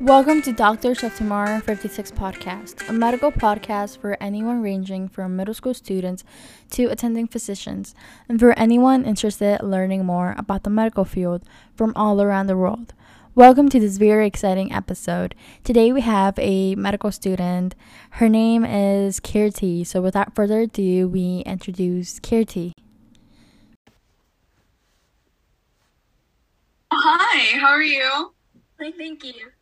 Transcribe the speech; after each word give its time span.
Welcome 0.00 0.42
to 0.42 0.52
Doctors 0.52 1.04
of 1.04 1.14
Tomorrow 1.14 1.60
56 1.60 2.10
podcast, 2.10 2.88
a 2.88 2.92
medical 2.92 3.30
podcast 3.30 3.98
for 3.98 4.16
anyone 4.20 4.60
ranging 4.60 5.08
from 5.08 5.36
middle 5.36 5.54
school 5.54 5.72
students 5.72 6.24
to 6.70 6.86
attending 6.86 7.28
physicians, 7.28 7.94
and 8.28 8.40
for 8.40 8.58
anyone 8.58 9.04
interested 9.04 9.60
in 9.60 9.70
learning 9.70 10.04
more 10.04 10.34
about 10.36 10.64
the 10.64 10.70
medical 10.70 11.04
field 11.04 11.44
from 11.76 11.92
all 11.94 12.20
around 12.20 12.48
the 12.48 12.56
world. 12.56 12.92
Welcome 13.36 13.68
to 13.68 13.78
this 13.78 13.96
very 13.96 14.26
exciting 14.26 14.72
episode. 14.72 15.36
Today 15.62 15.92
we 15.92 16.00
have 16.00 16.36
a 16.40 16.74
medical 16.74 17.12
student. 17.12 17.76
Her 18.10 18.28
name 18.28 18.64
is 18.64 19.20
Kirti. 19.20 19.86
So 19.86 20.02
without 20.02 20.34
further 20.34 20.62
ado, 20.62 21.06
we 21.08 21.44
introduce 21.46 22.18
Kirti. 22.18 22.72
Hi, 26.92 27.58
how 27.60 27.68
are 27.68 27.82
you? 27.82 28.34
Hi, 28.80 28.90
thank 28.98 29.24
you. 29.24 29.53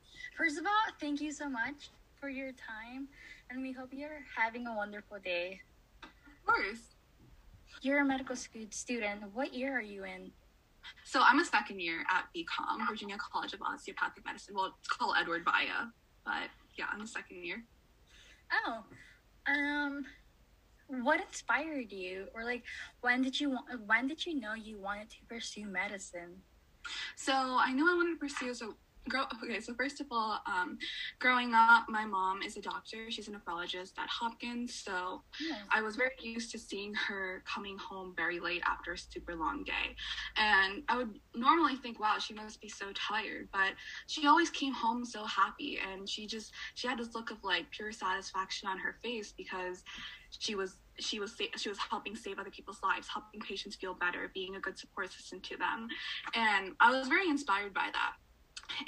First 0.42 0.58
of 0.58 0.66
all, 0.66 0.92
thank 0.98 1.20
you 1.20 1.30
so 1.30 1.48
much 1.48 1.90
for 2.18 2.28
your 2.28 2.50
time, 2.50 3.06
and 3.48 3.62
we 3.62 3.70
hope 3.70 3.90
you're 3.92 4.24
having 4.36 4.66
a 4.66 4.74
wonderful 4.74 5.18
day. 5.22 5.60
Of 6.02 6.44
course. 6.44 6.80
You're 7.80 8.00
a 8.00 8.04
medical 8.04 8.34
school 8.34 8.66
student. 8.70 9.22
What 9.34 9.54
year 9.54 9.78
are 9.78 9.80
you 9.80 10.02
in? 10.02 10.32
So 11.04 11.22
I'm 11.22 11.38
a 11.38 11.44
second 11.44 11.78
year 11.78 12.00
at 12.10 12.24
VCOM, 12.34 12.88
Virginia 12.88 13.16
College 13.18 13.52
of 13.52 13.62
Osteopathic 13.62 14.24
Medicine. 14.24 14.56
Well, 14.56 14.74
it's 14.80 14.88
called 14.88 15.14
Edward 15.16 15.44
Via, 15.44 15.92
but 16.24 16.50
yeah, 16.76 16.86
I'm 16.92 17.02
a 17.02 17.06
second 17.06 17.44
year. 17.44 17.62
Oh, 18.66 18.82
um, 19.46 20.04
what 20.88 21.20
inspired 21.20 21.92
you, 21.92 22.26
or 22.34 22.42
like, 22.42 22.64
when 23.00 23.22
did 23.22 23.38
you 23.38 23.50
want? 23.50 23.66
When 23.86 24.08
did 24.08 24.26
you 24.26 24.40
know 24.40 24.54
you 24.54 24.80
wanted 24.80 25.08
to 25.10 25.18
pursue 25.28 25.66
medicine? 25.66 26.42
So 27.14 27.32
I 27.32 27.72
knew 27.72 27.88
I 27.88 27.94
wanted 27.94 28.14
to 28.14 28.18
pursue 28.18 28.52
so 28.54 28.74
grow 29.08 29.24
okay 29.42 29.60
so 29.60 29.74
first 29.74 30.00
of 30.00 30.06
all 30.10 30.40
um, 30.46 30.78
growing 31.18 31.54
up 31.54 31.84
my 31.88 32.04
mom 32.04 32.40
is 32.42 32.56
a 32.56 32.60
doctor. 32.62 33.10
She's 33.10 33.28
a 33.28 33.32
nephrologist 33.32 33.98
at 33.98 34.08
hopkins 34.08 34.74
so 34.74 35.22
Yeah. 35.40 35.56
i 35.70 35.82
was 35.82 35.96
very 35.96 36.10
used 36.20 36.52
to 36.52 36.58
seeing 36.58 36.94
her 36.94 37.42
coming 37.52 37.76
home 37.78 38.14
very 38.16 38.38
late 38.38 38.62
after 38.66 38.92
a 38.92 38.98
super 38.98 39.34
long 39.34 39.64
day. 39.64 39.96
And 40.36 40.82
i 40.88 40.96
would 40.96 41.18
normally 41.34 41.76
think 41.76 41.98
wow 41.98 42.18
she 42.18 42.34
must 42.34 42.60
be 42.60 42.68
so 42.68 42.86
tired 42.94 43.48
but 43.52 43.72
she 44.06 44.26
always 44.26 44.50
came 44.50 44.72
home 44.72 45.04
so 45.04 45.24
happy. 45.24 45.78
And 45.92 46.08
she 46.08 46.26
just 46.26 46.52
she 46.74 46.86
had 46.88 46.98
this 46.98 47.14
look 47.14 47.30
of 47.30 47.38
like 47.42 47.70
pure 47.70 47.92
satisfaction 47.92 48.68
on 48.68 48.78
her 48.78 48.96
face 49.02 49.32
because 49.36 49.82
she 50.30 50.54
was 50.54 50.76
she 50.98 51.18
was 51.18 51.34
she 51.56 51.68
was 51.68 51.78
helping 51.90 52.14
save 52.14 52.38
other 52.38 52.50
people's 52.50 52.80
lives 52.82 53.08
helping 53.08 53.40
patients 53.40 53.76
feel 53.76 53.94
better 53.94 54.30
being 54.34 54.56
a 54.56 54.60
good 54.60 54.78
support 54.78 55.12
system 55.12 55.40
to 55.40 55.56
them. 55.56 55.88
And 56.34 56.72
i 56.80 56.90
was 56.90 57.08
very 57.08 57.28
inspired 57.28 57.74
by 57.74 57.88
that 57.92 58.12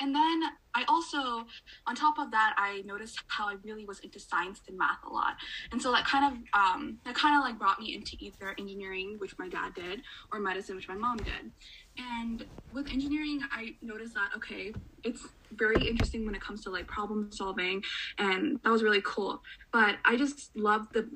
and 0.00 0.14
then 0.14 0.42
I 0.74 0.84
also, 0.88 1.46
on 1.86 1.94
top 1.94 2.18
of 2.18 2.30
that, 2.32 2.54
I 2.56 2.82
noticed 2.84 3.20
how 3.28 3.48
I 3.48 3.56
really 3.62 3.84
was 3.84 4.00
into 4.00 4.18
science 4.18 4.60
and 4.68 4.76
math 4.76 4.98
a 5.08 5.12
lot, 5.12 5.34
and 5.72 5.80
so 5.80 5.92
that 5.92 6.04
kind 6.04 6.32
of 6.32 6.58
um, 6.58 6.98
that 7.04 7.14
kind 7.14 7.36
of 7.36 7.44
like 7.44 7.58
brought 7.58 7.80
me 7.80 7.94
into 7.94 8.16
either 8.18 8.54
engineering, 8.58 9.16
which 9.18 9.34
my 9.38 9.48
dad 9.48 9.74
did, 9.74 10.02
or 10.32 10.40
medicine, 10.40 10.76
which 10.76 10.88
my 10.88 10.96
mom 10.96 11.18
did. 11.18 11.50
And 11.96 12.44
with 12.72 12.88
engineering, 12.88 13.40
I 13.52 13.76
noticed 13.82 14.14
that 14.14 14.30
okay, 14.36 14.72
it's 15.04 15.26
very 15.52 15.86
interesting 15.86 16.26
when 16.26 16.34
it 16.34 16.40
comes 16.40 16.64
to 16.64 16.70
like 16.70 16.86
problem 16.86 17.30
solving, 17.30 17.82
and 18.18 18.58
that 18.64 18.70
was 18.70 18.82
really 18.82 19.02
cool. 19.04 19.42
But 19.72 19.96
I 20.04 20.16
just 20.16 20.56
love 20.56 20.88
the 20.92 21.08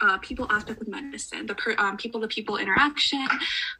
uh, 0.00 0.18
people 0.18 0.46
aspect 0.50 0.80
of 0.80 0.88
medicine, 0.88 1.46
the 1.46 1.54
per, 1.54 1.74
um, 1.78 1.96
people 1.96 2.20
to 2.20 2.28
people 2.28 2.56
interaction, 2.56 3.26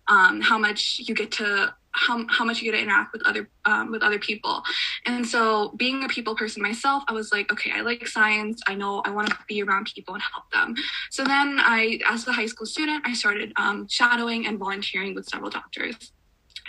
um, 0.09 0.41
how 0.41 0.59
much 0.59 1.01
you 1.07 1.15
get 1.15 1.31
to 1.33 1.75
how, 1.93 2.25
how 2.29 2.45
much 2.45 2.61
you 2.61 2.71
get 2.71 2.77
to 2.77 2.83
interact 2.83 3.13
with 3.13 3.23
other 3.25 3.49
um, 3.65 3.91
with 3.91 4.03
other 4.03 4.19
people. 4.19 4.63
And 5.07 5.27
so 5.27 5.73
being 5.77 6.05
a 6.05 6.09
people 6.09 6.35
person 6.35 6.63
myself 6.63 7.03
i 7.09 7.13
was 7.13 7.33
like 7.33 7.53
okay 7.53 7.71
i 7.75 7.81
like 7.81 8.07
science. 8.07 8.61
I 8.67 8.75
know 8.75 9.03
i 9.05 9.11
want 9.11 9.29
to 9.29 9.37
be 9.49 9.63
around 9.63 9.91
people 9.95 10.15
and 10.15 10.23
help 10.23 10.51
them. 10.53 10.75
So 11.11 11.25
then 11.25 11.59
i 11.61 12.01
as 12.07 12.27
a 12.27 12.33
high 12.33 12.47
school 12.47 12.67
student 12.67 13.07
i 13.07 13.13
started 13.13 13.53
um, 13.57 13.87
shadowing 13.89 14.47
and 14.47 14.59
volunteering 14.59 15.15
with 15.15 15.27
several 15.27 15.51
doctors. 15.51 16.13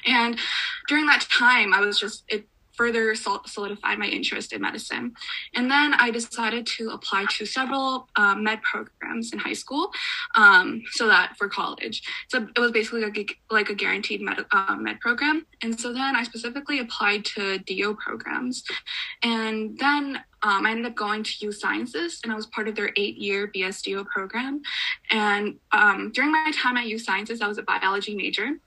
And 0.05 0.37
during 0.87 1.05
that 1.07 1.21
time 1.29 1.73
i 1.73 1.79
was 1.79 1.99
just 1.99 2.23
it 2.27 2.45
further 2.75 3.15
sol- 3.15 3.43
solidified 3.45 3.99
my 3.99 4.07
interest 4.07 4.53
in 4.53 4.61
medicine. 4.61 5.13
And 5.55 5.69
then 5.69 5.93
i 5.95 6.11
decided 6.11 6.65
to 6.77 6.89
apply 6.89 7.25
to 7.37 7.45
several 7.45 8.07
uh, 8.15 8.35
med 8.35 8.61
programs 8.61 9.31
in 9.33 9.39
high 9.39 9.53
school 9.53 9.91
um, 10.35 10.83
so 10.91 11.07
that 11.07 11.37
for 11.37 11.47
college. 11.47 12.03
So 12.29 12.47
it 12.55 12.59
was 12.59 12.71
basically 12.71 13.01
like 13.01 13.17
a, 13.17 13.53
like 13.53 13.69
a 13.69 13.75
guaranteed 13.75 14.21
med, 14.21 14.45
uh, 14.51 14.75
med 14.75 14.99
program. 14.99 15.45
And 15.61 15.79
so 15.79 15.93
then 15.93 16.15
i 16.15 16.23
specifically 16.23 16.79
applied 16.79 17.25
to 17.25 17.59
do 17.59 17.95
programs. 17.95 18.63
And 19.21 19.77
then 19.77 20.19
um, 20.41 20.65
i 20.65 20.71
ended 20.71 20.85
up 20.85 20.95
going 20.95 21.23
to 21.23 21.33
u 21.41 21.51
sciences 21.51 22.19
and 22.23 22.31
i 22.31 22.35
was 22.35 22.47
part 22.47 22.67
of 22.67 22.75
their 22.75 22.91
eight 22.95 23.17
year 23.17 23.51
bsdo 23.55 24.05
program. 24.05 24.61
And 25.09 25.59
um, 25.71 26.11
during 26.13 26.31
my 26.31 26.51
time 26.53 26.77
at 26.77 26.87
u 26.87 26.99
sciences 26.99 27.41
i 27.41 27.47
was 27.47 27.57
a 27.57 27.63
biology 27.63 28.15
major 28.15 28.59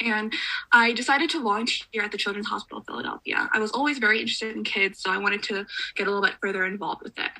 and 0.00 0.32
I 0.72 0.92
decided 0.92 1.30
to 1.30 1.42
volunteer 1.42 2.02
at 2.02 2.12
the 2.12 2.18
Children's 2.18 2.48
Hospital 2.48 2.82
Philadelphia. 2.86 3.48
I 3.52 3.58
was 3.58 3.70
always 3.72 3.98
very 3.98 4.20
interested 4.20 4.54
in 4.56 4.64
kids, 4.64 5.00
so 5.00 5.10
I 5.10 5.18
wanted 5.18 5.42
to 5.44 5.66
get 5.94 6.06
a 6.06 6.10
little 6.10 6.22
bit 6.22 6.34
further 6.40 6.64
involved 6.64 7.02
with 7.02 7.18
it. 7.18 7.30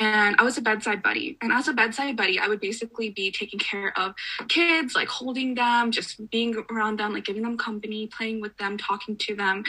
And 0.00 0.36
I 0.38 0.44
was 0.44 0.56
a 0.56 0.62
bedside 0.62 1.02
buddy. 1.02 1.36
And 1.42 1.52
as 1.52 1.66
a 1.66 1.72
bedside 1.72 2.16
buddy, 2.16 2.38
I 2.38 2.46
would 2.46 2.60
basically 2.60 3.10
be 3.10 3.32
taking 3.32 3.58
care 3.58 3.92
of 3.98 4.14
kids, 4.48 4.94
like 4.94 5.08
holding 5.08 5.56
them, 5.56 5.90
just 5.90 6.30
being 6.30 6.54
around 6.70 7.00
them, 7.00 7.12
like 7.12 7.24
giving 7.24 7.42
them 7.42 7.58
company, 7.58 8.06
playing 8.06 8.40
with 8.40 8.56
them, 8.58 8.78
talking 8.78 9.16
to 9.16 9.34
them. 9.34 9.64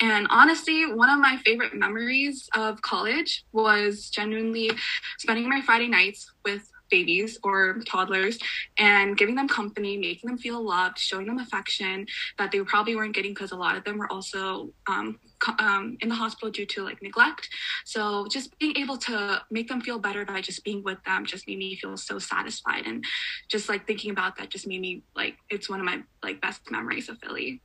And 0.00 0.26
honestly, 0.28 0.92
one 0.92 1.08
of 1.08 1.18
my 1.18 1.38
favorite 1.44 1.74
memories 1.74 2.50
of 2.54 2.82
college 2.82 3.44
was 3.52 4.10
genuinely 4.10 4.72
spending 5.18 5.48
my 5.48 5.62
Friday 5.62 5.88
nights 5.88 6.30
with 6.44 6.71
babies 6.92 7.38
or 7.42 7.80
toddlers 7.88 8.38
and 8.78 9.16
giving 9.16 9.34
them 9.34 9.48
company, 9.48 9.96
making 9.96 10.28
them 10.28 10.38
feel 10.38 10.62
loved, 10.62 10.98
showing 10.98 11.26
them 11.26 11.38
affection 11.38 12.06
that 12.38 12.52
they 12.52 12.60
probably 12.60 12.94
weren't 12.94 13.16
getting 13.16 13.32
because 13.32 13.50
a 13.50 13.56
lot 13.56 13.76
of 13.76 13.82
them 13.82 13.98
were 13.98 14.12
also 14.12 14.70
um, 14.88 15.18
um, 15.58 15.96
in 16.00 16.08
the 16.08 16.14
hospital 16.14 16.50
due 16.50 16.66
to 16.66 16.84
like 16.84 17.02
neglect. 17.02 17.48
So 17.84 18.26
just 18.30 18.56
being 18.58 18.76
able 18.76 18.98
to 18.98 19.42
make 19.50 19.68
them 19.68 19.80
feel 19.80 19.98
better 19.98 20.24
by 20.24 20.40
just 20.40 20.62
being 20.62 20.84
with 20.84 21.02
them 21.04 21.26
just 21.26 21.48
made 21.48 21.58
me 21.58 21.74
feel 21.76 21.96
so 21.96 22.20
satisfied. 22.20 22.86
And 22.86 23.04
just 23.48 23.68
like 23.68 23.86
thinking 23.86 24.10
about 24.12 24.36
that 24.36 24.50
just 24.50 24.66
made 24.66 24.80
me 24.80 25.02
like 25.16 25.36
it's 25.50 25.68
one 25.68 25.80
of 25.80 25.86
my 25.86 26.02
like 26.22 26.40
best 26.40 26.70
memories 26.70 27.08
of 27.08 27.18
Philly. 27.18 27.60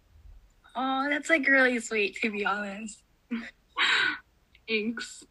Oh, 0.76 1.08
that's 1.10 1.30
like 1.30 1.48
really 1.48 1.80
sweet 1.80 2.16
to 2.22 2.32
be 2.32 2.46
honest. 2.46 3.04
Thanks. 4.68 5.24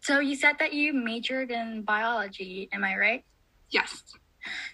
So 0.00 0.20
you 0.20 0.36
said 0.36 0.56
that 0.60 0.72
you 0.72 0.92
majored 0.92 1.50
in 1.50 1.82
biology, 1.82 2.68
am 2.72 2.84
I 2.84 2.96
right? 2.96 3.24
Yes. 3.70 4.02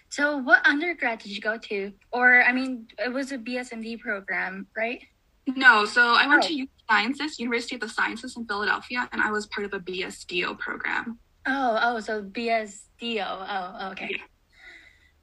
So 0.09 0.37
what 0.37 0.65
undergrad 0.65 1.19
did 1.19 1.31
you 1.35 1.41
go 1.41 1.57
to? 1.57 1.91
Or 2.11 2.43
I 2.43 2.51
mean, 2.53 2.87
it 2.99 3.11
was 3.11 3.31
a 3.31 3.37
BSMD 3.37 3.99
program, 3.99 4.67
right? 4.77 5.01
No, 5.47 5.85
so 5.85 6.15
I 6.15 6.27
went 6.27 6.45
Oh. 6.45 6.47
to 6.47 6.67
Sciences, 6.89 7.39
University 7.39 7.75
of 7.75 7.81
the 7.81 7.89
Sciences 7.89 8.37
in 8.37 8.45
Philadelphia, 8.45 9.07
and 9.11 9.21
I 9.21 9.31
was 9.31 9.45
part 9.47 9.65
of 9.65 9.73
a 9.73 9.79
BSDO 9.79 10.57
program. 10.59 11.19
Oh, 11.45 11.77
oh, 11.81 11.99
so 11.99 12.23
BSDO. 12.23 13.25
Oh, 13.27 13.89
okay. 13.91 14.09
Yeah. 14.11 14.23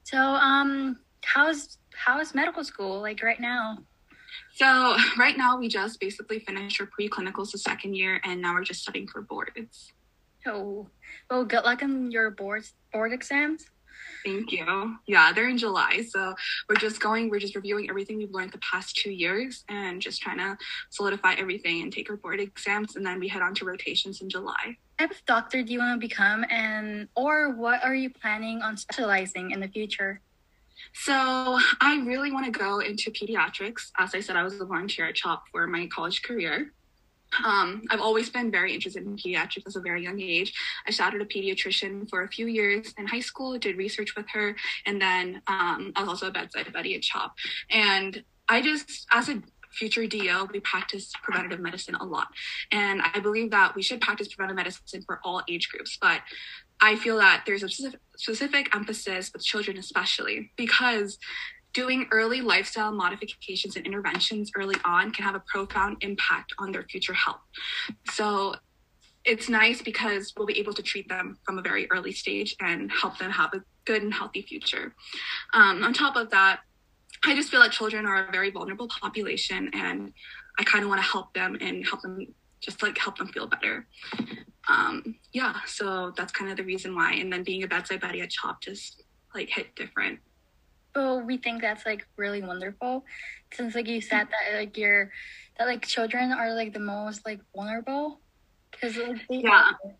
So, 0.03 0.17
um, 0.19 0.97
how's 1.23 1.77
how's 1.95 2.33
medical 2.35 2.63
school 2.63 3.01
like 3.01 3.21
right 3.23 3.39
now? 3.39 3.77
So 4.53 4.95
right 5.17 5.37
now 5.37 5.57
we 5.57 5.67
just 5.67 5.99
basically 5.99 6.39
finished 6.39 6.79
our 6.79 6.87
preclinicals 6.87 7.51
the 7.51 7.57
second 7.57 7.95
year, 7.95 8.21
and 8.23 8.41
now 8.41 8.53
we're 8.53 8.63
just 8.63 8.81
studying 8.81 9.07
for 9.07 9.21
boards. 9.21 9.91
Oh, 10.45 10.87
well, 11.29 11.45
good 11.45 11.63
luck 11.63 11.83
on 11.83 12.11
your 12.11 12.29
boards 12.31 12.73
board 12.91 13.13
exams. 13.13 13.65
Thank 14.25 14.51
you. 14.51 14.97
Yeah, 15.05 15.31
they're 15.33 15.49
in 15.49 15.57
July, 15.57 16.01
so 16.07 16.33
we're 16.69 16.75
just 16.75 16.99
going. 16.99 17.29
We're 17.29 17.39
just 17.39 17.55
reviewing 17.55 17.89
everything 17.89 18.17
we've 18.17 18.33
learned 18.33 18.51
the 18.51 18.59
past 18.59 18.95
two 18.95 19.11
years, 19.11 19.63
and 19.69 20.01
just 20.01 20.21
trying 20.21 20.37
to 20.37 20.57
solidify 20.89 21.35
everything 21.35 21.81
and 21.81 21.91
take 21.91 22.09
our 22.09 22.17
board 22.17 22.39
exams, 22.39 22.95
and 22.95 23.05
then 23.05 23.19
we 23.19 23.27
head 23.27 23.41
on 23.41 23.53
to 23.55 23.65
rotations 23.65 24.21
in 24.21 24.29
July. 24.29 24.77
What 24.97 25.09
type 25.09 25.11
of 25.11 25.25
doctor 25.25 25.63
do 25.63 25.73
you 25.73 25.79
want 25.79 25.99
to 25.99 26.07
become, 26.07 26.45
and 26.49 27.07
or 27.15 27.53
what 27.53 27.83
are 27.83 27.95
you 27.95 28.09
planning 28.09 28.61
on 28.61 28.77
specializing 28.77 29.51
in 29.51 29.59
the 29.59 29.67
future? 29.67 30.21
So 30.93 31.59
I 31.81 32.03
really 32.05 32.31
want 32.31 32.45
to 32.45 32.51
go 32.51 32.79
into 32.79 33.11
pediatrics. 33.11 33.91
As 33.97 34.13
I 34.13 34.19
said, 34.19 34.35
I 34.35 34.43
was 34.43 34.59
a 34.59 34.65
volunteer 34.65 35.07
at 35.07 35.15
CHOP 35.15 35.43
for 35.51 35.67
my 35.67 35.87
college 35.87 36.21
career. 36.21 36.71
Um, 37.43 37.83
I've 37.89 38.01
always 38.01 38.29
been 38.29 38.51
very 38.51 38.73
interested 38.73 39.03
in 39.05 39.17
pediatrics 39.17 39.65
as 39.65 39.75
a 39.75 39.81
very 39.81 40.03
young 40.03 40.21
age. 40.21 40.53
I 40.87 40.91
shadowed 40.91 41.21
a 41.21 41.25
pediatrician 41.25 42.07
for 42.09 42.23
a 42.23 42.27
few 42.27 42.47
years 42.47 42.93
in 42.97 43.07
high 43.07 43.21
school, 43.21 43.57
did 43.57 43.77
research 43.77 44.15
with 44.15 44.27
her, 44.33 44.55
and 44.85 45.01
then 45.01 45.41
um, 45.47 45.93
I 45.95 46.01
was 46.01 46.09
also 46.09 46.27
a 46.27 46.31
bedside 46.31 46.71
buddy 46.71 46.95
at 46.95 47.01
CHOP. 47.01 47.33
And 47.71 48.23
I 48.47 48.61
just, 48.61 49.07
as 49.11 49.29
a 49.29 49.41
future 49.71 50.05
DO, 50.05 50.49
we 50.53 50.59
practice 50.59 51.11
preventative 51.23 51.59
medicine 51.59 51.95
a 51.95 52.03
lot. 52.03 52.27
And 52.71 53.01
I 53.01 53.19
believe 53.19 53.51
that 53.51 53.75
we 53.75 53.81
should 53.81 54.01
practice 54.01 54.27
preventive 54.27 54.55
medicine 54.55 55.01
for 55.05 55.19
all 55.23 55.41
age 55.49 55.69
groups. 55.69 55.97
But 55.99 56.21
I 56.83 56.97
feel 56.97 57.17
that 57.19 57.43
there's 57.45 57.63
a 57.63 57.69
specific, 58.17 58.75
emphasis 58.75 59.31
with 59.31 59.41
children, 59.41 59.77
especially 59.77 60.51
because 60.57 61.17
doing 61.71 62.07
early 62.11 62.41
lifestyle 62.41 62.91
modifications 62.91 63.77
and 63.77 63.85
interventions 63.85 64.51
early 64.53 64.75
on 64.83 65.11
can 65.11 65.23
have 65.23 65.33
a 65.33 65.43
profound 65.47 65.95
impact 66.01 66.53
on 66.59 66.73
their 66.73 66.83
future 66.83 67.13
health. 67.13 67.39
So 68.11 68.55
it's 69.23 69.47
nice 69.47 69.81
because 69.81 70.33
we'll 70.35 70.45
be 70.45 70.59
able 70.59 70.73
to 70.73 70.83
treat 70.83 71.07
them 71.07 71.37
from 71.45 71.57
a 71.57 71.61
very 71.61 71.89
early 71.89 72.11
stage 72.11 72.53
and 72.59 72.91
help 72.91 73.17
them 73.17 73.31
have 73.31 73.53
a 73.53 73.61
good 73.85 74.03
and 74.03 74.13
healthy 74.13 74.41
future. 74.41 74.93
Um, 75.53 75.83
on 75.85 75.93
top 75.93 76.17
of 76.17 76.31
that, 76.31 76.59
I 77.23 77.33
just 77.33 77.49
feel 77.49 77.61
like 77.61 77.71
children 77.71 78.05
are 78.05 78.27
a 78.27 78.31
very 78.31 78.51
vulnerable 78.51 78.89
population 78.89 79.69
and 79.73 80.11
I 80.59 80.65
kind 80.65 80.83
of 80.83 80.89
want 80.89 81.01
to 81.01 81.07
help 81.07 81.33
them 81.33 81.57
and 81.61 81.87
help 81.87 82.01
them 82.01 82.27
just 82.63 82.81
like 82.81 82.97
help 82.97 83.17
them 83.17 83.27
feel 83.27 83.45
better. 83.45 83.85
Um, 84.69 85.15
yeah, 85.33 85.55
so 85.65 86.13
that's 86.15 86.31
kind 86.31 86.49
of 86.49 86.57
the 86.57 86.63
reason 86.63 86.95
why. 86.95 87.13
And 87.13 87.31
then 87.31 87.43
being 87.43 87.63
a 87.63 87.67
bedside 87.67 87.99
buddy 87.99 88.21
at 88.21 88.31
CHOP 88.31 88.61
just 88.61 89.03
like 89.35 89.49
hit 89.49 89.75
different. 89.75 90.19
Well, 90.95 91.21
we 91.21 91.37
think 91.37 91.61
that's 91.61 91.85
like 91.85 92.07
really 92.17 92.41
wonderful, 92.41 93.03
since 93.51 93.75
like 93.75 93.87
you 93.87 93.99
said 93.99 94.27
that 94.27 94.57
like 94.57 94.77
you're 94.77 95.11
that 95.57 95.65
like 95.65 95.85
children 95.85 96.31
are 96.31 96.53
like 96.53 96.73
the 96.73 96.79
most 96.79 97.25
like 97.25 97.39
vulnerable 97.53 98.19
because 98.71 98.95
like, 98.97 99.21
yeah. 99.29 99.71
Are, 99.83 99.95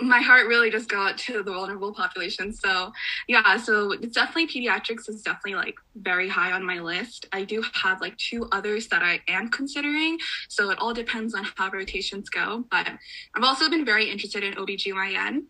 my 0.00 0.20
heart 0.20 0.46
really 0.46 0.70
just 0.70 0.88
got 0.88 1.18
to 1.18 1.42
the 1.42 1.52
vulnerable 1.52 1.92
population. 1.92 2.52
So 2.52 2.92
yeah, 3.26 3.56
so 3.56 3.92
it's 3.92 4.14
definitely 4.14 4.46
pediatrics 4.46 5.08
is 5.08 5.22
definitely 5.22 5.56
like 5.56 5.74
very 5.96 6.28
high 6.28 6.52
on 6.52 6.64
my 6.64 6.78
list. 6.78 7.26
I 7.32 7.44
do 7.44 7.64
have 7.74 8.00
like 8.00 8.16
two 8.16 8.48
others 8.52 8.88
that 8.88 9.02
I 9.02 9.20
am 9.28 9.48
considering. 9.48 10.18
So 10.48 10.70
it 10.70 10.78
all 10.80 10.94
depends 10.94 11.34
on 11.34 11.46
how 11.56 11.70
rotations 11.70 12.28
go. 12.28 12.64
But 12.70 12.88
I've 13.34 13.42
also 13.42 13.68
been 13.68 13.84
very 13.84 14.10
interested 14.10 14.44
in 14.44 14.54
OBGYN. 14.54 15.42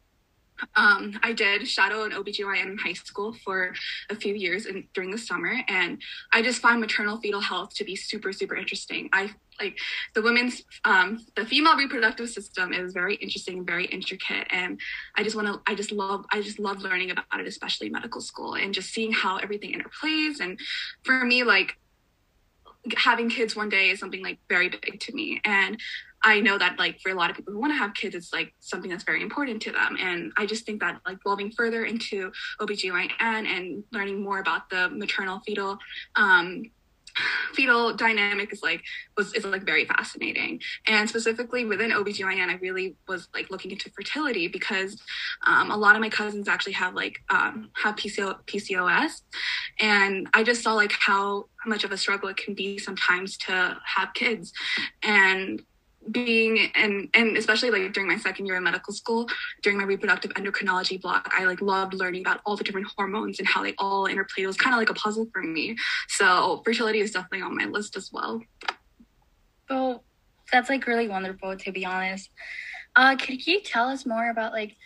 Um, 0.74 1.18
I 1.22 1.32
did 1.32 1.66
shadow 1.68 2.04
an 2.04 2.12
OBGYN 2.12 2.66
in 2.66 2.78
high 2.78 2.92
school 2.92 3.34
for 3.44 3.74
a 4.10 4.14
few 4.14 4.34
years 4.34 4.66
and 4.66 4.84
during 4.94 5.10
the 5.10 5.18
summer, 5.18 5.60
and 5.68 6.00
I 6.32 6.42
just 6.42 6.60
find 6.60 6.80
maternal 6.80 7.18
fetal 7.20 7.40
health 7.40 7.74
to 7.74 7.84
be 7.84 7.96
super, 7.96 8.32
super 8.32 8.56
interesting. 8.56 9.08
I 9.12 9.30
like 9.60 9.78
the 10.14 10.22
women's 10.22 10.62
um, 10.84 11.26
the 11.34 11.44
female 11.44 11.76
reproductive 11.76 12.28
system 12.30 12.72
is 12.72 12.92
very 12.92 13.16
interesting 13.16 13.58
and 13.58 13.66
very 13.66 13.86
intricate 13.86 14.46
and 14.50 14.80
i 15.16 15.22
just 15.22 15.34
want 15.34 15.48
to 15.48 15.60
i 15.66 15.74
just 15.74 15.92
love 15.92 16.24
i 16.32 16.40
just 16.40 16.58
love 16.58 16.80
learning 16.80 17.10
about 17.10 17.24
it 17.40 17.46
especially 17.46 17.88
medical 17.88 18.20
school 18.20 18.54
and 18.54 18.72
just 18.72 18.90
seeing 18.90 19.12
how 19.12 19.36
everything 19.38 19.72
interplays 19.72 20.40
and 20.40 20.58
for 21.02 21.24
me 21.24 21.42
like 21.42 21.76
having 22.96 23.28
kids 23.28 23.56
one 23.56 23.68
day 23.68 23.90
is 23.90 23.98
something 23.98 24.22
like 24.22 24.38
very 24.48 24.68
big 24.68 25.00
to 25.00 25.12
me 25.12 25.40
and 25.44 25.78
I 26.22 26.40
know 26.40 26.58
that 26.58 26.78
like 26.78 27.00
for 27.00 27.10
a 27.10 27.14
lot 27.14 27.30
of 27.30 27.36
people 27.36 27.52
who 27.52 27.60
want 27.60 27.72
to 27.72 27.76
have 27.76 27.94
kids, 27.94 28.14
it's 28.14 28.32
like 28.32 28.52
something 28.60 28.90
that's 28.90 29.04
very 29.04 29.22
important 29.22 29.62
to 29.62 29.72
them. 29.72 29.96
And 30.00 30.32
I 30.36 30.46
just 30.46 30.66
think 30.66 30.80
that 30.80 31.00
like 31.06 31.18
delving 31.24 31.52
further 31.52 31.84
into 31.84 32.32
OBGYN 32.60 33.10
and 33.20 33.84
learning 33.92 34.22
more 34.22 34.40
about 34.40 34.68
the 34.70 34.88
maternal 34.90 35.40
fetal 35.46 35.78
um, 36.16 36.64
fetal 37.52 37.94
dynamic 37.94 38.52
is 38.52 38.62
like 38.62 38.82
was 39.16 39.34
is 39.34 39.44
like 39.44 39.64
very 39.64 39.84
fascinating 39.84 40.60
and 40.86 41.08
specifically 41.08 41.64
within 41.64 41.90
obgyn 41.90 42.48
i 42.48 42.54
really 42.56 42.96
was 43.06 43.28
like 43.34 43.50
looking 43.50 43.70
into 43.70 43.90
fertility 43.90 44.48
because 44.48 45.00
um, 45.46 45.70
a 45.70 45.76
lot 45.76 45.96
of 45.96 46.00
my 46.00 46.08
cousins 46.08 46.48
actually 46.48 46.72
have 46.72 46.94
like 46.94 47.16
um, 47.30 47.70
have 47.74 47.96
PCO, 47.96 48.38
pcos 48.46 49.22
and 49.80 50.28
i 50.34 50.42
just 50.42 50.62
saw 50.62 50.74
like 50.74 50.92
how 50.92 51.46
much 51.66 51.84
of 51.84 51.92
a 51.92 51.96
struggle 51.96 52.28
it 52.28 52.36
can 52.36 52.54
be 52.54 52.78
sometimes 52.78 53.36
to 53.36 53.76
have 53.84 54.12
kids 54.14 54.52
and 55.02 55.62
being 56.12 56.70
and 56.74 57.08
and 57.14 57.36
especially 57.36 57.70
like 57.70 57.92
during 57.92 58.08
my 58.08 58.16
second 58.16 58.46
year 58.46 58.56
in 58.56 58.62
medical 58.62 58.92
school 58.92 59.28
during 59.62 59.78
my 59.78 59.84
reproductive 59.84 60.32
endocrinology 60.32 61.00
block 61.00 61.28
i 61.36 61.44
like 61.44 61.60
loved 61.60 61.94
learning 61.94 62.22
about 62.22 62.40
all 62.44 62.56
the 62.56 62.64
different 62.64 62.86
hormones 62.96 63.38
and 63.38 63.48
how 63.48 63.62
they 63.62 63.74
all 63.78 64.06
interplay. 64.06 64.44
It 64.44 64.46
was 64.46 64.56
kind 64.56 64.74
of 64.74 64.78
like 64.78 64.90
a 64.90 64.94
puzzle 64.94 65.28
for 65.32 65.42
me. 65.42 65.76
So 66.08 66.62
fertility 66.64 67.00
is 67.00 67.10
definitely 67.10 67.42
on 67.42 67.56
my 67.56 67.66
list 67.66 67.96
as 67.96 68.10
well. 68.12 68.40
Well 69.68 70.04
that's 70.52 70.70
like 70.70 70.86
really 70.86 71.08
wonderful 71.08 71.56
to 71.56 71.72
be 71.72 71.84
honest. 71.84 72.30
Uh 72.96 73.16
could 73.16 73.46
you 73.46 73.60
tell 73.60 73.88
us 73.88 74.06
more 74.06 74.30
about 74.30 74.52
like 74.52 74.76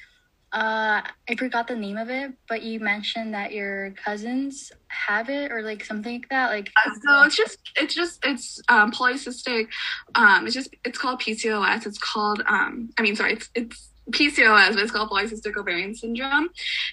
uh, 0.52 1.00
I 1.28 1.34
forgot 1.38 1.66
the 1.66 1.76
name 1.76 1.96
of 1.96 2.10
it, 2.10 2.32
but 2.48 2.62
you 2.62 2.78
mentioned 2.78 3.32
that 3.32 3.52
your 3.52 3.92
cousins 3.92 4.70
have 4.88 5.30
it 5.30 5.50
or 5.50 5.62
like 5.62 5.82
something 5.84 6.16
like 6.16 6.28
that. 6.28 6.50
Like, 6.50 6.70
uh, 6.76 6.90
so 7.06 7.22
it's 7.22 7.36
just, 7.36 7.58
it's 7.76 7.94
just, 7.94 8.24
it's 8.24 8.60
um, 8.68 8.92
polycystic. 8.92 9.68
Um, 10.14 10.46
it's 10.46 10.54
just, 10.54 10.74
it's 10.84 10.98
called 10.98 11.20
PCOS. 11.20 11.86
It's 11.86 11.98
called, 11.98 12.42
um, 12.46 12.90
I 12.98 13.02
mean, 13.02 13.16
sorry, 13.16 13.32
it's, 13.32 13.50
it's 13.54 13.91
PCOS, 14.10 14.92
called 14.92 15.10
polycystic 15.10 15.56
ovarian 15.56 15.94
syndrome. 15.94 16.48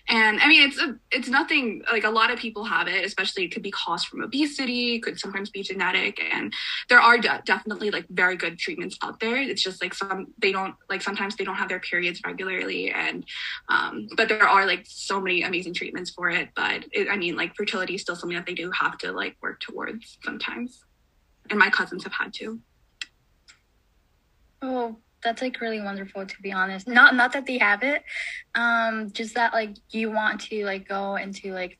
And 0.07 0.39
I 0.39 0.47
mean, 0.47 0.67
it's 0.67 0.79
a, 0.79 0.95
it's 1.11 1.27
nothing 1.27 1.83
like 1.91 2.03
a 2.03 2.09
lot 2.09 2.31
of 2.31 2.37
people 2.37 2.63
have 2.63 2.87
it, 2.87 3.03
especially 3.03 3.45
it 3.45 3.51
could 3.51 3.63
be 3.63 3.71
caused 3.71 4.07
from 4.07 4.21
obesity, 4.21 4.99
could 4.99 5.19
sometimes 5.19 5.49
be 5.49 5.63
genetic, 5.63 6.21
and 6.21 6.53
there 6.87 6.99
are 6.99 7.17
de- 7.17 7.41
definitely 7.45 7.89
like 7.89 8.05
very 8.09 8.35
good 8.35 8.59
treatments 8.59 8.97
out 9.01 9.19
there. 9.19 9.37
It's 9.37 9.63
just 9.63 9.81
like 9.81 9.93
some 9.93 10.27
they 10.37 10.51
don't 10.51 10.75
like 10.89 11.01
sometimes 11.01 11.35
they 11.35 11.43
don't 11.43 11.55
have 11.55 11.69
their 11.69 11.79
periods 11.79 12.21
regularly, 12.25 12.91
and 12.91 13.25
um, 13.69 14.07
but 14.15 14.29
there 14.29 14.47
are 14.47 14.65
like 14.65 14.83
so 14.85 15.19
many 15.19 15.41
amazing 15.41 15.73
treatments 15.73 16.11
for 16.11 16.29
it. 16.29 16.49
But 16.55 16.85
it, 16.91 17.09
I 17.09 17.17
mean, 17.17 17.35
like 17.35 17.55
fertility 17.55 17.95
is 17.95 18.01
still 18.01 18.15
something 18.15 18.37
that 18.37 18.45
they 18.45 18.53
do 18.53 18.71
have 18.71 18.97
to 18.99 19.11
like 19.11 19.35
work 19.41 19.59
towards 19.59 20.19
sometimes, 20.23 20.83
and 21.49 21.57
my 21.57 21.69
cousins 21.69 22.03
have 22.03 22.13
had 22.13 22.33
to. 22.35 22.59
Oh, 24.61 24.97
that's 25.23 25.41
like 25.41 25.59
really 25.61 25.81
wonderful 25.81 26.25
to 26.25 26.41
be 26.41 26.51
honest 26.51 26.87
not 26.87 27.15
not 27.15 27.33
that 27.33 27.45
they 27.45 27.57
have 27.57 27.83
it 27.83 28.03
um 28.55 29.11
just 29.11 29.35
that 29.35 29.53
like 29.53 29.75
you 29.89 30.09
want 30.11 30.41
to 30.41 30.65
like 30.65 30.87
go 30.87 31.15
into 31.15 31.53
like 31.53 31.77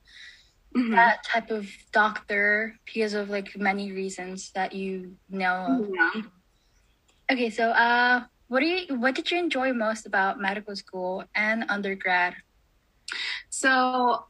mm-hmm. 0.76 0.92
that 0.92 1.24
type 1.24 1.50
of 1.50 1.66
doctor 1.92 2.76
because 2.84 3.14
of 3.14 3.30
like 3.30 3.56
many 3.56 3.92
reasons 3.92 4.50
that 4.54 4.72
you 4.72 5.16
know 5.28 5.88
yeah. 5.94 6.22
okay 7.30 7.50
so 7.50 7.70
uh 7.70 8.22
what 8.48 8.60
do 8.60 8.66
you 8.66 8.98
what 8.98 9.14
did 9.14 9.30
you 9.30 9.38
enjoy 9.38 9.72
most 9.72 10.06
about 10.06 10.40
medical 10.40 10.74
school 10.74 11.24
and 11.34 11.64
undergrad 11.68 12.34
so, 13.60 14.24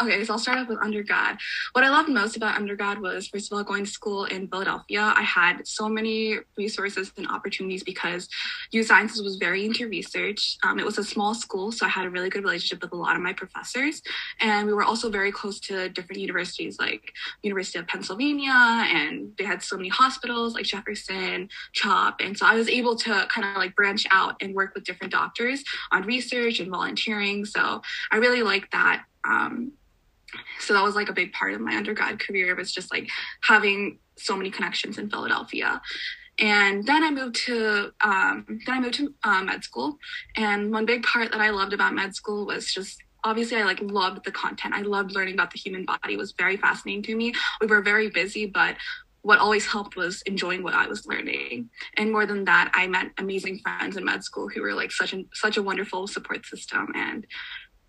okay, 0.00 0.22
so 0.22 0.34
I'll 0.34 0.38
start 0.38 0.58
off 0.58 0.68
with 0.68 0.78
undergrad. 0.82 1.38
What 1.72 1.82
I 1.82 1.88
loved 1.88 2.10
most 2.10 2.36
about 2.36 2.56
undergrad 2.56 3.00
was, 3.00 3.26
first 3.26 3.50
of 3.50 3.56
all, 3.56 3.64
going 3.64 3.86
to 3.86 3.90
school 3.90 4.26
in 4.26 4.48
Philadelphia. 4.48 5.14
I 5.16 5.22
had 5.22 5.66
so 5.66 5.88
many 5.88 6.38
resources 6.58 7.10
and 7.16 7.26
opportunities 7.28 7.82
because 7.82 8.28
U 8.72 8.82
Sciences 8.82 9.22
was 9.22 9.36
very 9.36 9.64
into 9.64 9.88
research. 9.88 10.58
Um, 10.62 10.78
it 10.78 10.84
was 10.84 10.98
a 10.98 11.04
small 11.04 11.34
school, 11.34 11.72
so 11.72 11.86
I 11.86 11.88
had 11.88 12.04
a 12.04 12.10
really 12.10 12.28
good 12.28 12.44
relationship 12.44 12.82
with 12.82 12.92
a 12.92 12.96
lot 12.96 13.16
of 13.16 13.22
my 13.22 13.32
professors. 13.32 14.02
And 14.40 14.66
we 14.66 14.74
were 14.74 14.84
also 14.84 15.08
very 15.08 15.32
close 15.32 15.58
to 15.60 15.88
different 15.88 16.20
universities 16.20 16.78
like 16.78 17.12
University 17.42 17.78
of 17.78 17.86
Pennsylvania, 17.86 18.52
and 18.52 19.32
they 19.38 19.44
had 19.44 19.62
so 19.62 19.76
many 19.76 19.88
hospitals 19.88 20.52
like 20.52 20.66
Jefferson, 20.66 21.48
CHOP. 21.72 22.20
And 22.20 22.36
so 22.36 22.44
I 22.44 22.54
was 22.54 22.68
able 22.68 22.94
to 22.96 23.26
kind 23.30 23.46
of 23.46 23.56
like 23.56 23.74
branch 23.74 24.06
out 24.10 24.36
and 24.42 24.54
work 24.54 24.74
with 24.74 24.84
different 24.84 25.12
doctors 25.12 25.64
on 25.92 26.02
research 26.02 26.60
and 26.60 26.70
volunteering. 26.70 27.46
So 27.46 27.80
I 28.12 28.16
really 28.18 28.42
liked 28.42 28.65
like 28.66 28.70
that. 28.72 29.04
Um, 29.24 29.72
so 30.60 30.74
that 30.74 30.82
was 30.82 30.94
like 30.94 31.08
a 31.08 31.12
big 31.12 31.32
part 31.32 31.54
of 31.54 31.60
my 31.60 31.76
undergrad 31.76 32.18
career 32.20 32.54
was 32.54 32.72
just 32.72 32.92
like 32.92 33.08
having 33.42 33.98
so 34.16 34.36
many 34.36 34.50
connections 34.50 34.98
in 34.98 35.10
Philadelphia. 35.10 35.80
And 36.38 36.86
then 36.86 37.02
I 37.02 37.10
moved 37.10 37.36
to 37.46 37.92
um, 38.02 38.44
then 38.66 38.76
I 38.76 38.80
moved 38.80 38.94
to 38.94 39.14
uh, 39.24 39.42
med 39.42 39.64
school, 39.64 39.96
and 40.36 40.70
one 40.70 40.84
big 40.84 41.02
part 41.02 41.32
that 41.32 41.40
I 41.40 41.48
loved 41.48 41.72
about 41.72 41.94
med 41.94 42.14
school 42.14 42.44
was 42.44 42.72
just 42.72 42.98
obviously 43.24 43.56
I 43.56 43.64
like 43.64 43.80
loved 43.80 44.24
the 44.24 44.32
content. 44.32 44.74
I 44.74 44.82
loved 44.82 45.12
learning 45.12 45.34
about 45.34 45.50
the 45.50 45.58
human 45.58 45.86
body. 45.86 46.12
It 46.12 46.18
was 46.18 46.32
very 46.32 46.58
fascinating 46.58 47.02
to 47.04 47.16
me. 47.16 47.32
We 47.62 47.68
were 47.68 47.80
very 47.80 48.10
busy, 48.10 48.44
but 48.44 48.76
what 49.22 49.40
always 49.40 49.66
helped 49.66 49.96
was 49.96 50.22
enjoying 50.22 50.62
what 50.62 50.74
I 50.74 50.86
was 50.86 51.04
learning. 51.04 51.68
And 51.96 52.12
more 52.12 52.26
than 52.26 52.44
that, 52.44 52.70
I 52.74 52.86
met 52.86 53.10
amazing 53.18 53.58
friends 53.58 53.96
in 53.96 54.04
med 54.04 54.22
school 54.22 54.48
who 54.48 54.60
were 54.60 54.74
like 54.74 54.92
such 54.92 55.14
a 55.14 55.24
such 55.32 55.56
a 55.56 55.62
wonderful 55.62 56.06
support 56.06 56.44
system 56.44 56.92
and 56.94 57.26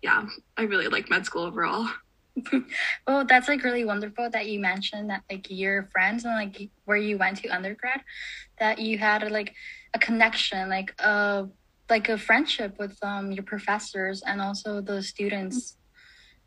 yeah, 0.02 0.26
I 0.56 0.62
really 0.62 0.88
like 0.88 1.10
med 1.10 1.26
school 1.26 1.44
overall. 1.44 1.88
well, 3.06 3.24
that's 3.24 3.48
like 3.48 3.64
really 3.64 3.84
wonderful 3.84 4.30
that 4.30 4.46
you 4.46 4.60
mentioned 4.60 5.10
that 5.10 5.22
like 5.30 5.46
your 5.50 5.88
friends 5.92 6.24
and 6.24 6.34
like 6.34 6.70
where 6.84 6.96
you 6.96 7.18
went 7.18 7.38
to 7.38 7.48
undergrad, 7.48 8.00
that 8.58 8.78
you 8.78 8.98
had 8.98 9.28
like 9.30 9.54
a 9.94 9.98
connection, 9.98 10.68
like 10.68 10.94
a 11.00 11.48
like 11.90 12.08
a 12.08 12.18
friendship 12.18 12.78
with 12.78 12.96
um 13.02 13.32
your 13.32 13.44
professors 13.44 14.22
and 14.26 14.40
also 14.40 14.80
the 14.80 15.02
students 15.02 15.76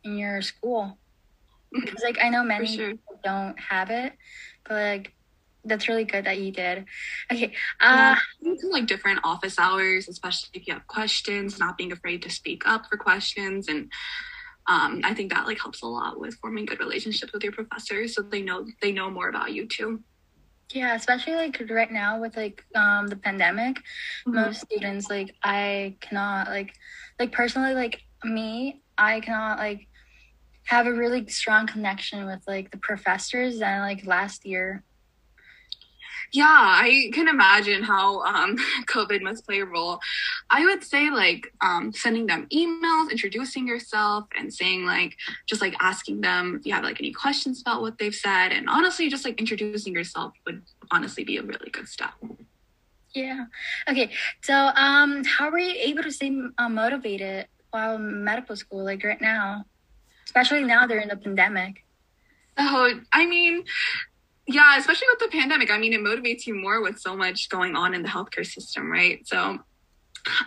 in 0.04 0.16
your 0.16 0.40
school. 0.40 0.98
Because 1.72 2.02
like 2.02 2.18
I 2.22 2.28
know 2.28 2.44
many 2.44 2.76
sure. 2.76 2.90
people 2.90 3.20
don't 3.22 3.58
have 3.58 3.90
it, 3.90 4.12
but 4.64 4.74
like 4.74 5.12
that's 5.64 5.88
really 5.88 6.04
good 6.04 6.24
that 6.24 6.38
you 6.38 6.50
did. 6.50 6.84
Okay. 7.30 7.52
Uh 7.80 8.16
yeah, 8.40 8.54
like 8.70 8.86
different 8.86 9.20
office 9.24 9.58
hours, 9.58 10.08
especially 10.08 10.50
if 10.54 10.66
you 10.66 10.74
have 10.74 10.86
questions, 10.86 11.58
not 11.58 11.76
being 11.76 11.92
afraid 11.92 12.22
to 12.22 12.30
speak 12.30 12.66
up 12.66 12.86
for 12.88 12.96
questions 12.96 13.68
and 13.68 13.90
um, 14.66 15.00
I 15.02 15.14
think 15.14 15.32
that 15.32 15.46
like 15.46 15.60
helps 15.60 15.82
a 15.82 15.86
lot 15.86 16.20
with 16.20 16.34
forming 16.36 16.66
good 16.66 16.78
relationships 16.78 17.32
with 17.32 17.42
your 17.42 17.52
professors 17.52 18.14
so 18.14 18.22
they 18.22 18.42
know 18.42 18.64
they 18.80 18.92
know 18.92 19.10
more 19.10 19.28
about 19.28 19.52
you 19.52 19.66
too. 19.66 20.02
Yeah, 20.70 20.94
especially 20.94 21.34
like 21.34 21.60
right 21.68 21.90
now 21.90 22.20
with 22.20 22.36
like 22.36 22.64
um 22.74 23.08
the 23.08 23.16
pandemic, 23.16 23.76
mm-hmm. 23.76 24.34
most 24.34 24.60
students 24.60 25.10
like 25.10 25.34
I 25.42 25.96
cannot 26.00 26.48
like 26.48 26.74
like 27.18 27.32
personally 27.32 27.74
like 27.74 28.02
me, 28.24 28.82
I 28.96 29.20
cannot 29.20 29.58
like 29.58 29.88
have 30.64 30.86
a 30.86 30.92
really 30.92 31.26
strong 31.26 31.66
connection 31.66 32.24
with 32.26 32.40
like 32.46 32.70
the 32.70 32.78
professors 32.78 33.58
than 33.58 33.80
like 33.80 34.06
last 34.06 34.46
year. 34.46 34.84
Yeah, 36.32 36.46
I 36.46 37.10
can 37.12 37.28
imagine 37.28 37.82
how 37.82 38.22
um, 38.22 38.56
COVID 38.86 39.22
must 39.22 39.46
play 39.46 39.60
a 39.60 39.64
role. 39.64 39.98
I 40.50 40.64
would 40.64 40.84
say 40.84 41.10
like 41.10 41.52
um, 41.60 41.92
sending 41.92 42.26
them 42.26 42.46
emails, 42.52 43.10
introducing 43.10 43.66
yourself, 43.66 44.26
and 44.36 44.52
saying 44.52 44.84
like 44.84 45.16
just 45.46 45.60
like 45.60 45.74
asking 45.80 46.20
them 46.20 46.56
if 46.60 46.66
you 46.66 46.72
have 46.72 46.84
like 46.84 47.00
any 47.00 47.12
questions 47.12 47.60
about 47.60 47.80
what 47.80 47.98
they've 47.98 48.14
said, 48.14 48.52
and 48.52 48.68
honestly, 48.68 49.08
just 49.08 49.24
like 49.24 49.40
introducing 49.40 49.92
yourself 49.92 50.32
would 50.46 50.62
honestly 50.90 51.24
be 51.24 51.36
a 51.36 51.42
really 51.42 51.70
good 51.70 51.88
step. 51.88 52.12
Yeah. 53.14 53.44
Okay. 53.88 54.10
So, 54.42 54.54
um, 54.54 55.24
how 55.24 55.50
were 55.50 55.58
you 55.58 55.74
able 55.76 56.02
to 56.02 56.10
stay 56.10 56.32
uh, 56.58 56.68
motivated 56.68 57.46
while 57.70 57.98
medical 57.98 58.56
school, 58.56 58.84
like 58.84 59.04
right 59.04 59.20
now, 59.20 59.64
especially 60.24 60.64
now 60.64 60.86
during 60.86 61.08
the 61.08 61.16
pandemic? 61.16 61.84
Oh, 62.58 63.00
I 63.12 63.26
mean, 63.26 63.64
yeah, 64.52 64.78
especially 64.78 65.08
with 65.12 65.30
the 65.30 65.36
pandemic. 65.36 65.70
I 65.70 65.78
mean, 65.78 65.92
it 65.92 66.00
motivates 66.00 66.46
you 66.46 66.54
more 66.54 66.82
with 66.82 66.98
so 66.98 67.16
much 67.16 67.48
going 67.48 67.76
on 67.76 67.94
in 67.94 68.02
the 68.02 68.08
healthcare 68.08 68.46
system, 68.46 68.90
right? 68.90 69.26
So, 69.26 69.58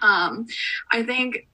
um, 0.01 0.47
I 0.91 1.03
think 1.03 1.47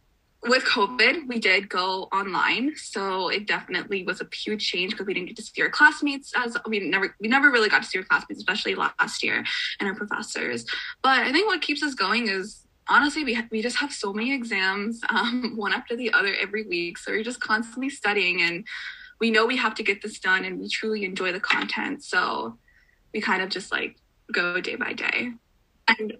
with 0.43 0.63
COVID, 0.63 1.27
we 1.27 1.39
did 1.39 1.69
go 1.69 2.03
online, 2.11 2.75
so 2.75 3.29
it 3.29 3.47
definitely 3.47 4.03
was 4.03 4.21
a 4.21 4.27
huge 4.33 4.67
change 4.67 4.91
because 4.91 5.05
we 5.05 5.13
didn't 5.13 5.27
get 5.27 5.37
to 5.37 5.43
see 5.43 5.61
our 5.61 5.69
classmates 5.69 6.33
as 6.35 6.57
we 6.67 6.79
never 6.79 7.15
we 7.19 7.27
never 7.27 7.51
really 7.51 7.69
got 7.69 7.83
to 7.83 7.87
see 7.87 7.99
our 7.99 8.05
classmates, 8.05 8.39
especially 8.39 8.75
last 8.75 9.23
year, 9.23 9.43
and 9.79 9.89
our 9.89 9.95
professors. 9.95 10.65
But 11.03 11.19
I 11.19 11.31
think 11.31 11.47
what 11.47 11.61
keeps 11.61 11.83
us 11.83 11.93
going 11.93 12.27
is 12.27 12.65
honestly 12.89 13.23
we 13.23 13.37
we 13.51 13.61
just 13.61 13.77
have 13.77 13.93
so 13.93 14.13
many 14.13 14.33
exams, 14.33 15.01
um, 15.09 15.53
one 15.55 15.73
after 15.73 15.95
the 15.95 16.11
other 16.11 16.35
every 16.39 16.63
week, 16.63 16.97
so 16.97 17.11
we're 17.11 17.23
just 17.23 17.39
constantly 17.39 17.89
studying 17.89 18.41
and 18.41 18.65
we 19.21 19.31
know 19.31 19.45
we 19.45 19.55
have 19.55 19.75
to 19.75 19.83
get 19.83 20.01
this 20.01 20.19
done 20.19 20.43
and 20.43 20.59
we 20.59 20.67
truly 20.67 21.05
enjoy 21.05 21.31
the 21.31 21.39
content. 21.39 22.03
So 22.03 22.57
we 23.13 23.21
kind 23.21 23.41
of 23.41 23.49
just 23.49 23.71
like 23.71 23.95
go 24.33 24.59
day 24.59 24.75
by 24.75 24.93
day. 24.93 25.33
And 25.87 26.17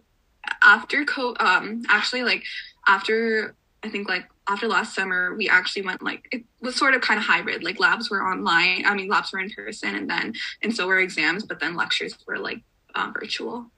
after 0.62 1.04
co 1.04 1.36
um 1.40 1.82
actually 1.90 2.24
like 2.24 2.44
after 2.88 3.56
I 3.84 3.90
think 3.90 4.08
like 4.08 4.30
after 4.48 4.68
last 4.68 4.94
summer 4.94 5.34
we 5.36 5.50
actually 5.50 5.82
went 5.82 6.04
like 6.04 6.28
it 6.32 6.44
was 6.62 6.76
sort 6.76 6.94
of 6.94 7.02
kind 7.02 7.20
of 7.20 7.26
hybrid. 7.26 7.64
Like 7.64 7.80
labs 7.80 8.10
were 8.12 8.24
online. 8.24 8.86
I 8.86 8.94
mean 8.94 9.10
labs 9.10 9.34
were 9.34 9.40
in 9.40 9.50
person 9.50 9.96
and 9.96 10.10
then 10.10 10.36
and 10.62 10.74
so 10.74 10.86
were 10.86 11.00
exams, 11.00 11.44
but 11.44 11.60
then 11.60 11.76
lectures 11.76 12.16
were 12.28 12.38
like 12.38 12.62
um, 12.94 13.14
virtual. 13.14 13.72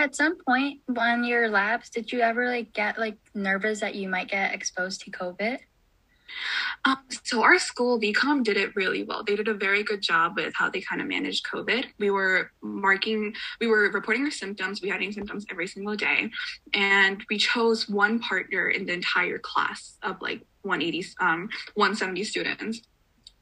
At 0.00 0.16
some 0.16 0.36
point 0.44 0.80
on 0.96 1.22
your 1.22 1.48
labs, 1.48 1.90
did 1.90 2.10
you 2.10 2.20
ever 2.20 2.48
like 2.48 2.72
get 2.72 2.98
like 2.98 3.18
nervous 3.34 3.78
that 3.80 3.94
you 3.94 4.08
might 4.08 4.28
get 4.28 4.52
exposed 4.52 5.02
to 5.02 5.12
COVID? 5.12 5.60
Um, 6.84 6.98
so 7.24 7.42
our 7.42 7.58
school, 7.58 8.00
VCOM, 8.00 8.44
did 8.44 8.56
it 8.56 8.74
really 8.76 9.02
well. 9.02 9.22
They 9.24 9.36
did 9.36 9.48
a 9.48 9.54
very 9.54 9.82
good 9.82 10.02
job 10.02 10.36
with 10.36 10.54
how 10.54 10.70
they 10.70 10.80
kind 10.80 11.00
of 11.00 11.08
managed 11.08 11.46
COVID. 11.46 11.86
We 11.98 12.10
were 12.10 12.50
marking, 12.62 13.34
we 13.60 13.66
were 13.66 13.90
reporting 13.90 14.24
our 14.24 14.30
symptoms. 14.30 14.82
We 14.82 14.88
had 14.88 15.02
any 15.02 15.12
symptoms 15.12 15.46
every 15.50 15.66
single 15.66 15.96
day, 15.96 16.30
and 16.74 17.24
we 17.30 17.38
chose 17.38 17.88
one 17.88 18.18
partner 18.20 18.68
in 18.68 18.86
the 18.86 18.92
entire 18.92 19.38
class 19.38 19.96
of 20.02 20.20
like 20.20 20.42
180, 20.62 21.08
um, 21.20 21.48
170 21.74 22.24
students 22.24 22.82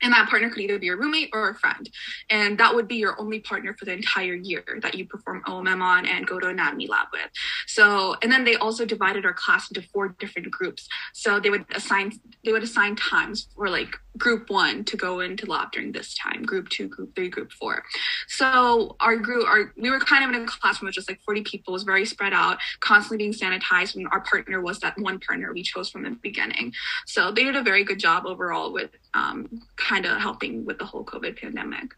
and 0.03 0.13
that 0.13 0.29
partner 0.29 0.51
could 0.51 0.61
either 0.61 0.79
be 0.79 0.89
a 0.89 0.97
roommate 0.97 1.31
or 1.33 1.51
a 1.51 1.55
friend. 1.55 1.89
And 2.31 2.59
that 2.59 2.75
would 2.75 2.89
be 2.89 2.97
your 2.97 3.19
only 3.21 3.41
partner 3.41 3.75
for 3.79 3.85
the 3.85 3.93
entire 3.93 4.35
year 4.35 4.65
that 4.83 4.95
you 4.95 5.07
perform 5.07 5.43
OMM 5.47 5.81
on 5.83 6.07
and 6.07 6.27
go 6.27 6.39
to 6.39 6.49
anatomy 6.49 6.87
lab 6.87 7.09
with. 7.13 7.29
So, 7.67 8.17
and 8.23 8.31
then 8.31 8.45
they 8.45 8.57
also 8.57 8.85
divided 8.85 9.25
our 9.25 9.35
class 9.35 9.71
into 9.71 9.87
four 9.89 10.09
different 10.19 10.51
groups. 10.51 10.89
So 11.15 11.41
they 11.41 11.51
would 11.51 11.65
assign, 11.75 12.13
they 12.45 12.53
would 12.53 12.63
assign 12.63 12.97
times 12.97 13.49
for 13.55 13.69
like 13.69 13.97
group 14.17 14.51
one 14.51 14.85
to 14.85 14.97
go 14.97 15.21
into 15.21 15.47
lab 15.47 15.73
during 15.73 15.93
this 15.93 16.15
time, 16.15 16.43
group 16.43 16.69
two, 16.69 16.89
group 16.89 17.15
three, 17.15 17.29
group 17.29 17.53
four. 17.53 17.85
So 18.29 18.97
our 19.01 19.17
group, 19.17 19.47
our, 19.47 19.73
we 19.77 19.91
were 19.91 20.01
kind 20.01 20.25
of 20.25 20.31
in 20.31 20.43
a 20.43 20.47
classroom 20.47 20.87
with 20.87 20.95
just 20.95 21.09
like 21.09 21.21
40 21.25 21.43
people, 21.43 21.73
it 21.73 21.77
was 21.77 21.83
very 21.83 22.07
spread 22.07 22.33
out, 22.33 22.59
constantly 22.81 23.19
being 23.19 23.33
sanitized. 23.33 23.97
And 23.97 24.07
our 24.13 24.21
partner 24.21 24.61
was 24.61 24.81
that 24.81 24.99
one 24.99 25.19
partner 25.19 25.53
we 25.53 25.63
chose 25.63 25.91
from 25.91 26.03
the 26.03 26.11
beginning. 26.23 26.73
So 27.07 27.31
they 27.33 27.45
did 27.45 27.57
a 27.57 27.63
very 27.63 27.85
good 27.85 27.99
job 27.99 28.27
overall 28.27 28.73
with 28.73 28.91
um, 29.15 29.63
kind 29.77 30.07
of 30.07 30.19
helping 30.19 30.65
with 30.65 30.79
the 30.79 30.85
whole 30.85 31.05
COVID 31.05 31.41
pandemic. 31.41 31.95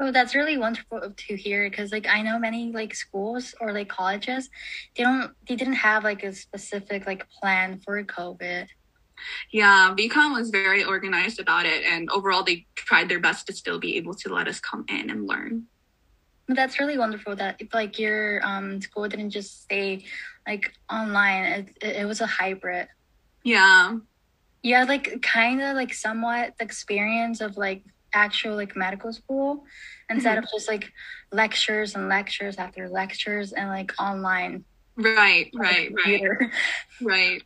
Oh, 0.00 0.12
that's 0.12 0.36
really 0.36 0.56
wonderful 0.56 1.12
to 1.14 1.36
hear 1.36 1.68
because 1.68 1.90
like 1.90 2.06
I 2.06 2.22
know 2.22 2.38
many 2.38 2.70
like 2.70 2.94
schools 2.94 3.52
or 3.60 3.72
like 3.72 3.88
colleges, 3.88 4.48
they 4.96 5.02
don't 5.02 5.32
they 5.48 5.56
didn't 5.56 5.74
have 5.74 6.04
like 6.04 6.22
a 6.22 6.32
specific 6.32 7.04
like 7.04 7.28
plan 7.30 7.80
for 7.84 8.02
COVID. 8.04 8.68
Yeah, 9.52 9.94
VCOM 9.96 10.34
was 10.34 10.50
very 10.50 10.84
organized 10.84 11.40
about 11.40 11.66
it 11.66 11.84
and 11.84 12.08
overall 12.10 12.42
they 12.42 12.66
tried 12.74 13.08
their 13.08 13.20
best 13.20 13.46
to 13.46 13.52
still 13.52 13.78
be 13.78 13.96
able 13.96 14.14
to 14.14 14.32
let 14.32 14.48
us 14.48 14.60
come 14.60 14.84
in 14.88 15.10
and 15.10 15.26
learn. 15.26 15.64
That's 16.48 16.80
really 16.80 16.96
wonderful 16.96 17.36
that 17.36 17.60
like 17.74 17.98
your 17.98 18.40
um 18.44 18.80
school 18.80 19.08
didn't 19.08 19.30
just 19.30 19.62
stay 19.62 20.04
like 20.46 20.72
online. 20.90 21.44
It 21.44 21.68
it, 21.82 21.96
it 21.96 22.04
was 22.06 22.20
a 22.20 22.26
hybrid. 22.26 22.88
Yeah 23.44 23.98
Yeah, 24.62 24.84
like 24.84 25.20
kind 25.22 25.60
of 25.60 25.76
like 25.76 25.92
somewhat 25.92 26.54
the 26.58 26.64
experience 26.64 27.40
of 27.40 27.56
like 27.56 27.82
actual 28.14 28.56
like 28.56 28.76
medical 28.76 29.12
school 29.12 29.64
instead 30.08 30.36
mm-hmm. 30.36 30.44
of 30.44 30.50
just 30.50 30.68
like 30.68 30.92
lectures 31.32 31.94
and 31.94 32.08
lectures 32.08 32.56
after 32.56 32.88
lectures 32.88 33.52
and 33.52 33.68
like 33.68 33.92
online 34.00 34.64
right 34.96 35.50
right 35.54 35.92
right 36.06 36.22
right 37.02 37.42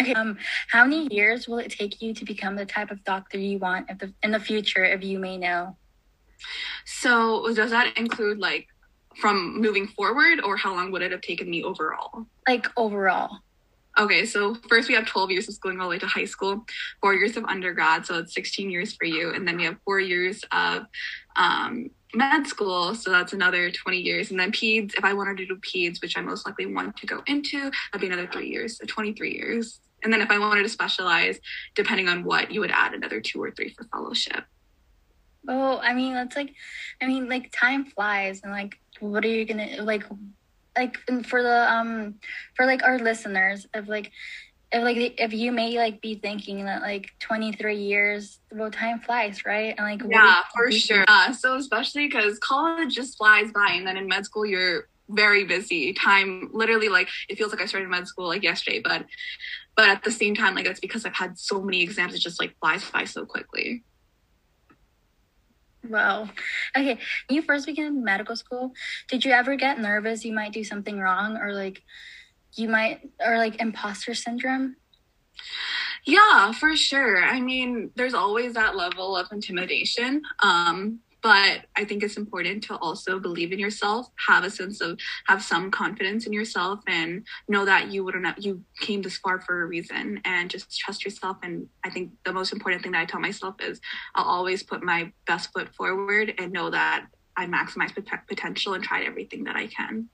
okay. 0.00 0.14
Um 0.14 0.38
how 0.68 0.84
many 0.84 1.12
years 1.14 1.48
will 1.48 1.58
it 1.58 1.70
take 1.70 2.02
you 2.02 2.14
to 2.14 2.24
become 2.24 2.56
the 2.56 2.66
type 2.66 2.90
of 2.90 3.02
doctor 3.04 3.38
you 3.38 3.58
want 3.58 3.90
if 3.90 3.98
the, 3.98 4.12
in 4.22 4.30
the 4.30 4.40
future 4.40 4.84
if 4.84 5.02
you 5.02 5.18
may 5.18 5.36
know? 5.36 5.76
So 6.84 7.52
does 7.54 7.70
that 7.70 7.96
include 7.96 8.38
like 8.38 8.68
from 9.16 9.60
moving 9.60 9.86
forward 9.88 10.40
or 10.42 10.56
how 10.56 10.74
long 10.74 10.90
would 10.92 11.02
it 11.02 11.12
have 11.12 11.22
taken 11.22 11.48
me 11.48 11.62
overall? 11.62 12.26
Like 12.46 12.66
overall. 12.76 13.38
Okay, 13.98 14.26
so 14.26 14.54
first 14.68 14.88
we 14.88 14.94
have 14.94 15.06
12 15.06 15.30
years 15.30 15.48
of 15.48 15.54
schooling 15.54 15.80
all 15.80 15.86
the 15.86 15.90
way 15.90 15.98
to 15.98 16.06
high 16.06 16.26
school, 16.26 16.66
four 17.00 17.14
years 17.14 17.38
of 17.38 17.44
undergrad, 17.46 18.04
so 18.04 18.18
it's 18.18 18.34
16 18.34 18.70
years 18.70 18.94
for 18.94 19.06
you. 19.06 19.32
And 19.32 19.48
then 19.48 19.56
we 19.56 19.64
have 19.64 19.78
four 19.86 20.00
years 20.00 20.44
of 20.52 20.84
um, 21.34 21.88
med 22.16 22.46
school, 22.46 22.94
so 22.94 23.10
that's 23.10 23.32
another 23.32 23.70
20 23.70 23.98
years. 23.98 24.30
And 24.30 24.40
then 24.40 24.50
peds, 24.50 24.94
if 24.96 25.04
I 25.04 25.12
wanted 25.12 25.36
to 25.38 25.46
do 25.46 25.56
peds, 25.56 26.00
which 26.00 26.16
I 26.16 26.20
most 26.20 26.46
likely 26.46 26.66
want 26.66 26.96
to 26.96 27.06
go 27.06 27.22
into, 27.26 27.70
that'd 27.92 28.00
be 28.00 28.06
another 28.06 28.28
three 28.32 28.48
years, 28.48 28.78
so 28.78 28.86
23 28.86 29.32
years. 29.32 29.80
And 30.02 30.12
then 30.12 30.20
if 30.20 30.30
I 30.30 30.38
wanted 30.38 30.62
to 30.62 30.68
specialize, 30.68 31.38
depending 31.74 32.08
on 32.08 32.24
what, 32.24 32.50
you 32.50 32.60
would 32.60 32.70
add 32.70 32.94
another 32.94 33.20
two 33.20 33.42
or 33.42 33.50
three 33.50 33.70
for 33.70 33.84
fellowship. 33.84 34.44
Oh, 35.48 35.78
I 35.78 35.94
mean, 35.94 36.14
that's 36.14 36.36
like, 36.36 36.54
I 37.00 37.06
mean, 37.06 37.28
like 37.28 37.52
time 37.52 37.84
flies, 37.84 38.40
and 38.42 38.52
like, 38.52 38.78
what 39.00 39.24
are 39.24 39.28
you 39.28 39.44
gonna 39.44 39.82
like? 39.82 40.04
like 40.76 40.98
for 41.24 41.42
the 41.42 41.72
um 41.72 42.16
for 42.54 42.66
like 42.66 42.82
our 42.82 42.98
listeners 42.98 43.66
of 43.72 43.88
like 43.88 44.12
if 44.72 44.82
like 44.82 45.20
if 45.20 45.32
you 45.32 45.52
may 45.52 45.78
like 45.78 46.00
be 46.00 46.16
thinking 46.16 46.64
that 46.64 46.82
like 46.82 47.10
23 47.20 47.76
years 47.76 48.40
well 48.52 48.70
time 48.70 49.00
flies 49.00 49.44
right 49.44 49.74
and 49.78 49.86
like 49.86 50.10
yeah 50.12 50.40
for 50.54 50.70
sure 50.72 51.04
uh, 51.08 51.32
so 51.32 51.56
especially 51.56 52.06
because 52.06 52.38
college 52.40 52.94
just 52.94 53.16
flies 53.16 53.52
by 53.52 53.72
and 53.72 53.86
then 53.86 53.96
in 53.96 54.08
med 54.08 54.24
school 54.24 54.44
you're 54.44 54.88
very 55.08 55.44
busy 55.44 55.92
time 55.92 56.50
literally 56.52 56.88
like 56.88 57.08
it 57.28 57.38
feels 57.38 57.52
like 57.52 57.62
i 57.62 57.66
started 57.66 57.88
med 57.88 58.08
school 58.08 58.26
like 58.26 58.42
yesterday 58.42 58.80
but 58.82 59.04
but 59.76 59.88
at 59.88 60.02
the 60.02 60.10
same 60.10 60.34
time 60.34 60.54
like 60.54 60.64
that's 60.64 60.80
because 60.80 61.06
i've 61.06 61.14
had 61.14 61.38
so 61.38 61.62
many 61.62 61.82
exams 61.82 62.12
it 62.12 62.18
just 62.18 62.40
like 62.40 62.54
flies 62.60 62.88
by 62.90 63.04
so 63.04 63.24
quickly 63.24 63.84
Wow. 65.88 66.28
Okay. 66.76 66.98
When 67.28 67.36
you 67.36 67.42
first 67.42 67.64
began 67.64 68.02
medical 68.02 68.34
school, 68.34 68.72
did 69.08 69.24
you 69.24 69.30
ever 69.30 69.54
get 69.54 69.78
nervous 69.78 70.24
you 70.24 70.32
might 70.32 70.52
do 70.52 70.64
something 70.64 70.98
wrong 70.98 71.36
or 71.36 71.52
like 71.52 71.80
you 72.56 72.68
might 72.68 73.00
or 73.24 73.38
like 73.38 73.60
imposter 73.60 74.14
syndrome? 74.14 74.76
Yeah, 76.04 76.52
for 76.52 76.76
sure. 76.76 77.22
I 77.22 77.40
mean, 77.40 77.90
there's 77.96 78.14
always 78.14 78.54
that 78.54 78.76
level 78.76 79.16
of 79.16 79.26
intimidation. 79.32 80.22
Um, 80.42 81.00
but 81.22 81.62
i 81.76 81.84
think 81.84 82.04
it's 82.04 82.16
important 82.16 82.62
to 82.62 82.76
also 82.76 83.18
believe 83.18 83.52
in 83.52 83.58
yourself 83.58 84.08
have 84.28 84.44
a 84.44 84.50
sense 84.50 84.80
of 84.80 84.98
have 85.26 85.42
some 85.42 85.70
confidence 85.70 86.24
in 86.24 86.32
yourself 86.32 86.78
and 86.86 87.26
know 87.48 87.64
that 87.64 87.90
you 87.90 88.04
wouldn't 88.04 88.44
you 88.44 88.62
came 88.80 89.02
this 89.02 89.16
far 89.18 89.40
for 89.40 89.62
a 89.62 89.66
reason 89.66 90.20
and 90.24 90.50
just 90.50 90.78
trust 90.78 91.04
yourself 91.04 91.36
and 91.42 91.66
i 91.84 91.90
think 91.90 92.12
the 92.24 92.32
most 92.32 92.52
important 92.52 92.80
thing 92.80 92.92
that 92.92 93.00
i 93.00 93.04
tell 93.04 93.20
myself 93.20 93.56
is 93.60 93.80
i'll 94.14 94.24
always 94.24 94.62
put 94.62 94.84
my 94.84 95.10
best 95.26 95.52
foot 95.52 95.74
forward 95.74 96.32
and 96.38 96.52
know 96.52 96.70
that 96.70 97.06
i 97.36 97.44
maximize 97.44 97.92
potential 98.28 98.74
and 98.74 98.84
tried 98.84 99.04
everything 99.04 99.42
that 99.44 99.56
i 99.56 99.66
can 99.66 100.08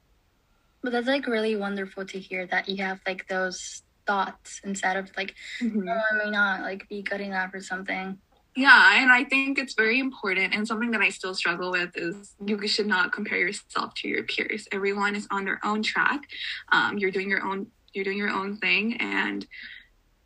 but 0.82 0.92
that's 0.92 1.06
like 1.06 1.26
really 1.26 1.56
wonderful 1.56 2.04
to 2.04 2.18
hear 2.18 2.46
that 2.46 2.68
you 2.68 2.82
have 2.82 3.00
like 3.06 3.26
those 3.28 3.82
thoughts 4.06 4.60
instead 4.64 4.96
of 4.96 5.10
like 5.16 5.34
mm-hmm. 5.60 5.88
oh, 5.88 6.00
i 6.12 6.24
may 6.24 6.30
not 6.30 6.62
like 6.62 6.88
be 6.88 7.02
good 7.02 7.20
enough 7.20 7.54
or 7.54 7.60
something 7.60 8.18
yeah, 8.54 9.02
and 9.02 9.10
I 9.10 9.24
think 9.24 9.58
it's 9.58 9.72
very 9.72 9.98
important 9.98 10.54
and 10.54 10.68
something 10.68 10.90
that 10.90 11.00
I 11.00 11.08
still 11.08 11.34
struggle 11.34 11.70
with 11.70 11.96
is 11.96 12.34
you 12.44 12.68
should 12.68 12.86
not 12.86 13.10
compare 13.10 13.38
yourself 13.38 13.94
to 13.94 14.08
your 14.08 14.24
peers. 14.24 14.68
Everyone 14.72 15.16
is 15.16 15.26
on 15.30 15.46
their 15.46 15.58
own 15.64 15.82
track. 15.82 16.28
Um, 16.70 16.98
you're 16.98 17.10
doing 17.10 17.30
your 17.30 17.42
own 17.46 17.68
you're 17.94 18.04
doing 18.04 18.18
your 18.18 18.28
own 18.28 18.58
thing 18.58 18.98
and 18.98 19.46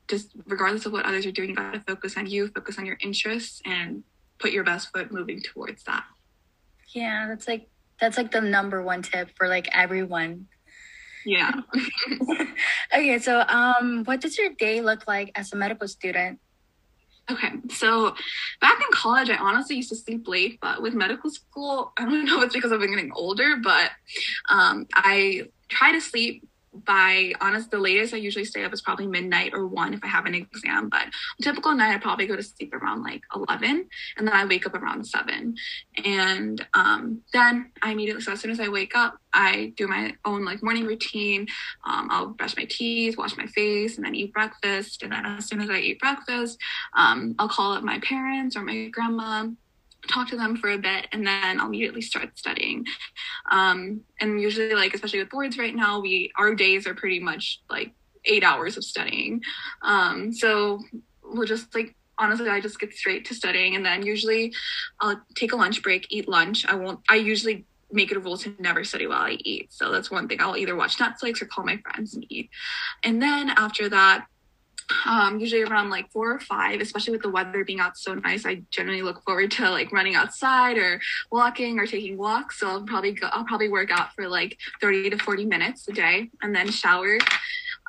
just 0.08 0.32
regardless 0.46 0.86
of 0.86 0.92
what 0.92 1.04
others 1.04 1.26
are 1.26 1.32
doing, 1.32 1.50
you 1.50 1.56
got 1.56 1.74
to 1.74 1.80
focus 1.80 2.16
on 2.16 2.26
you, 2.26 2.48
focus 2.48 2.78
on 2.78 2.86
your 2.86 2.96
interests, 3.00 3.60
and 3.64 4.04
put 4.38 4.52
your 4.52 4.64
best 4.64 4.92
foot 4.92 5.12
moving 5.12 5.40
towards 5.40 5.82
that. 5.84 6.04
Yeah, 6.88 7.26
that's 7.28 7.48
like 7.48 7.68
that's 8.00 8.16
like 8.16 8.32
the 8.32 8.40
number 8.40 8.82
one 8.82 9.02
tip 9.02 9.30
for 9.36 9.48
like 9.48 9.68
everyone. 9.72 10.46
Yeah. 11.24 11.52
okay, 12.94 13.18
so 13.18 13.40
um, 13.40 14.04
what 14.04 14.20
does 14.20 14.38
your 14.38 14.50
day 14.50 14.80
look 14.80 15.08
like 15.08 15.32
as 15.34 15.52
a 15.52 15.56
medical 15.56 15.88
student? 15.88 16.38
Okay, 17.28 17.50
so 17.70 18.14
back 18.60 18.78
in 18.80 18.86
college, 18.92 19.28
I 19.30 19.36
honestly 19.36 19.76
used 19.76 19.88
to 19.88 19.96
sleep 19.96 20.28
late, 20.28 20.60
but 20.60 20.80
with 20.80 20.94
medical 20.94 21.28
school, 21.30 21.92
I 21.98 22.04
don't 22.04 22.24
know 22.26 22.38
if 22.38 22.44
it's 22.44 22.54
because 22.54 22.70
I've 22.70 22.80
been 22.80 22.90
getting 22.90 23.10
older, 23.12 23.56
but 23.62 23.90
um, 24.48 24.86
I 24.94 25.48
try 25.68 25.90
to 25.92 26.00
sleep 26.00 26.46
by 26.84 27.32
honest 27.40 27.70
the 27.70 27.78
latest 27.78 28.14
i 28.14 28.16
usually 28.16 28.44
stay 28.44 28.64
up 28.64 28.72
is 28.72 28.82
probably 28.82 29.06
midnight 29.06 29.52
or 29.54 29.66
one 29.66 29.94
if 29.94 30.02
i 30.04 30.06
have 30.06 30.26
an 30.26 30.34
exam 30.34 30.88
but 30.88 31.06
typical 31.42 31.74
night 31.74 31.94
i 31.94 31.98
probably 31.98 32.26
go 32.26 32.36
to 32.36 32.42
sleep 32.42 32.74
around 32.74 33.02
like 33.02 33.22
11 33.34 33.88
and 34.16 34.28
then 34.28 34.34
i 34.34 34.44
wake 34.44 34.66
up 34.66 34.74
around 34.74 35.06
7 35.06 35.54
and 36.04 36.66
um, 36.74 37.22
then 37.32 37.70
i 37.82 37.92
immediately 37.92 38.22
so 38.22 38.32
as 38.32 38.40
soon 38.40 38.50
as 38.50 38.60
i 38.60 38.68
wake 38.68 38.96
up 38.96 39.16
i 39.32 39.72
do 39.76 39.86
my 39.86 40.14
own 40.24 40.44
like 40.44 40.62
morning 40.62 40.84
routine. 40.84 41.46
Um, 41.84 42.08
i'll 42.10 42.28
brush 42.28 42.56
my 42.56 42.66
teeth 42.68 43.16
wash 43.16 43.36
my 43.36 43.46
face 43.46 43.96
and 43.96 44.04
then 44.04 44.14
eat 44.14 44.32
breakfast. 44.32 45.02
And 45.02 45.12
then 45.12 45.24
as 45.24 45.46
soon 45.46 45.60
as 45.60 45.70
i 45.70 45.78
eat 45.78 45.98
breakfast 45.98 46.58
um, 46.96 47.34
i'll 47.38 47.48
call 47.48 47.72
up 47.72 47.82
my 47.82 47.98
parents 48.00 48.56
or 48.56 48.62
my 48.62 48.88
grandma 48.88 49.46
talk 50.08 50.28
to 50.30 50.36
them 50.36 50.56
for 50.56 50.70
a 50.70 50.78
bit 50.78 51.06
and 51.12 51.26
then 51.26 51.60
I'll 51.60 51.66
immediately 51.66 52.02
start 52.02 52.38
studying. 52.38 52.84
Um, 53.50 54.02
and 54.20 54.40
usually 54.40 54.74
like, 54.74 54.94
especially 54.94 55.20
with 55.20 55.30
boards 55.30 55.58
right 55.58 55.74
now, 55.74 56.00
we, 56.00 56.32
our 56.38 56.54
days 56.54 56.86
are 56.86 56.94
pretty 56.94 57.20
much 57.20 57.60
like 57.70 57.92
eight 58.24 58.44
hours 58.44 58.76
of 58.76 58.84
studying. 58.84 59.42
Um, 59.82 60.32
so 60.32 60.80
we'll 61.22 61.46
just 61.46 61.74
like, 61.74 61.94
honestly, 62.18 62.48
I 62.48 62.60
just 62.60 62.80
get 62.80 62.94
straight 62.94 63.24
to 63.26 63.34
studying 63.34 63.76
and 63.76 63.84
then 63.84 64.04
usually 64.04 64.54
I'll 65.00 65.20
take 65.34 65.52
a 65.52 65.56
lunch 65.56 65.82
break, 65.82 66.06
eat 66.10 66.28
lunch. 66.28 66.66
I 66.66 66.74
won't, 66.74 67.00
I 67.08 67.16
usually 67.16 67.66
make 67.92 68.10
it 68.10 68.16
a 68.16 68.20
rule 68.20 68.36
to 68.38 68.54
never 68.58 68.84
study 68.84 69.06
while 69.06 69.22
I 69.22 69.36
eat. 69.40 69.72
So 69.72 69.92
that's 69.92 70.10
one 70.10 70.28
thing. 70.28 70.40
I'll 70.40 70.56
either 70.56 70.76
watch 70.76 70.98
Netflix 70.98 71.40
or 71.40 71.46
call 71.46 71.64
my 71.64 71.78
friends 71.78 72.14
and 72.14 72.26
eat. 72.28 72.50
And 73.04 73.22
then 73.22 73.50
after 73.50 73.88
that, 73.88 74.26
um, 75.06 75.40
usually 75.40 75.62
around 75.62 75.90
like 75.90 76.10
four 76.10 76.32
or 76.32 76.40
five, 76.40 76.80
especially 76.80 77.12
with 77.12 77.22
the 77.22 77.30
weather 77.30 77.64
being 77.64 77.80
out 77.80 77.96
so 77.96 78.14
nice. 78.14 78.46
I 78.46 78.62
generally 78.70 79.02
look 79.02 79.22
forward 79.24 79.50
to 79.52 79.70
like 79.70 79.92
running 79.92 80.14
outside 80.14 80.78
or 80.78 81.00
walking 81.30 81.78
or 81.78 81.86
taking 81.86 82.16
walks. 82.16 82.60
So 82.60 82.68
I'll 82.68 82.84
probably 82.84 83.12
go, 83.12 83.28
I'll 83.32 83.44
probably 83.44 83.68
work 83.68 83.90
out 83.90 84.12
for 84.14 84.28
like 84.28 84.58
30 84.80 85.10
to 85.10 85.18
40 85.18 85.44
minutes 85.46 85.88
a 85.88 85.92
day 85.92 86.30
and 86.42 86.54
then 86.54 86.70
shower. 86.70 87.18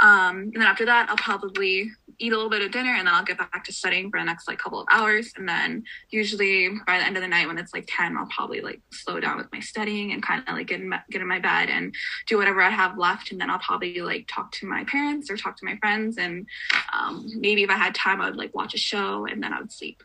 Um, 0.02 0.38
and 0.38 0.56
then 0.56 0.64
after 0.64 0.86
that, 0.86 1.10
I'll 1.10 1.18
probably 1.18 1.92
eat 2.20 2.34
a 2.34 2.36
little 2.36 2.50
bit 2.50 2.62
of 2.62 2.72
dinner 2.72 2.96
and 2.96 3.08
then 3.08 3.14
I'll 3.14 3.24
get 3.24 3.38
back 3.38 3.64
to 3.66 3.74
studying 3.74 4.10
for 4.10 4.20
the 4.20 4.26
next 4.26 4.48
like 4.48 4.58
couple 4.58 4.80
of 4.80 4.88
hours. 4.90 5.32
And 5.38 5.48
then 5.48 5.84
usually 6.10 6.70
by 6.86 6.98
the 6.98 7.06
end 7.06 7.16
of 7.16 7.22
the 7.22 7.28
night 7.28 7.48
when 7.48 7.58
it's 7.58 7.74
like 7.74 7.86
10, 7.88 8.18
I'll 8.18 8.28
probably 8.28 8.62
like 8.62 8.82
slow 8.92 9.20
down 9.20 9.38
with 9.38 9.48
my 9.52 9.60
studying 9.60 10.12
and 10.14 10.24
kind 10.24 10.44
of 10.48 10.56
like 10.56 10.68
get 10.68 10.82
in, 10.82 10.94
get 11.12 11.22
in 11.22 11.28
my 11.28 11.40
bed 11.40 11.70
and 11.70 11.94
do 12.28 12.38
whatever 12.38 12.62
I 12.62 12.70
have 12.70 12.98
left. 12.98 13.32
And 13.32 13.40
then 13.40 13.50
I'll 13.50 13.60
probably 13.60 14.02
like 14.02 14.28
talk 14.28 14.52
to 14.54 14.68
my 14.68 14.84
parents 14.86 15.30
or 15.30 15.38
talk 15.38 15.58
to 15.58 15.66
my 15.66 15.78
friends. 15.78 16.18
And 16.18 16.48
um, 16.94 17.28
maybe 17.36 17.64
if 17.64 17.70
I 17.70 17.76
had 17.76 17.94
time, 17.94 18.22
I 18.22 18.26
would 18.26 18.38
like 18.38 18.56
watch 18.56 18.74
a 18.74 18.80
show 18.80 19.26
and 19.26 19.42
then 19.42 19.54
I 19.54 19.60
would 19.60 19.72
sleep. 19.72 20.02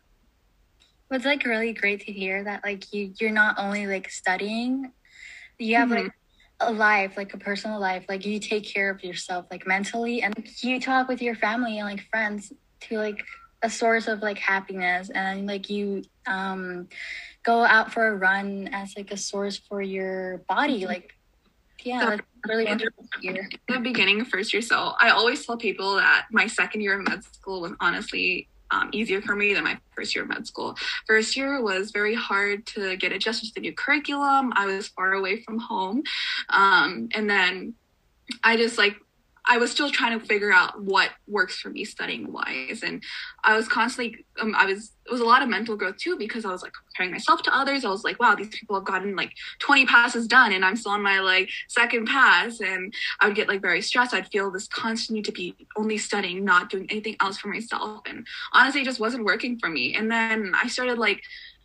It's 1.11 1.25
like 1.25 1.45
really 1.45 1.73
great 1.75 2.01
to 2.07 2.13
hear 2.13 2.43
that 2.45 2.65
like 2.65 2.93
you, 2.93 3.13
you're 3.21 3.31
not 3.31 3.57
only 3.59 3.87
like 3.87 4.11
studying, 4.11 4.93
you 5.59 5.77
have 5.77 5.89
mm-hmm. 5.89 6.05
like 6.05 6.13
a 6.69 6.73
life, 6.73 7.17
like 7.17 7.35
a 7.35 7.39
personal 7.39 7.81
life, 7.81 8.05
like 8.09 8.25
you 8.27 8.39
take 8.39 8.65
care 8.65 8.91
of 8.91 9.03
yourself, 9.03 9.47
like 9.51 9.67
mentally, 9.67 10.23
and 10.23 10.35
you 10.61 10.81
talk 10.81 11.09
with 11.09 11.23
your 11.23 11.35
family 11.35 11.79
and 11.79 11.89
like 11.89 12.07
friends 12.09 12.53
to 12.81 12.99
like 12.99 13.25
a 13.63 13.71
source 13.71 14.09
of 14.09 14.21
like 14.21 14.39
happiness, 14.39 15.11
and 15.11 15.47
like 15.47 15.71
you 15.71 16.03
um 16.27 16.89
go 17.45 17.65
out 17.65 17.93
for 17.93 18.09
a 18.09 18.17
run 18.17 18.69
as 18.73 18.95
like 18.97 19.11
a 19.11 19.17
source 19.17 19.57
for 19.57 19.83
your 19.83 20.39
body, 20.49 20.81
mm-hmm. 20.81 20.89
like 20.89 21.15
yeah, 21.85 22.11
that's 22.11 22.23
really 22.47 22.65
wonderful 22.65 23.05
year. 23.21 23.49
The 23.69 23.81
beginning 23.81 24.21
of 24.21 24.29
first 24.29 24.53
year, 24.53 24.63
so 24.63 24.95
I 25.01 25.11
always 25.11 25.45
tell 25.45 25.57
people 25.57 25.97
that 25.97 26.27
my 26.31 26.47
second 26.47 26.81
year 26.83 26.99
of 26.99 27.09
med 27.09 27.25
school 27.25 27.61
was 27.61 27.73
honestly 27.81 28.49
um, 28.73 28.91
easier 28.93 29.21
for 29.21 29.37
me 29.37 29.55
than 29.55 29.65
my 29.65 29.79
first 29.95 30.15
year 30.15 30.25
of 30.25 30.31
med 30.31 30.47
school. 30.47 30.77
First 31.07 31.37
year 31.37 31.63
was 31.63 31.91
very 31.91 32.15
hard 32.15 32.67
to 32.67 32.97
get 32.97 33.13
adjusted 33.13 33.49
to 33.49 33.55
the 33.55 33.61
new 33.61 33.73
curriculum. 33.73 34.53
I 34.57 34.67
was 34.67 34.89
far 34.89 35.13
away 35.13 35.43
from 35.43 35.59
home. 35.59 36.03
Um, 36.49 37.09
and 37.13 37.29
then 37.29 37.75
I 38.43 38.57
just 38.57 38.79
like 38.79 38.97
I 39.45 39.59
was 39.59 39.71
still 39.71 39.91
trying 39.91 40.19
to 40.19 40.25
figure 40.25 40.53
out 40.53 40.81
what 40.83 41.11
works 41.27 41.59
for 41.59 41.69
me 41.69 41.85
studying 41.85 42.33
wise. 42.33 42.83
And 42.85 43.03
I 43.43 43.57
was 43.57 43.67
constantly, 43.67 44.25
um, 44.41 44.55
I 44.57 44.67
was, 44.67 44.93
it 45.05 45.11
was 45.11 45.21
a 45.21 45.25
lot 45.25 45.43
of 45.43 45.49
mental 45.49 45.77
growth 45.77 45.97
too, 45.97 46.17
because 46.17 46.45
I 46.45 46.51
was 46.53 46.63
like 46.63 46.73
comparing 46.73 47.11
myself 47.11 47.43
to 47.43 47.57
others. 47.57 47.85
I 47.85 47.89
was 47.89 48.05
like, 48.05 48.21
wow, 48.21 48.35
these 48.35 48.49
people 48.49 48.77
have 48.77 48.85
gotten 48.85 49.17
like 49.17 49.33
20 49.59 49.87
passes 49.87 50.27
done 50.27 50.53
and 50.53 50.65
I'm 50.65 50.77
still 50.77 50.93
on 50.93 51.03
my 51.03 51.19
like 51.21 51.51
second 51.69 52.07
pass. 52.07 52.61
And 52.61 52.95
I 53.21 53.27
would 53.27 53.37
get 53.37 53.49
like 53.49 53.63
very 53.63 53.83
stressed. 53.83 54.15
I'd 54.15 54.31
feel 54.31 54.51
this 54.51 54.69
constant 54.69 55.17
need 55.17 55.25
to 55.25 55.33
be 55.33 55.57
only 55.77 55.99
studying, 55.99 56.45
not 56.45 56.71
doing 56.71 56.87
anything 56.91 57.17
else 57.21 57.39
for 57.39 57.49
myself. 57.49 58.03
And 58.07 58.27
honestly, 58.53 58.83
it 58.83 58.85
just 58.85 59.01
wasn't 59.01 59.25
working 59.25 59.59
for 59.59 59.69
me. 59.69 59.95
And 59.95 60.11
then 60.11 60.53
I 60.55 60.69
started 60.69 60.99
like, 60.99 61.21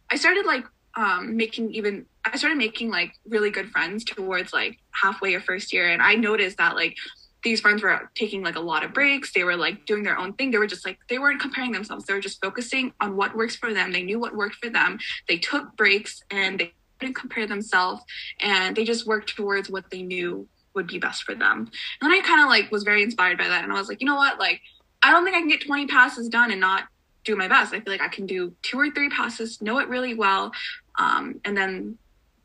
I 0.09 0.15
started 0.15 0.45
like 0.45 0.65
um, 0.97 1.37
making 1.37 1.73
even 1.73 2.07
I 2.25 2.37
started 2.37 2.57
making 2.57 2.89
like 2.89 3.13
really 3.29 3.51
good 3.51 3.69
friends 3.69 4.03
towards 4.03 4.51
like 4.51 4.77
halfway 4.91 5.35
or 5.35 5.39
first 5.39 5.71
year, 5.71 5.89
and 5.89 6.01
I 6.01 6.15
noticed 6.15 6.57
that 6.57 6.75
like 6.75 6.97
these 7.43 7.61
friends 7.61 7.83
were 7.83 8.09
taking 8.15 8.43
like 8.43 8.55
a 8.55 8.61
lot 8.61 8.83
of 8.83 8.93
breaks. 8.93 9.31
They 9.33 9.43
were 9.43 9.55
like 9.55 9.85
doing 9.85 10.03
their 10.03 10.17
own 10.17 10.33
thing. 10.33 10.51
They 10.51 10.57
were 10.57 10.67
just 10.67 10.85
like, 10.85 10.97
they 11.07 11.19
weren't 11.19 11.41
comparing 11.41 11.71
themselves. 11.71 12.05
They 12.05 12.13
were 12.13 12.19
just 12.19 12.41
focusing 12.41 12.93
on 12.99 13.15
what 13.15 13.35
works 13.35 13.55
for 13.55 13.73
them. 13.73 13.91
They 13.91 14.03
knew 14.03 14.19
what 14.19 14.35
worked 14.35 14.55
for 14.55 14.69
them. 14.69 14.99
They 15.27 15.37
took 15.37 15.75
breaks 15.77 16.23
and 16.31 16.59
they 16.59 16.73
didn't 16.99 17.15
compare 17.15 17.45
themselves 17.45 18.01
and 18.39 18.75
they 18.75 18.83
just 18.83 19.05
worked 19.05 19.35
towards 19.35 19.69
what 19.69 19.89
they 19.91 20.01
knew 20.01 20.47
would 20.73 20.87
be 20.87 20.99
best 20.99 21.23
for 21.23 21.35
them. 21.35 21.69
And 22.01 22.11
I 22.13 22.21
kind 22.21 22.41
of 22.41 22.49
like 22.49 22.71
was 22.71 22.83
very 22.83 23.03
inspired 23.03 23.37
by 23.37 23.47
that. 23.47 23.63
And 23.63 23.71
I 23.71 23.77
was 23.77 23.87
like, 23.87 24.01
you 24.01 24.07
know 24.07 24.15
what? 24.15 24.39
Like, 24.39 24.61
I 25.03 25.11
don't 25.11 25.23
think 25.23 25.35
I 25.35 25.39
can 25.39 25.49
get 25.49 25.65
20 25.65 25.87
passes 25.87 26.29
done 26.29 26.51
and 26.51 26.59
not 26.59 26.85
do 27.23 27.35
my 27.35 27.47
best. 27.47 27.73
I 27.73 27.81
feel 27.81 27.93
like 27.93 28.01
I 28.01 28.07
can 28.07 28.25
do 28.25 28.53
two 28.61 28.79
or 28.79 28.89
three 28.89 29.09
passes, 29.09 29.61
know 29.61 29.79
it 29.79 29.89
really 29.89 30.13
well, 30.13 30.51
um, 30.97 31.39
and 31.45 31.55
then 31.55 31.97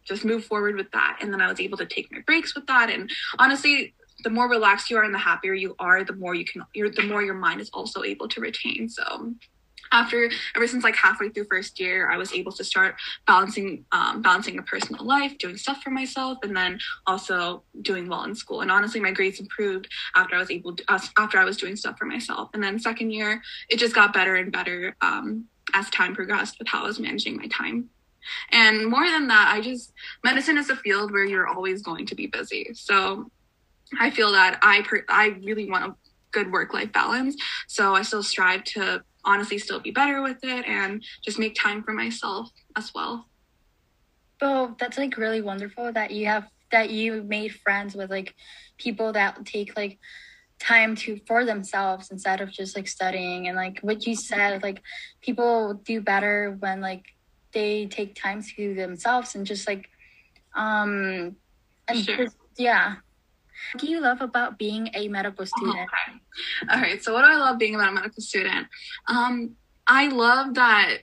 just 0.04 0.24
move 0.24 0.44
forward 0.44 0.74
with 0.74 0.90
that. 0.90 1.18
And 1.20 1.32
then 1.32 1.40
I 1.40 1.48
was 1.48 1.60
able 1.60 1.78
to 1.78 1.86
take 1.86 2.10
my 2.10 2.20
breaks 2.20 2.54
with 2.54 2.66
that. 2.66 2.90
And 2.90 3.10
honestly, 3.38 3.94
the 4.22 4.30
more 4.30 4.48
relaxed 4.48 4.90
you 4.90 4.96
are 4.96 5.04
and 5.04 5.14
the 5.14 5.18
happier 5.18 5.54
you 5.54 5.74
are, 5.78 6.04
the 6.04 6.14
more 6.14 6.34
you 6.34 6.44
can, 6.44 6.62
you're, 6.74 6.90
the 6.90 7.02
more 7.02 7.22
your 7.22 7.34
mind 7.34 7.60
is 7.60 7.70
also 7.72 8.02
able 8.02 8.28
to 8.28 8.40
retain. 8.40 8.88
So 8.88 9.34
after 9.92 10.30
ever 10.56 10.66
since 10.66 10.82
like 10.82 10.96
halfway 10.96 11.28
through 11.28 11.44
first 11.44 11.78
year 11.78 12.10
i 12.10 12.16
was 12.16 12.32
able 12.32 12.50
to 12.50 12.64
start 12.64 12.96
balancing 13.26 13.84
um, 13.92 14.22
balancing 14.22 14.58
a 14.58 14.62
personal 14.62 15.04
life 15.04 15.36
doing 15.38 15.56
stuff 15.56 15.82
for 15.82 15.90
myself 15.90 16.38
and 16.42 16.56
then 16.56 16.78
also 17.06 17.62
doing 17.82 18.08
well 18.08 18.24
in 18.24 18.34
school. 18.34 18.62
And 18.62 18.70
honestly 18.70 19.00
my 19.00 19.12
grades 19.12 19.38
improved 19.38 19.88
after 20.16 20.34
i 20.34 20.38
was 20.38 20.50
able 20.50 20.74
to 20.74 20.84
after 21.18 21.38
i 21.38 21.44
was 21.44 21.56
doing 21.56 21.76
stuff 21.76 21.98
for 21.98 22.06
myself. 22.06 22.50
And 22.54 22.62
then 22.62 22.78
second 22.78 23.12
year 23.12 23.42
it 23.68 23.78
just 23.78 23.94
got 23.94 24.12
better 24.12 24.36
and 24.36 24.50
better 24.50 24.96
um, 25.00 25.46
as 25.74 25.88
time 25.90 26.14
progressed 26.14 26.58
with 26.58 26.68
how 26.68 26.82
i 26.82 26.86
was 26.86 26.98
managing 26.98 27.36
my 27.36 27.46
time. 27.46 27.90
And 28.50 28.86
more 28.86 29.06
than 29.06 29.28
that 29.28 29.52
i 29.52 29.60
just 29.60 29.92
medicine 30.24 30.58
is 30.58 30.70
a 30.70 30.76
field 30.76 31.12
where 31.12 31.24
you're 31.24 31.48
always 31.48 31.82
going 31.82 32.06
to 32.06 32.14
be 32.14 32.26
busy. 32.26 32.70
So 32.74 33.30
I 33.98 34.10
feel 34.10 34.32
that 34.32 34.58
I 34.62 34.82
per- 34.82 35.04
I 35.08 35.28
really 35.42 35.70
want 35.70 35.84
a 35.84 35.94
good 36.32 36.50
work 36.50 36.72
life 36.72 36.92
balance. 36.92 37.36
So 37.68 37.94
I 37.94 38.02
still 38.02 38.22
strive 38.22 38.64
to 38.64 39.02
honestly 39.24 39.58
still 39.58 39.80
be 39.80 39.90
better 39.90 40.22
with 40.22 40.38
it 40.42 40.66
and 40.66 41.02
just 41.24 41.38
make 41.38 41.54
time 41.54 41.82
for 41.82 41.92
myself 41.92 42.50
as 42.76 42.92
well. 42.94 43.28
Oh, 44.40 44.74
that's 44.78 44.98
like 44.98 45.16
really 45.16 45.40
wonderful 45.40 45.92
that 45.92 46.10
you 46.10 46.26
have 46.26 46.48
that 46.72 46.90
you 46.90 47.22
made 47.22 47.54
friends 47.54 47.94
with 47.94 48.10
like 48.10 48.34
people 48.78 49.12
that 49.12 49.44
take 49.44 49.76
like 49.76 49.98
time 50.58 50.96
to 50.96 51.20
for 51.26 51.44
themselves 51.44 52.10
instead 52.10 52.40
of 52.40 52.50
just 52.50 52.74
like 52.74 52.88
studying 52.88 53.48
and 53.48 53.56
like 53.56 53.80
what 53.80 54.06
you 54.06 54.14
said 54.14 54.62
like 54.62 54.80
people 55.20 55.74
do 55.84 56.00
better 56.00 56.56
when 56.60 56.80
like 56.80 57.04
they 57.52 57.86
take 57.86 58.14
time 58.14 58.42
to 58.42 58.74
themselves 58.74 59.34
and 59.34 59.44
just 59.44 59.66
like 59.66 59.88
um 60.54 61.36
and 61.88 61.98
sure. 61.98 62.16
just, 62.16 62.36
yeah 62.56 62.94
what 63.72 63.80
do 63.80 63.88
you 63.88 64.00
love 64.00 64.20
about 64.20 64.58
being 64.58 64.90
a 64.94 65.08
medical 65.08 65.46
student? 65.46 65.76
okay. 65.76 66.18
All 66.70 66.80
right. 66.80 67.02
So, 67.02 67.12
what 67.12 67.22
do 67.22 67.28
I 67.28 67.36
love 67.36 67.58
being 67.58 67.74
about 67.74 67.88
a 67.88 67.92
medical 67.92 68.22
student? 68.22 68.66
Um, 69.08 69.56
I 69.86 70.08
love 70.08 70.54
that 70.54 70.98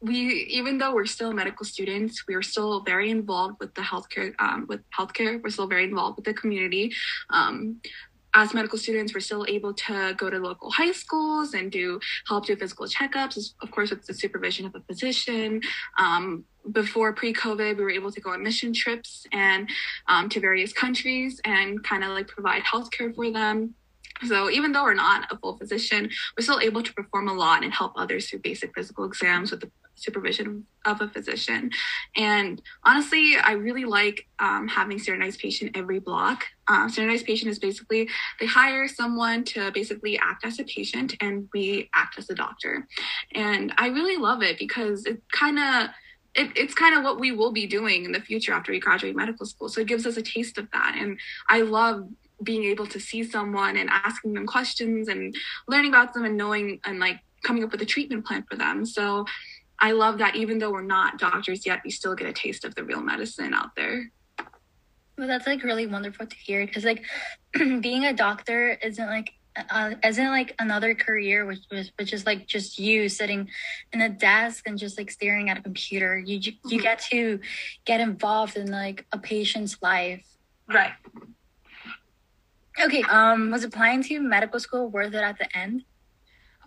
we, 0.00 0.46
even 0.50 0.78
though 0.78 0.94
we're 0.94 1.06
still 1.06 1.32
medical 1.32 1.64
students, 1.64 2.26
we 2.28 2.34
are 2.34 2.42
still 2.42 2.82
very 2.82 3.10
involved 3.10 3.56
with 3.58 3.74
the 3.74 3.80
healthcare, 3.80 4.34
um, 4.38 4.66
with 4.68 4.80
healthcare. 4.90 5.42
We're 5.42 5.50
still 5.50 5.66
very 5.66 5.84
involved 5.84 6.16
with 6.16 6.26
the 6.26 6.34
community. 6.34 6.92
Um, 7.30 7.80
as 8.34 8.52
medical 8.52 8.78
students, 8.78 9.14
we're 9.14 9.20
still 9.20 9.46
able 9.48 9.72
to 9.72 10.14
go 10.16 10.28
to 10.28 10.38
local 10.38 10.70
high 10.70 10.92
schools 10.92 11.54
and 11.54 11.70
do 11.70 12.00
help 12.26 12.46
do 12.46 12.56
physical 12.56 12.86
checkups, 12.86 13.54
of 13.62 13.70
course, 13.70 13.90
with 13.90 14.04
the 14.06 14.14
supervision 14.14 14.66
of 14.66 14.74
a 14.74 14.80
physician. 14.80 15.60
Um, 15.98 16.44
before 16.72 17.12
pre-COVID, 17.12 17.76
we 17.76 17.82
were 17.82 17.90
able 17.90 18.10
to 18.10 18.20
go 18.20 18.30
on 18.30 18.42
mission 18.42 18.72
trips 18.72 19.26
and 19.32 19.68
um, 20.08 20.28
to 20.30 20.40
various 20.40 20.72
countries 20.72 21.40
and 21.44 21.82
kind 21.84 22.02
of 22.02 22.10
like 22.10 22.26
provide 22.26 22.62
healthcare 22.62 23.14
for 23.14 23.30
them 23.30 23.74
So 24.26 24.50
even 24.50 24.72
though 24.72 24.84
we're 24.84 24.94
not 24.94 25.30
a 25.32 25.38
full 25.38 25.58
physician, 25.58 26.08
we're 26.36 26.44
still 26.44 26.60
able 26.60 26.82
to 26.82 26.94
perform 26.94 27.28
a 27.28 27.34
lot 27.34 27.64
and 27.64 27.72
help 27.72 27.92
others 27.96 28.28
through 28.28 28.40
basic 28.40 28.74
physical 28.74 29.04
exams 29.04 29.50
with 29.50 29.60
the 29.60 29.70
supervision 29.96 30.66
of 30.84 31.00
a 31.00 31.08
physician. 31.08 31.70
And 32.16 32.60
honestly, 32.84 33.36
I 33.42 33.52
really 33.52 33.84
like 33.84 34.26
um, 34.38 34.68
having 34.68 34.98
standardized 34.98 35.40
patient 35.40 35.76
every 35.76 35.98
block. 35.98 36.44
Uh, 36.66 36.88
standardized 36.88 37.26
patient 37.26 37.50
is 37.50 37.58
basically 37.58 38.08
they 38.40 38.46
hire 38.46 38.88
someone 38.88 39.44
to 39.44 39.70
basically 39.72 40.18
act 40.18 40.44
as 40.44 40.58
a 40.58 40.64
patient 40.64 41.14
and 41.20 41.48
we 41.52 41.90
act 41.94 42.18
as 42.18 42.28
a 42.30 42.34
doctor. 42.34 42.86
And 43.32 43.72
I 43.78 43.88
really 43.88 44.16
love 44.16 44.42
it 44.42 44.58
because 44.58 45.06
it 45.06 45.22
kind 45.32 45.58
of 45.58 45.90
it, 46.34 46.50
it's 46.56 46.74
kind 46.74 46.96
of 46.96 47.04
what 47.04 47.20
we 47.20 47.30
will 47.30 47.52
be 47.52 47.66
doing 47.66 48.04
in 48.04 48.10
the 48.10 48.20
future 48.20 48.52
after 48.52 48.72
we 48.72 48.80
graduate 48.80 49.14
medical 49.14 49.46
school. 49.46 49.68
So 49.68 49.80
it 49.80 49.86
gives 49.86 50.04
us 50.04 50.16
a 50.16 50.22
taste 50.22 50.58
of 50.58 50.68
that. 50.72 50.96
And 50.98 51.18
I 51.48 51.60
love 51.60 52.08
being 52.42 52.64
able 52.64 52.86
to 52.86 53.00
see 53.00 53.22
someone 53.22 53.76
and 53.76 53.88
asking 53.90 54.34
them 54.34 54.46
questions 54.46 55.08
and 55.08 55.34
learning 55.68 55.90
about 55.90 56.14
them 56.14 56.24
and 56.24 56.36
knowing 56.36 56.80
and 56.84 56.98
like 56.98 57.20
coming 57.42 57.62
up 57.62 57.70
with 57.70 57.82
a 57.82 57.86
treatment 57.86 58.26
plan 58.26 58.44
for 58.50 58.56
them. 58.56 58.84
So 58.84 59.24
I 59.78 59.92
love 59.92 60.18
that 60.18 60.36
even 60.36 60.58
though 60.58 60.70
we're 60.70 60.82
not 60.82 61.18
doctors 61.18 61.66
yet, 61.66 61.80
we 61.84 61.90
still 61.90 62.14
get 62.14 62.26
a 62.26 62.32
taste 62.32 62.64
of 62.64 62.74
the 62.74 62.84
real 62.84 63.00
medicine 63.00 63.54
out 63.54 63.74
there. 63.76 64.10
Well, 65.16 65.28
that's 65.28 65.46
like 65.46 65.62
really 65.62 65.86
wonderful 65.86 66.26
to 66.26 66.36
hear 66.36 66.66
because 66.66 66.84
like 66.84 67.04
being 67.52 68.04
a 68.04 68.12
doctor 68.12 68.78
isn't 68.82 69.06
like 69.06 69.30
uh, 69.70 69.94
isn't 70.04 70.28
like 70.28 70.52
another 70.58 70.96
career 70.96 71.46
which 71.46 71.60
was 71.70 71.92
which 71.96 72.12
is 72.12 72.26
like 72.26 72.44
just 72.46 72.76
you 72.76 73.08
sitting 73.08 73.48
in 73.92 74.00
a 74.00 74.08
desk 74.08 74.66
and 74.66 74.78
just 74.78 74.98
like 74.98 75.10
staring 75.10 75.48
at 75.48 75.56
a 75.56 75.62
computer 75.62 76.18
you 76.18 76.38
you 76.38 76.52
mm-hmm. 76.52 76.78
get 76.78 76.98
to 76.98 77.38
get 77.84 78.00
involved 78.00 78.56
in 78.56 78.68
like 78.68 79.06
a 79.12 79.18
patient's 79.18 79.76
life 79.80 80.26
right 80.68 80.94
okay 82.82 83.02
um 83.08 83.50
was 83.50 83.64
applying 83.64 84.02
to 84.02 84.20
medical 84.20 84.58
school 84.58 84.88
worth 84.88 85.14
it 85.14 85.22
at 85.22 85.38
the 85.38 85.56
end 85.56 85.84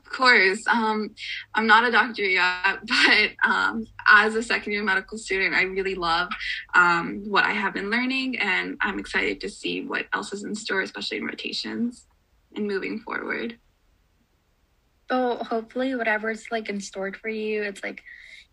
of 0.08 0.13
course. 0.13 0.65
Um, 0.67 1.13
I'm 1.54 1.67
not 1.67 1.84
a 1.84 1.91
doctor 1.91 2.24
yet, 2.24 2.80
but 2.86 3.32
um, 3.43 3.86
as 4.08 4.36
a 4.36 4.43
second 4.43 4.72
year 4.72 4.84
medical 4.84 5.17
student, 5.17 5.54
I 5.54 5.63
really 5.63 5.96
love 5.96 6.30
um, 6.74 7.24
what 7.28 7.43
I 7.43 7.52
have 7.52 7.74
been 7.74 7.89
learning, 7.89 8.39
and 8.39 8.78
I'm 8.82 9.00
excited 9.00 9.41
to 9.41 9.50
see 9.50 9.86
what 9.86 10.06
else 10.13 10.32
is 10.34 10.43
in 10.43 10.56
store, 10.56 10.82
especially 10.82 11.17
in 11.17 11.26
rotations 11.26 12.06
and 12.56 12.67
moving 12.67 13.00
forward. 13.00 13.58
So 15.10 15.38
hopefully, 15.38 15.96
whatever's 15.96 16.46
like 16.52 16.70
in 16.70 16.80
store 16.80 17.13
for 17.13 17.30
you, 17.30 17.63
it's 17.63 17.84
like 17.84 18.02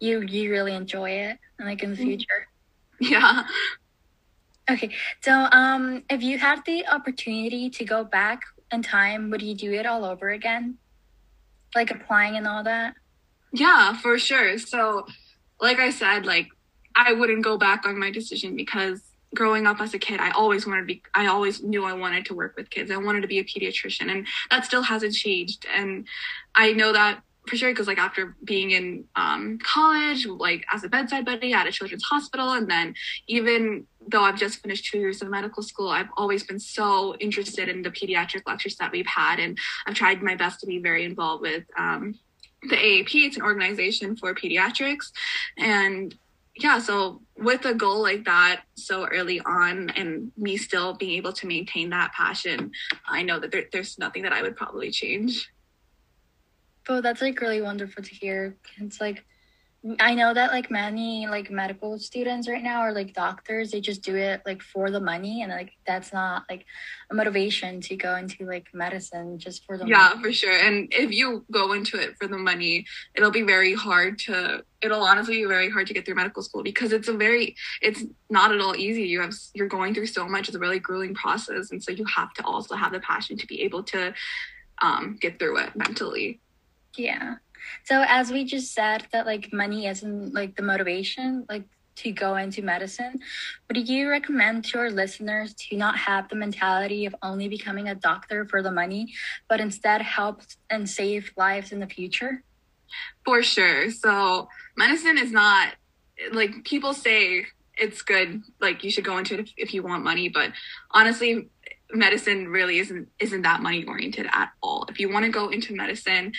you 0.01 0.23
you 0.23 0.51
really 0.51 0.75
enjoy 0.75 1.11
it, 1.11 1.39
and 1.59 1.69
like 1.69 1.83
in 1.83 1.91
the 1.91 1.97
mm-hmm. 1.97 2.05
future. 2.05 2.49
Yeah. 3.01 3.43
Okay, 4.71 4.91
so 5.21 5.33
um, 5.33 6.03
if 6.09 6.23
you 6.23 6.39
had 6.39 6.65
the 6.65 6.87
opportunity 6.87 7.69
to 7.71 7.85
go 7.85 8.03
back 8.03 8.43
in 8.73 8.83
time, 8.83 9.31
would 9.31 9.43
you 9.43 9.55
do 9.55 9.73
it 9.73 9.85
all 9.85 10.05
over 10.05 10.31
again? 10.31 10.79
like 11.75 11.91
applying 11.91 12.37
and 12.37 12.47
all 12.47 12.63
that? 12.65 12.95
Yeah, 13.53 13.97
for 13.97 14.19
sure. 14.19 14.59
So, 14.59 15.07
like 15.61 15.79
I 15.79 15.91
said, 15.91 16.27
like 16.27 16.49
I 16.97 17.13
wouldn't 17.13 17.45
go 17.45 17.59
back 17.59 17.87
on 17.87 17.99
my 17.99 18.11
decision 18.11 18.57
because 18.57 19.03
growing 19.35 19.67
up 19.67 19.81
as 19.81 19.95
a 19.95 19.99
kid, 19.99 20.21
I 20.21 20.31
always 20.31 20.67
wanted 20.67 20.83
to 20.83 20.87
be, 20.87 21.03
I 21.15 21.27
always 21.27 21.63
knew 21.63 21.85
I 21.85 21.93
wanted 21.93 22.27
to 22.27 22.35
work 22.35 22.57
with 22.57 22.71
kids. 22.71 22.91
I 22.91 22.97
wanted 22.97 23.23
to 23.23 23.29
be 23.29 23.39
a 23.39 23.45
pediatrician, 23.45 24.11
and 24.11 24.27
that 24.51 24.65
still 24.65 24.83
hasn't 24.83 25.15
changed. 25.15 25.67
And 25.75 26.07
I 26.55 26.73
know 26.73 26.93
that 26.93 27.23
for 27.49 27.57
sure 27.57 27.71
because 27.71 27.87
like 27.87 27.99
after 27.99 28.37
being 28.45 28.71
in 28.71 29.05
um, 29.17 29.59
college 29.63 30.27
like 30.27 30.65
as 30.73 30.85
a 30.85 30.89
bedside 30.89 31.25
buddy 31.25 31.53
at 31.53 31.67
a 31.67 31.73
children's 31.73 32.05
hospital 32.05 32.53
and 32.53 32.71
then 32.71 32.95
even 33.27 33.87
though 34.11 34.23
i've 34.23 34.39
just 34.39 34.61
finished 34.61 34.91
two 34.91 34.99
years 34.99 35.23
of 35.23 35.29
medical 35.29 35.63
school 35.63 35.89
i've 35.89 36.09
always 36.17 36.43
been 36.43 36.59
so 36.59 37.15
interested 37.17 37.69
in 37.69 37.83
the 37.83 37.91
pediatric 37.91 38.43
lectures 38.47 38.77
that 38.77 38.93
we've 38.93 39.07
had 39.07 39.39
and 39.39 39.59
i've 39.87 39.95
tried 39.95 40.23
my 40.23 40.35
best 40.35 40.61
to 40.61 40.67
be 40.67 40.79
very 40.79 41.05
involved 41.05 41.43
with 41.43 41.65
um, 41.79 42.19
the 42.63 42.77
aap 42.77 43.11
it's 43.15 43.37
an 43.37 43.43
organization 43.43 44.17
for 44.17 44.35
pediatrics. 44.35 45.13
And 45.59 46.15
yeah 46.57 46.79
so 46.79 47.21
with 47.37 47.65
a 47.65 47.75
goal 47.75 48.01
like 48.01 48.25
that 48.25 48.63
so 48.77 49.07
early 49.07 49.41
on 49.41 49.91
and 49.91 50.31
me 50.37 50.57
still 50.57 50.95
being 50.95 51.13
able 51.13 51.33
to 51.33 51.47
maintain 51.47 51.91
that 51.91 52.13
passion 52.13 52.71
i 53.09 53.23
know 53.23 53.41
that 53.41 53.51
there, 53.51 53.65
there's 53.73 53.99
nothing 53.99 54.23
that 54.23 54.33
i 54.33 54.41
would 54.41 54.57
probably 54.57 54.91
change 54.91 55.51
Oh, 56.89 57.01
that's 57.01 57.23
like 57.23 57.41
really 57.41 57.63
wonderful 57.63 58.03
to 58.03 58.15
hear. 58.15 58.57
It's 58.79 59.01
like 59.01 59.25
I 60.01 60.15
know 60.15 60.33
that 60.33 60.51
like 60.53 60.71
many 60.71 61.27
like 61.27 61.51
medical 61.51 61.99
students 61.99 62.49
right 62.49 62.63
now 62.63 62.81
are 62.81 62.93
like 62.93 63.13
doctors, 63.13 63.71
they 63.71 63.81
just 63.83 64.03
do 64.03 64.17
it 64.17 64.43
like 64.47 64.63
for 64.63 64.91
the 64.91 65.01
money 65.01 65.43
and 65.43 65.53
like 65.53 65.73
that's 65.87 66.13
not 66.13 66.45
like 66.49 66.65
a 67.11 67.15
motivation 67.15 67.81
to 67.83 67.97
go 67.97 68.17
into 68.17 68.47
like 68.47 68.69
medicine 68.73 69.39
just 69.39 69.65
for 69.67 69.77
the 69.77 69.87
Yeah, 69.87 70.09
money. 70.09 70.23
for 70.23 70.33
sure. 70.33 70.57
And 70.59 70.89
if 70.93 71.11
you 71.13 71.45
go 71.51 71.73
into 71.75 71.99
it 72.01 72.17
for 72.19 72.27
the 72.27 72.39
money, 72.39 72.87
it'll 73.15 73.31
be 73.31 73.43
very 73.43 73.75
hard 73.75 74.19
to 74.21 74.65
it'll 74.81 75.03
honestly 75.03 75.37
be 75.43 75.45
very 75.47 75.71
hard 75.71 75.87
to 75.89 75.95
get 75.95 76.05
through 76.07 76.15
medical 76.15 76.43
school 76.43 76.63
because 76.63 76.93
it's 76.93 77.09
a 77.09 77.15
very 77.15 77.55
it's 77.83 78.05
not 78.31 78.53
at 78.55 78.61
all 78.63 78.77
easy. 78.77 79.03
You 79.03 79.21
have 79.21 79.35
you're 79.55 79.69
going 79.69 79.95
through 79.95 80.07
so 80.07 80.27
much, 80.27 80.49
it's 80.49 80.57
a 80.57 80.61
really 80.61 80.79
grueling 80.79 81.15
process 81.15 81.71
and 81.71 81.83
so 81.83 81.93
you 81.93 82.07
have 82.07 82.33
to 82.35 82.45
also 82.47 82.75
have 82.75 82.93
the 82.93 83.01
passion 83.01 83.37
to 83.39 83.47
be 83.47 83.63
able 83.63 83.83
to 83.85 84.15
um 84.83 85.19
get 85.21 85.39
through 85.39 85.59
it 85.59 85.77
mentally. 85.77 86.41
Yeah. 86.97 87.37
So 87.85 88.05
as 88.07 88.31
we 88.31 88.45
just 88.45 88.73
said 88.73 89.07
that 89.13 89.27
like 89.27 89.53
money 89.53 89.87
isn't 89.87 90.35
like 90.35 90.57
the 90.57 90.63
motivation 90.63 91.47
like 91.49 91.65
to 91.97 92.11
go 92.11 92.37
into 92.37 92.63
medicine, 92.63 93.21
would 93.69 93.89
you 93.89 94.09
recommend 94.09 94.65
to 94.67 94.79
our 94.79 94.91
listeners 94.91 95.55
to 95.55 95.77
not 95.77 95.97
have 95.97 96.29
the 96.29 96.37
mentality 96.37 97.07
of 97.07 97.15
only 97.23 97.49
becoming 97.49 97.89
a 97.89 97.95
doctor 97.95 98.47
for 98.47 98.63
the 98.63 98.71
money, 98.71 99.13
but 99.49 99.61
instead 99.61 100.03
help 100.03 100.43
and 100.71 100.89
save 100.89 101.33
lives 101.37 101.73
in 101.73 101.81
the 101.81 101.87
future? 101.87 102.43
For 103.25 103.43
sure. 103.43 103.91
So 103.91 104.49
medicine 104.77 105.19
is 105.19 105.31
not 105.31 105.75
like 106.33 106.65
people 106.65 106.95
say 106.95 107.47
it's 107.77 108.03
good 108.03 108.43
like 108.61 108.85
you 108.85 108.91
should 108.91 109.05
go 109.05 109.19
into 109.19 109.35
it 109.35 109.41
if, 109.41 109.53
if 109.57 109.75
you 109.75 109.83
want 109.83 110.05
money 110.05 110.29
but 110.29 110.53
honestly 110.93 111.49
medicine 111.93 112.49
really 112.49 112.79
isn't 112.79 113.09
isn't 113.19 113.43
that 113.43 113.61
money 113.63 113.85
oriented 113.85 114.27
at 114.33 114.51
all 114.63 114.87
if 114.89 115.01
you 115.01 115.13
want 115.13 115.25
to 115.25 115.31
go 115.31 115.49
into 115.49 115.75
medicine 115.75 116.33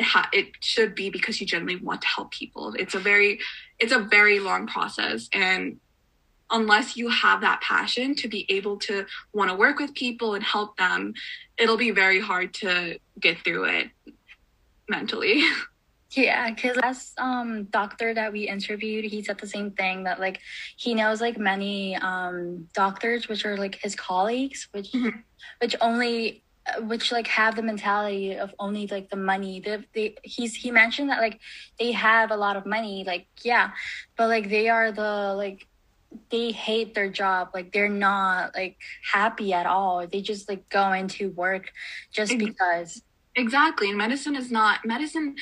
it, 0.00 0.04
ha- 0.04 0.30
it 0.32 0.48
should 0.60 0.94
be 0.94 1.10
because 1.10 1.40
you 1.40 1.46
genuinely 1.46 1.84
want 1.84 2.00
to 2.02 2.08
help 2.08 2.32
people. 2.32 2.74
It's 2.78 2.94
a 2.94 2.98
very, 2.98 3.38
it's 3.78 3.92
a 3.92 4.00
very 4.00 4.40
long 4.40 4.66
process, 4.66 5.28
and 5.32 5.78
unless 6.50 6.96
you 6.96 7.08
have 7.08 7.42
that 7.42 7.60
passion 7.60 8.14
to 8.16 8.28
be 8.28 8.44
able 8.48 8.76
to 8.76 9.06
want 9.32 9.50
to 9.50 9.56
work 9.56 9.78
with 9.78 9.94
people 9.94 10.34
and 10.34 10.42
help 10.42 10.76
them, 10.76 11.14
it'll 11.58 11.76
be 11.76 11.90
very 11.92 12.18
hard 12.18 12.52
to 12.54 12.98
get 13.20 13.38
through 13.44 13.64
it 13.64 13.90
mentally. 14.88 15.44
Yeah, 16.12 16.50
because 16.50 16.76
last 16.76 17.16
um 17.20 17.68
doctor 17.70 18.12
that 18.12 18.32
we 18.32 18.48
interviewed, 18.48 19.04
he 19.04 19.22
said 19.22 19.38
the 19.38 19.46
same 19.46 19.70
thing 19.70 20.02
that 20.02 20.18
like 20.18 20.40
he 20.76 20.92
knows 20.92 21.20
like 21.20 21.38
many 21.38 21.94
um 21.94 22.66
doctors 22.74 23.28
which 23.28 23.46
are 23.46 23.56
like 23.56 23.76
his 23.80 23.94
colleagues, 23.94 24.66
which 24.72 24.90
mm-hmm. 24.90 25.20
which 25.60 25.76
only 25.80 26.42
which 26.80 27.12
like 27.12 27.26
have 27.26 27.56
the 27.56 27.62
mentality 27.62 28.34
of 28.34 28.54
only 28.58 28.86
like 28.86 29.10
the 29.10 29.16
money. 29.16 29.60
They, 29.60 29.84
they 29.94 30.16
he's 30.22 30.54
he 30.54 30.70
mentioned 30.70 31.10
that 31.10 31.20
like 31.20 31.40
they 31.78 31.92
have 31.92 32.30
a 32.30 32.36
lot 32.36 32.56
of 32.56 32.66
money 32.66 33.04
like 33.06 33.26
yeah 33.42 33.70
but 34.16 34.28
like 34.28 34.48
they 34.48 34.68
are 34.68 34.92
the 34.92 35.34
like 35.36 35.66
they 36.30 36.50
hate 36.50 36.94
their 36.94 37.08
job. 37.08 37.50
Like 37.54 37.72
they're 37.72 37.88
not 37.88 38.54
like 38.54 38.76
happy 39.12 39.52
at 39.52 39.66
all. 39.66 40.06
They 40.06 40.22
just 40.22 40.48
like 40.48 40.68
go 40.68 40.92
into 40.92 41.30
work 41.30 41.70
just 42.12 42.36
because. 42.36 43.02
exactly 43.36 43.88
and 43.88 43.96
medicine 43.96 44.34
is 44.34 44.50
not 44.50 44.84
medicine 44.84 45.36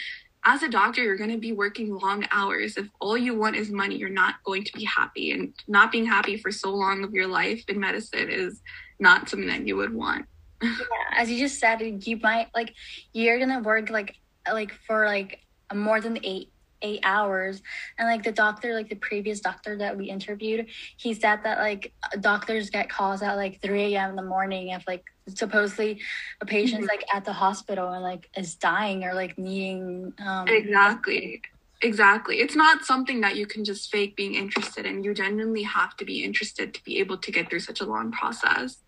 as 0.45 0.63
a 0.63 0.69
doctor 0.69 1.03
you're 1.03 1.17
going 1.17 1.31
to 1.31 1.39
be 1.39 1.53
working 1.53 1.95
long 1.95 2.27
hours. 2.31 2.77
If 2.77 2.89
all 3.01 3.17
you 3.17 3.35
want 3.35 3.57
is 3.57 3.71
money 3.71 3.97
you're 3.97 4.09
not 4.09 4.37
going 4.45 4.65
to 4.65 4.73
be 4.73 4.85
happy 4.85 5.33
and 5.33 5.55
not 5.67 5.91
being 5.91 6.07
happy 6.07 6.37
for 6.37 6.53
so 6.53 6.71
long 6.71 7.03
of 7.03 7.13
your 7.13 7.27
life 7.27 7.65
in 7.69 7.81
medicine 7.81 8.29
is 8.31 8.61
not 8.99 9.29
something 9.29 9.49
that 9.49 9.67
you 9.67 9.77
would 9.77 9.95
want 9.95 10.27
yeah, 10.63 10.71
as 11.17 11.31
you 11.31 11.39
just 11.39 11.59
said, 11.59 11.81
you 12.07 12.19
might 12.23 12.49
like 12.55 12.75
you're 13.13 13.39
gonna 13.39 13.61
work 13.61 13.91
like 13.91 14.17
like 14.51 14.73
for 14.87 15.07
like 15.07 15.41
more 15.75 16.01
than 16.01 16.19
eight 16.23 16.51
eight 16.83 17.01
hours. 17.03 17.63
And 17.99 18.09
like 18.09 18.23
the 18.23 18.33
doctor 18.33 18.75
like 18.75 18.89
the 18.89 18.97
previous 18.97 19.41
doctor 19.41 19.77
that 19.79 19.97
we 19.97 20.11
interviewed 20.11 20.67
he 20.97 21.15
said 21.15 21.41
that 21.45 21.59
like 21.59 21.93
doctors 22.21 22.71
get 22.71 22.89
calls 22.89 23.23
at 23.23 23.35
like 23.35 23.61
3 23.61 23.95
a.m 23.95 24.11
in 24.11 24.17
the 24.17 24.23
morning 24.23 24.69
if 24.69 24.87
like 24.87 25.05
supposedly 25.29 26.01
a 26.41 26.47
patient's 26.47 26.87
mm-hmm. 26.87 27.01
like 27.01 27.05
at 27.15 27.25
the 27.25 27.33
hospital 27.33 27.91
and 27.91 28.03
like 28.03 28.31
is 28.37 28.55
dying 28.55 29.05
or 29.05 29.15
like 29.15 29.37
needing 29.39 30.13
um 30.25 30.47
exactly. 30.49 31.43
Exactly. 31.81 32.41
It's 32.41 32.57
not 32.57 32.85
something 32.85 33.21
that 33.21 33.37
you 33.37 33.47
can 33.47 33.65
just 33.65 33.89
fake 33.93 34.17
being 34.17 34.35
interested 34.35 34.85
in. 34.85 35.05
You 35.05 35.15
genuinely 35.15 35.63
have 35.63 35.97
to 35.99 36.05
be 36.05 36.25
interested 36.25 36.75
to 36.75 36.83
be 36.83 36.99
able 36.99 37.19
to 37.19 37.31
get 37.31 37.49
through 37.49 37.61
such 37.61 37.81
a 37.81 37.85
long 37.85 38.11
process 38.11 38.79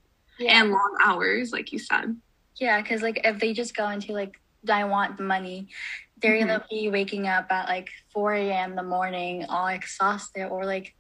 yeah. 0.41 0.61
and 0.61 0.71
long 0.71 0.97
hours, 1.05 1.53
like 1.53 1.73
you 1.73 1.79
said. 1.79 2.17
Yeah, 2.57 2.81
because 2.81 3.03
like 3.03 3.21
if 3.25 3.39
they 3.39 3.53
just 3.53 3.77
go 3.77 3.89
into 3.89 4.13
like 4.13 4.41
I 4.69 4.85
want 4.85 5.17
the 5.17 5.23
money, 5.23 5.69
they're 6.21 6.37
mm-hmm. 6.37 6.49
gonna 6.49 6.67
be 6.69 6.91
waking 6.91 7.27
up 7.27 7.51
at 7.51 7.69
like 7.69 7.91
4 8.13 8.35
a.m. 8.35 8.71
in 8.71 8.77
the 8.77 8.83
morning, 8.83 9.47
all 9.47 9.69
exhausted, 9.69 10.49
or 10.49 10.65
like, 10.65 10.95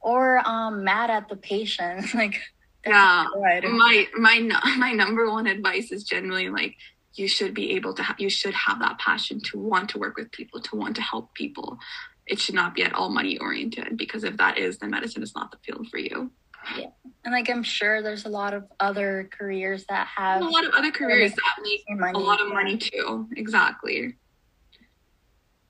or 0.00 0.38
um 0.46 0.84
mad 0.84 1.10
at 1.10 1.28
the 1.28 1.36
patient. 1.36 2.06
like 2.14 2.40
yeah 2.86 3.26
my 3.62 4.06
my 4.16 4.40
my 4.76 4.92
number 4.92 5.30
one 5.30 5.46
advice 5.46 5.90
is 5.90 6.04
generally 6.04 6.48
like 6.48 6.76
you 7.14 7.26
should 7.26 7.54
be 7.54 7.72
able 7.72 7.94
to 7.94 8.02
ha- 8.02 8.16
you 8.18 8.30
should 8.30 8.54
have 8.54 8.78
that 8.78 8.98
passion 8.98 9.40
to 9.40 9.58
want 9.58 9.88
to 9.88 9.98
work 9.98 10.16
with 10.16 10.30
people 10.32 10.60
to 10.60 10.76
want 10.76 10.94
to 10.96 11.02
help 11.02 11.34
people 11.34 11.78
it 12.26 12.38
should 12.38 12.54
not 12.54 12.74
be 12.74 12.82
at 12.82 12.92
all 12.92 13.08
money 13.08 13.38
oriented 13.38 13.96
because 13.96 14.24
if 14.24 14.36
that 14.36 14.58
is 14.58 14.78
then 14.78 14.90
medicine 14.90 15.22
is 15.22 15.34
not 15.34 15.50
the 15.50 15.58
field 15.64 15.88
for 15.88 15.98
you 15.98 16.30
yeah. 16.76 16.86
And 17.24 17.32
like 17.32 17.48
i'm 17.50 17.62
sure 17.62 18.02
there's 18.02 18.24
a 18.24 18.28
lot 18.28 18.54
of 18.54 18.64
other 18.80 19.28
careers 19.36 19.84
that 19.88 20.06
have 20.06 20.42
a 20.42 20.44
lot 20.44 20.64
of 20.64 20.72
other 20.74 20.90
careers 20.90 21.32
that 21.32 21.62
make 21.62 21.84
money. 21.88 22.18
a 22.18 22.22
lot 22.22 22.40
of 22.40 22.48
money 22.48 22.76
too. 22.76 23.28
Exactly. 23.36 24.16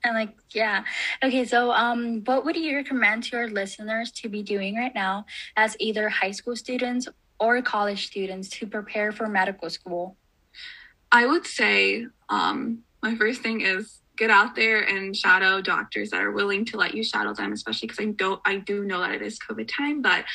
And 0.03 0.15
like 0.15 0.35
yeah. 0.51 0.83
Okay 1.23 1.45
so 1.45 1.71
um 1.71 2.23
what 2.25 2.45
would 2.45 2.55
you 2.55 2.75
recommend 2.75 3.23
to 3.23 3.37
your 3.37 3.49
listeners 3.49 4.11
to 4.11 4.29
be 4.29 4.43
doing 4.43 4.75
right 4.75 4.93
now 4.93 5.25
as 5.55 5.75
either 5.79 6.09
high 6.09 6.31
school 6.31 6.55
students 6.55 7.07
or 7.39 7.61
college 7.61 8.07
students 8.07 8.49
to 8.49 8.67
prepare 8.67 9.11
for 9.11 9.27
medical 9.27 9.69
school? 9.69 10.17
I 11.11 11.25
would 11.25 11.45
say 11.45 12.07
um 12.29 12.83
my 13.01 13.15
first 13.15 13.41
thing 13.41 13.61
is 13.61 14.01
get 14.17 14.29
out 14.31 14.55
there 14.55 14.81
and 14.81 15.15
shadow 15.15 15.61
doctors 15.61 16.09
that 16.09 16.21
are 16.21 16.31
willing 16.31 16.65
to 16.65 16.77
let 16.77 16.93
you 16.93 17.03
shadow 17.03 17.33
them 17.33 17.53
especially 17.53 17.87
because 17.87 18.03
i 18.03 18.09
don't 18.09 18.41
i 18.45 18.57
do 18.57 18.83
know 18.83 18.99
that 18.99 19.11
it 19.11 19.21
is 19.21 19.39
covid 19.39 19.69
time 19.69 20.01
but 20.01 20.25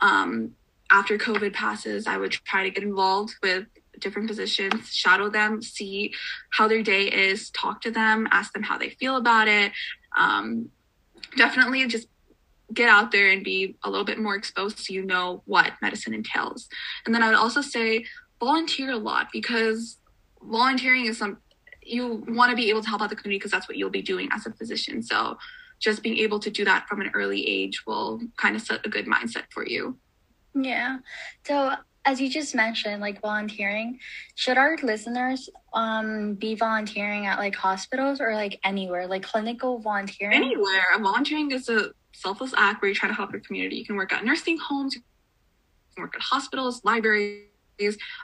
um 0.00 0.52
after 0.90 1.16
covid 1.18 1.52
passes 1.52 2.06
i 2.06 2.16
would 2.16 2.32
try 2.32 2.64
to 2.64 2.70
get 2.70 2.82
involved 2.82 3.34
with 3.42 3.66
different 4.00 4.28
positions, 4.28 4.94
shadow 4.94 5.28
them, 5.28 5.62
see 5.62 6.12
how 6.50 6.66
their 6.66 6.82
day 6.82 7.04
is, 7.04 7.50
talk 7.50 7.80
to 7.82 7.90
them, 7.90 8.26
ask 8.30 8.52
them 8.52 8.62
how 8.62 8.78
they 8.78 8.90
feel 8.90 9.16
about 9.16 9.46
it. 9.46 9.72
Um, 10.16 10.70
definitely 11.36 11.86
just 11.86 12.08
get 12.72 12.88
out 12.88 13.10
there 13.12 13.30
and 13.30 13.44
be 13.44 13.76
a 13.84 13.90
little 13.90 14.04
bit 14.04 14.18
more 14.18 14.34
exposed 14.34 14.78
so 14.78 14.92
you 14.92 15.04
know 15.04 15.42
what 15.46 15.72
medicine 15.82 16.14
entails. 16.14 16.68
And 17.04 17.14
then 17.14 17.22
I 17.22 17.28
would 17.28 17.38
also 17.38 17.60
say 17.60 18.04
volunteer 18.38 18.90
a 18.90 18.96
lot 18.96 19.28
because 19.32 19.98
volunteering 20.42 21.06
is 21.06 21.18
some 21.18 21.38
you 21.82 22.24
want 22.28 22.50
to 22.50 22.56
be 22.56 22.70
able 22.70 22.82
to 22.82 22.88
help 22.88 23.02
out 23.02 23.10
the 23.10 23.16
community 23.16 23.38
because 23.38 23.50
that's 23.50 23.68
what 23.68 23.76
you'll 23.76 23.90
be 23.90 24.02
doing 24.02 24.28
as 24.32 24.46
a 24.46 24.52
physician. 24.52 25.02
So 25.02 25.38
just 25.80 26.02
being 26.02 26.18
able 26.18 26.38
to 26.38 26.50
do 26.50 26.64
that 26.64 26.86
from 26.88 27.00
an 27.00 27.10
early 27.14 27.46
age 27.46 27.84
will 27.86 28.20
kind 28.36 28.54
of 28.54 28.62
set 28.62 28.86
a 28.86 28.88
good 28.88 29.06
mindset 29.06 29.44
for 29.50 29.66
you. 29.66 29.98
Yeah. 30.54 30.98
So 31.46 31.72
as 32.04 32.20
you 32.20 32.30
just 32.30 32.54
mentioned, 32.54 33.00
like 33.00 33.20
volunteering, 33.20 33.98
should 34.34 34.56
our 34.56 34.76
listeners 34.82 35.48
um 35.72 36.34
be 36.34 36.54
volunteering 36.54 37.26
at 37.26 37.38
like 37.38 37.54
hospitals 37.54 38.20
or 38.20 38.34
like 38.34 38.58
anywhere, 38.64 39.06
like 39.06 39.22
clinical 39.22 39.78
volunteering? 39.80 40.36
Anywhere. 40.36 40.84
Volunteering 41.00 41.50
is 41.50 41.68
a 41.68 41.90
selfless 42.12 42.54
act 42.56 42.82
where 42.82 42.88
you 42.88 42.94
try 42.94 43.08
to 43.08 43.14
help 43.14 43.32
your 43.32 43.40
community. 43.40 43.76
You 43.76 43.84
can 43.84 43.96
work 43.96 44.12
at 44.12 44.24
nursing 44.24 44.58
homes, 44.58 44.94
you 44.94 45.02
can 45.94 46.02
work 46.02 46.14
at 46.14 46.22
hospitals, 46.22 46.82
libraries. 46.84 47.49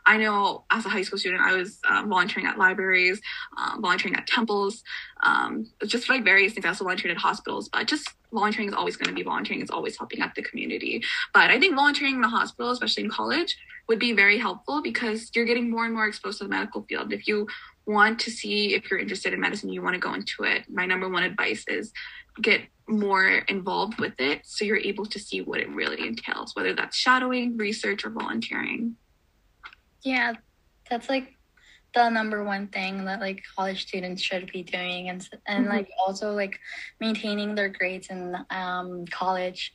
I 0.04 0.16
know 0.16 0.64
as 0.70 0.84
a 0.84 0.88
high 0.88 1.02
school 1.02 1.18
student, 1.18 1.42
I 1.42 1.54
was 1.54 1.78
um, 1.88 2.08
volunteering 2.08 2.46
at 2.46 2.58
libraries, 2.58 3.20
um, 3.56 3.80
volunteering 3.80 4.16
at 4.16 4.26
temples, 4.26 4.82
um, 5.22 5.70
just 5.86 6.08
like 6.08 6.24
various 6.24 6.52
things. 6.52 6.64
I 6.64 6.68
also 6.68 6.84
volunteered 6.84 7.12
at 7.12 7.20
hospitals, 7.20 7.68
but 7.68 7.86
just 7.86 8.10
volunteering 8.32 8.68
is 8.68 8.74
always 8.74 8.96
going 8.96 9.08
to 9.08 9.14
be 9.14 9.22
volunteering. 9.22 9.62
It's 9.62 9.70
always 9.70 9.96
helping 9.96 10.20
out 10.20 10.34
the 10.34 10.42
community. 10.42 11.02
But 11.32 11.50
I 11.50 11.58
think 11.58 11.74
volunteering 11.74 12.16
in 12.16 12.20
the 12.20 12.28
hospital, 12.28 12.70
especially 12.70 13.04
in 13.04 13.10
college, 13.10 13.56
would 13.88 13.98
be 13.98 14.12
very 14.12 14.38
helpful 14.38 14.82
because 14.82 15.30
you're 15.34 15.44
getting 15.44 15.70
more 15.70 15.84
and 15.84 15.94
more 15.94 16.06
exposed 16.06 16.38
to 16.38 16.44
the 16.44 16.50
medical 16.50 16.82
field. 16.82 17.12
If 17.12 17.28
you 17.28 17.46
want 17.86 18.18
to 18.20 18.30
see 18.30 18.74
if 18.74 18.90
you're 18.90 18.98
interested 18.98 19.32
in 19.32 19.40
medicine, 19.40 19.72
you 19.72 19.82
want 19.82 19.94
to 19.94 20.00
go 20.00 20.12
into 20.14 20.42
it. 20.42 20.64
My 20.68 20.86
number 20.86 21.08
one 21.08 21.22
advice 21.22 21.64
is 21.68 21.92
get 22.40 22.62
more 22.88 23.28
involved 23.48 23.98
with 23.98 24.14
it 24.18 24.40
so 24.44 24.64
you're 24.64 24.76
able 24.76 25.06
to 25.06 25.18
see 25.18 25.40
what 25.40 25.60
it 25.60 25.68
really 25.70 26.06
entails, 26.06 26.54
whether 26.54 26.74
that's 26.74 26.96
shadowing, 26.96 27.56
research, 27.56 28.04
or 28.04 28.10
volunteering. 28.10 28.96
Yeah, 30.06 30.34
that's 30.88 31.08
like 31.08 31.34
the 31.92 32.08
number 32.08 32.44
one 32.44 32.68
thing 32.68 33.06
that 33.06 33.18
like 33.18 33.42
college 33.56 33.82
students 33.82 34.22
should 34.22 34.52
be 34.52 34.62
doing 34.62 35.08
and 35.08 35.28
and 35.48 35.64
mm-hmm. 35.64 35.74
like 35.74 35.90
also 35.98 36.32
like 36.32 36.60
maintaining 37.00 37.56
their 37.56 37.68
grades 37.68 38.06
in 38.06 38.36
um 38.50 39.04
college. 39.06 39.74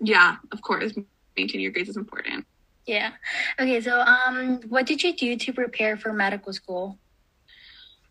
Yeah, 0.00 0.36
of 0.50 0.62
course. 0.62 0.92
Maintaining 1.36 1.62
your 1.62 1.70
grades 1.70 1.90
is 1.90 1.96
important. 1.96 2.44
Yeah. 2.86 3.12
Okay, 3.60 3.80
so 3.80 4.00
um 4.00 4.62
what 4.68 4.84
did 4.84 5.00
you 5.04 5.14
do 5.14 5.36
to 5.36 5.52
prepare 5.52 5.96
for 5.96 6.12
medical 6.12 6.52
school? 6.52 6.98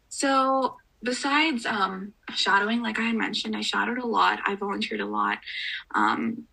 So 0.08 0.78
besides 1.04 1.66
um 1.66 2.14
shadowing, 2.34 2.82
like 2.82 2.98
I 2.98 3.08
had 3.08 3.16
mentioned, 3.16 3.58
I 3.58 3.62
shadowed 3.62 3.98
a 3.98 4.08
lot. 4.08 4.40
I 4.46 4.56
volunteered 4.56 5.02
a 5.02 5.06
lot. 5.06 5.40
Um 5.94 6.48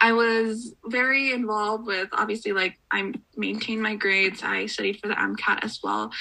I 0.00 0.12
was 0.12 0.74
very 0.86 1.32
involved 1.32 1.86
with 1.86 2.08
obviously 2.12 2.52
like 2.52 2.78
I 2.90 3.12
maintained 3.36 3.82
my 3.82 3.96
grades. 3.96 4.42
I 4.42 4.66
studied 4.66 5.00
for 5.00 5.08
the 5.08 5.14
MCAT 5.14 5.64
as 5.64 5.80
well. 5.82 6.12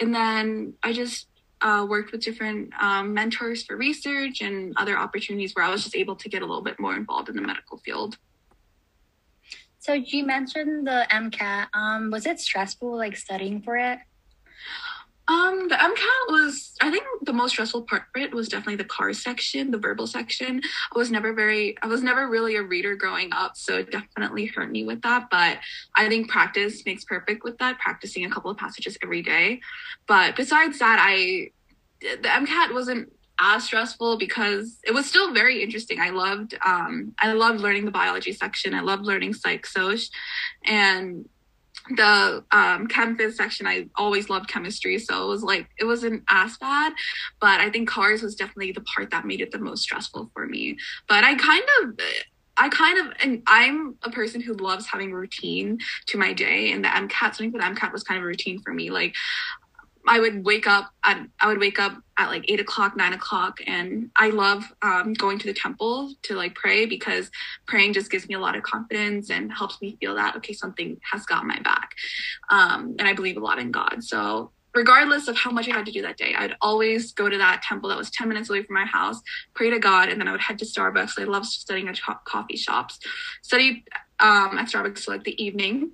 And 0.00 0.14
then 0.14 0.74
I 0.82 0.92
just 0.92 1.26
uh, 1.60 1.86
worked 1.88 2.12
with 2.12 2.20
different 2.20 2.72
um, 2.80 3.14
mentors 3.14 3.64
for 3.64 3.76
research 3.76 4.40
and 4.40 4.72
other 4.76 4.96
opportunities 4.96 5.52
where 5.54 5.64
I 5.64 5.70
was 5.70 5.82
just 5.82 5.96
able 5.96 6.16
to 6.16 6.28
get 6.28 6.42
a 6.42 6.46
little 6.46 6.62
bit 6.62 6.78
more 6.78 6.94
involved 6.94 7.28
in 7.28 7.36
the 7.36 7.42
medical 7.42 7.78
field. 7.78 8.16
So 9.80 9.92
you 9.94 10.24
mentioned 10.24 10.86
the 10.86 11.06
MCAT. 11.10 11.68
Um, 11.72 12.10
was 12.10 12.26
it 12.26 12.40
stressful 12.40 12.96
like 12.96 13.16
studying 13.16 13.62
for 13.62 13.76
it? 13.76 13.98
Um, 15.28 15.68
the 15.68 15.74
MCAT 15.74 16.30
was, 16.30 16.74
I 16.80 16.90
think 16.90 17.04
the 17.22 17.34
most 17.34 17.52
stressful 17.52 17.82
part 17.82 18.04
of 18.14 18.22
it 18.22 18.34
was 18.34 18.48
definitely 18.48 18.76
the 18.76 18.84
car 18.84 19.12
section, 19.12 19.70
the 19.70 19.78
verbal 19.78 20.06
section. 20.06 20.62
I 20.94 20.98
was 20.98 21.10
never 21.10 21.34
very, 21.34 21.76
I 21.82 21.86
was 21.86 22.02
never 22.02 22.28
really 22.28 22.56
a 22.56 22.62
reader 22.62 22.96
growing 22.96 23.28
up, 23.32 23.56
so 23.56 23.76
it 23.76 23.90
definitely 23.90 24.46
hurt 24.46 24.70
me 24.70 24.84
with 24.84 25.02
that. 25.02 25.28
But 25.30 25.58
I 25.94 26.08
think 26.08 26.30
practice 26.30 26.82
makes 26.86 27.04
perfect 27.04 27.44
with 27.44 27.58
that, 27.58 27.78
practicing 27.78 28.24
a 28.24 28.30
couple 28.30 28.50
of 28.50 28.56
passages 28.56 28.96
every 29.02 29.20
day. 29.20 29.60
But 30.06 30.34
besides 30.34 30.78
that, 30.78 30.98
I, 30.98 31.50
the 32.00 32.28
MCAT 32.28 32.72
wasn't 32.72 33.12
as 33.38 33.64
stressful 33.64 34.16
because 34.16 34.78
it 34.84 34.92
was 34.92 35.06
still 35.06 35.32
very 35.34 35.62
interesting. 35.62 36.00
I 36.00 36.10
loved, 36.10 36.56
um, 36.64 37.14
I 37.20 37.32
loved 37.34 37.60
learning 37.60 37.84
the 37.84 37.90
biology 37.90 38.32
section. 38.32 38.74
I 38.74 38.80
loved 38.80 39.04
learning 39.04 39.34
psych 39.34 39.66
soc, 39.66 39.98
and 40.64 41.28
the 41.96 42.44
um 42.52 42.86
chem 42.86 43.16
phys 43.16 43.34
section 43.34 43.66
i 43.66 43.86
always 43.96 44.28
loved 44.28 44.48
chemistry 44.48 44.98
so 44.98 45.24
it 45.24 45.28
was 45.28 45.42
like 45.42 45.68
it 45.78 45.84
wasn't 45.84 46.22
as 46.28 46.56
bad 46.58 46.92
but 47.40 47.60
i 47.60 47.70
think 47.70 47.88
cars 47.88 48.22
was 48.22 48.34
definitely 48.34 48.72
the 48.72 48.80
part 48.82 49.10
that 49.10 49.24
made 49.24 49.40
it 49.40 49.50
the 49.50 49.58
most 49.58 49.82
stressful 49.82 50.30
for 50.34 50.46
me 50.46 50.76
but 51.08 51.24
i 51.24 51.34
kind 51.34 51.64
of 51.82 51.98
I 52.60 52.68
kind 52.70 52.98
of, 52.98 53.14
and 53.22 53.42
I'm 53.46 53.94
a 54.02 54.10
person 54.10 54.40
who 54.40 54.52
loves 54.54 54.84
having 54.86 55.12
routine 55.12 55.78
to 56.06 56.18
my 56.18 56.32
day, 56.32 56.72
and 56.72 56.84
the 56.84 56.88
MCAT, 56.88 57.36
something 57.36 57.52
for 57.52 57.58
the 57.58 57.64
MCAT 57.64 57.92
was 57.92 58.02
kind 58.02 58.18
of 58.18 58.24
a 58.24 58.26
routine 58.26 58.60
for 58.62 58.74
me. 58.74 58.90
Like, 58.90 59.14
I 60.08 60.20
would 60.20 60.44
wake 60.44 60.66
up 60.66 60.90
at 61.04 61.20
I 61.38 61.46
would 61.48 61.60
wake 61.60 61.78
up 61.78 62.02
at 62.16 62.28
like 62.28 62.46
eight 62.48 62.60
o'clock, 62.60 62.96
nine 62.96 63.12
o'clock, 63.12 63.58
and 63.66 64.10
I 64.16 64.30
love 64.30 64.64
um, 64.82 65.12
going 65.12 65.38
to 65.38 65.46
the 65.46 65.52
temple 65.52 66.14
to 66.22 66.34
like 66.34 66.54
pray 66.54 66.86
because 66.86 67.30
praying 67.66 67.92
just 67.92 68.10
gives 68.10 68.26
me 68.26 68.34
a 68.34 68.38
lot 68.38 68.56
of 68.56 68.62
confidence 68.62 69.30
and 69.30 69.52
helps 69.52 69.80
me 69.82 69.96
feel 70.00 70.14
that 70.14 70.34
okay, 70.36 70.54
something 70.54 70.98
has 71.12 71.26
got 71.26 71.44
my 71.44 71.60
back, 71.60 71.90
um, 72.50 72.96
and 72.98 73.06
I 73.06 73.12
believe 73.12 73.36
a 73.36 73.40
lot 73.40 73.58
in 73.58 73.70
God. 73.70 74.02
So 74.02 74.50
regardless 74.74 75.28
of 75.28 75.36
how 75.36 75.50
much 75.50 75.68
I 75.68 75.76
had 75.76 75.86
to 75.86 75.92
do 75.92 76.02
that 76.02 76.16
day, 76.16 76.34
I'd 76.34 76.54
always 76.62 77.12
go 77.12 77.28
to 77.28 77.36
that 77.36 77.62
temple 77.62 77.90
that 77.90 77.98
was 77.98 78.10
10 78.10 78.28
minutes 78.28 78.48
away 78.48 78.62
from 78.62 78.74
my 78.74 78.86
house, 78.86 79.20
pray 79.54 79.70
to 79.70 79.78
God, 79.78 80.08
and 80.08 80.20
then 80.20 80.28
I 80.28 80.32
would 80.32 80.40
head 80.40 80.58
to 80.60 80.64
Starbucks. 80.64 81.18
I 81.18 81.24
love 81.24 81.44
studying 81.44 81.88
at 81.88 82.00
coffee 82.24 82.56
shops, 82.56 82.98
study 83.42 83.84
um, 84.20 84.56
at 84.58 84.68
Starbucks 84.68 85.00
for 85.00 85.12
like 85.12 85.24
the 85.24 85.42
evening 85.42 85.92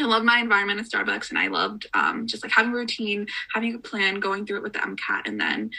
I 0.00 0.04
love 0.04 0.22
my 0.22 0.38
environment 0.38 0.80
at 0.80 0.86
Starbucks 0.86 1.30
and 1.30 1.38
I 1.38 1.48
loved 1.48 1.86
um, 1.94 2.26
just 2.26 2.44
like 2.44 2.52
having 2.52 2.72
a 2.72 2.74
routine, 2.76 3.26
having 3.52 3.74
a 3.74 3.78
plan, 3.78 4.20
going 4.20 4.46
through 4.46 4.58
it 4.58 4.62
with 4.62 4.72
the 4.72 4.78
MCAT. 4.78 5.22
And 5.26 5.40
then 5.40 5.70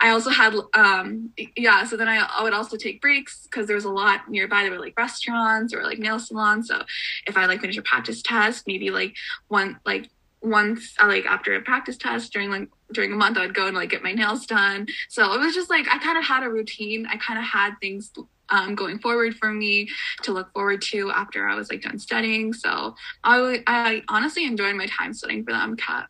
I 0.00 0.10
also 0.10 0.30
had, 0.30 0.54
um, 0.74 1.30
yeah, 1.56 1.84
so 1.84 1.96
then 1.96 2.08
I, 2.08 2.26
I 2.38 2.42
would 2.42 2.54
also 2.54 2.76
take 2.76 3.00
breaks 3.00 3.42
because 3.42 3.66
there 3.66 3.76
was 3.76 3.84
a 3.84 3.90
lot 3.90 4.30
nearby. 4.30 4.62
There 4.62 4.72
were 4.72 4.78
like 4.78 4.98
restaurants 4.98 5.74
or 5.74 5.82
like 5.82 5.98
nail 5.98 6.18
salons. 6.18 6.68
So 6.68 6.82
if 7.26 7.36
I 7.36 7.46
like 7.46 7.60
finish 7.60 7.76
a 7.76 7.82
practice 7.82 8.22
test, 8.22 8.66
maybe 8.66 8.90
like 8.90 9.14
one, 9.48 9.78
like 9.84 10.08
once 10.42 10.94
I 10.98 11.06
like 11.06 11.26
after 11.26 11.54
a 11.54 11.60
practice 11.60 11.96
test 11.96 12.32
during 12.32 12.50
like 12.50 12.68
during 12.92 13.12
a 13.12 13.16
month 13.16 13.36
I 13.36 13.40
would 13.40 13.54
go 13.54 13.66
and 13.66 13.76
like 13.76 13.90
get 13.90 14.02
my 14.02 14.12
nails 14.12 14.46
done. 14.46 14.86
So 15.08 15.32
it 15.32 15.40
was 15.40 15.54
just 15.54 15.70
like 15.70 15.88
I 15.88 15.98
kind 15.98 16.16
of 16.16 16.24
had 16.24 16.44
a 16.44 16.48
routine. 16.48 17.06
I 17.10 17.16
kind 17.16 17.38
of 17.38 17.44
had 17.44 17.74
things 17.80 18.10
um, 18.50 18.74
going 18.74 18.98
forward 18.98 19.34
for 19.36 19.52
me 19.52 19.88
to 20.22 20.32
look 20.32 20.52
forward 20.52 20.82
to 20.82 21.10
after 21.10 21.48
I 21.48 21.54
was 21.54 21.70
like 21.70 21.82
done 21.82 21.98
studying. 21.98 22.52
So 22.52 22.94
I, 23.24 23.62
I 23.66 24.02
honestly 24.08 24.44
enjoyed 24.44 24.76
my 24.76 24.86
time 24.86 25.12
studying 25.12 25.44
for 25.44 25.52
the 25.52 25.58
MCAT. 25.58 26.06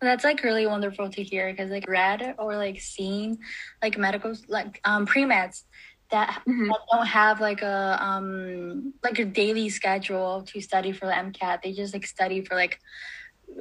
That's 0.00 0.24
like 0.24 0.42
really 0.42 0.66
wonderful 0.66 1.10
to 1.10 1.22
hear 1.22 1.50
because 1.50 1.70
like 1.70 1.88
read 1.88 2.34
or 2.38 2.56
like 2.56 2.80
seeing 2.80 3.38
like 3.82 3.98
medical 3.98 4.34
like 4.48 4.80
um 4.84 5.04
pre-meds 5.06 5.64
that, 6.10 6.42
mm-hmm. 6.48 6.68
that 6.68 6.78
don't 6.90 7.06
have 7.06 7.40
like 7.40 7.62
a 7.62 7.98
um 8.00 8.94
like 9.02 9.18
a 9.18 9.26
daily 9.26 9.68
schedule 9.68 10.42
to 10.48 10.60
study 10.60 10.92
for 10.92 11.06
the 11.06 11.12
MCAT. 11.12 11.62
They 11.62 11.72
just 11.72 11.92
like 11.92 12.06
study 12.06 12.42
for 12.42 12.54
like 12.54 12.80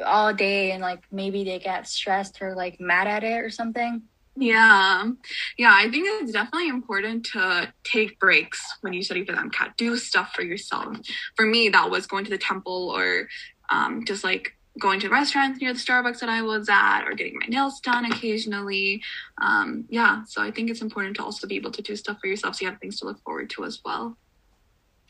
all 0.06 0.34
day 0.34 0.72
and 0.72 0.82
like 0.82 1.04
maybe 1.12 1.44
they 1.44 1.60
get 1.60 1.88
stressed 1.88 2.42
or 2.42 2.56
like 2.56 2.80
mad 2.80 3.08
at 3.08 3.24
it 3.24 3.44
or 3.44 3.50
something. 3.50 4.04
Yeah. 4.40 5.12
Yeah, 5.58 5.74
I 5.74 5.90
think 5.90 6.06
it's 6.08 6.32
definitely 6.32 6.70
important 6.70 7.26
to 7.28 7.74
take 7.84 8.20
breaks 8.20 8.62
when 8.82 8.94
you 8.94 9.04
study 9.04 9.26
for 9.26 9.34
the 9.34 9.38
MCAT. 9.40 9.76
Do 9.78 9.98
stuff 9.98 10.32
for 10.34 10.44
yourself. 10.44 10.98
For 11.36 11.46
me, 11.46 11.70
that 11.70 11.92
was 11.92 12.08
going 12.08 12.24
to 12.24 12.32
the 12.32 12.38
temple 12.38 12.90
or 12.96 13.28
um, 13.70 14.06
just 14.06 14.24
like 14.24 14.56
going 14.80 15.02
to 15.02 15.10
restaurants 15.10 15.60
near 15.60 15.74
the 15.74 15.80
Starbucks 15.80 16.20
that 16.20 16.30
I 16.30 16.42
was 16.42 16.70
at 16.70 17.04
or 17.06 17.14
getting 17.14 17.38
my 17.38 17.48
nails 17.48 17.82
done 17.82 18.06
occasionally. 18.06 19.04
Um, 19.42 19.86
yeah, 19.90 20.24
so 20.26 20.42
I 20.42 20.52
think 20.52 20.70
it's 20.70 20.82
important 20.82 21.18
to 21.18 21.24
also 21.24 21.46
be 21.46 21.58
able 21.58 21.72
to 21.72 21.82
do 21.82 21.96
stuff 21.98 22.20
for 22.22 22.28
yourself 22.28 22.56
so 22.56 22.66
you 22.66 22.72
have 22.72 22.80
things 22.80 23.00
to 23.00 23.06
look 23.06 23.22
forward 23.24 23.50
to 23.52 23.66
as 23.66 23.82
well. 23.84 24.18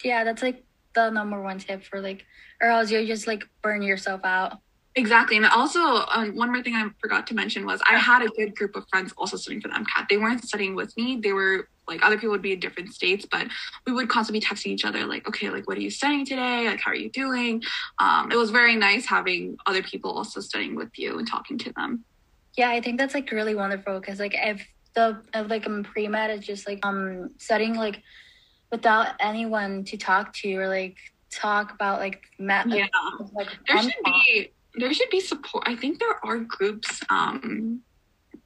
Yeah, 0.03 0.23
that's 0.23 0.41
like 0.41 0.63
the 0.95 1.11
number 1.11 1.41
one 1.41 1.59
tip 1.59 1.83
for 1.83 2.01
like, 2.01 2.25
or 2.59 2.69
else 2.69 2.89
you 2.89 3.05
just 3.05 3.27
like 3.27 3.43
burn 3.61 3.83
yourself 3.83 4.21
out. 4.23 4.57
Exactly. 4.95 5.37
And 5.37 5.45
also, 5.45 5.79
um, 5.79 6.35
one 6.35 6.51
more 6.51 6.63
thing 6.63 6.75
I 6.75 6.89
forgot 6.99 7.27
to 7.27 7.35
mention 7.35 7.65
was 7.65 7.79
I 7.89 7.97
had 7.97 8.23
a 8.23 8.27
good 8.29 8.55
group 8.55 8.75
of 8.75 8.87
friends 8.89 9.13
also 9.17 9.37
studying 9.37 9.61
for 9.61 9.67
the 9.67 9.75
MCAT. 9.75 10.09
They 10.09 10.17
weren't 10.17 10.43
studying 10.43 10.75
with 10.75 10.95
me. 10.97 11.19
They 11.21 11.31
were 11.31 11.69
like, 11.87 12.03
other 12.05 12.15
people 12.15 12.31
would 12.31 12.41
be 12.41 12.53
in 12.53 12.59
different 12.59 12.93
states, 12.93 13.25
but 13.29 13.47
we 13.85 13.93
would 13.93 14.09
constantly 14.09 14.39
be 14.39 14.45
texting 14.45 14.67
each 14.67 14.85
other, 14.85 15.05
like, 15.05 15.27
okay, 15.27 15.49
like, 15.49 15.67
what 15.67 15.77
are 15.77 15.81
you 15.81 15.89
studying 15.89 16.25
today? 16.25 16.67
Like, 16.67 16.79
how 16.79 16.91
are 16.91 16.95
you 16.95 17.09
doing? 17.09 17.63
Um, 17.99 18.31
it 18.31 18.35
was 18.35 18.51
very 18.51 18.75
nice 18.75 19.05
having 19.05 19.57
other 19.65 19.81
people 19.83 20.11
also 20.11 20.39
studying 20.39 20.75
with 20.75 20.97
you 20.97 21.17
and 21.17 21.27
talking 21.27 21.57
to 21.59 21.73
them. 21.73 22.03
Yeah, 22.57 22.69
I 22.69 22.81
think 22.81 22.99
that's 22.99 23.13
like 23.13 23.31
really 23.31 23.55
wonderful 23.55 23.99
because, 23.99 24.19
like, 24.19 24.35
if 24.35 24.65
the, 24.95 25.21
if, 25.33 25.49
like, 25.49 25.65
um, 25.65 25.83
pre 25.83 26.07
med 26.07 26.31
is 26.31 26.45
just 26.45 26.67
like, 26.67 26.79
um, 26.83 27.31
studying 27.37 27.75
like 27.75 28.01
without 28.71 29.15
anyone 29.19 29.83
to 29.85 29.97
talk 29.97 30.33
to 30.33 30.55
or 30.55 30.67
like 30.67 30.97
talk 31.31 31.71
about 31.71 31.99
like, 31.99 32.21
met, 32.37 32.67
yeah. 32.69 32.87
like, 33.33 33.47
there 33.67 33.81
should 33.81 33.93
be 34.03 34.51
there 34.75 34.93
should 34.93 35.09
be 35.09 35.19
support. 35.19 35.63
I 35.67 35.75
think 35.75 35.99
there 35.99 36.23
are 36.23 36.37
groups 36.37 37.01
um, 37.09 37.81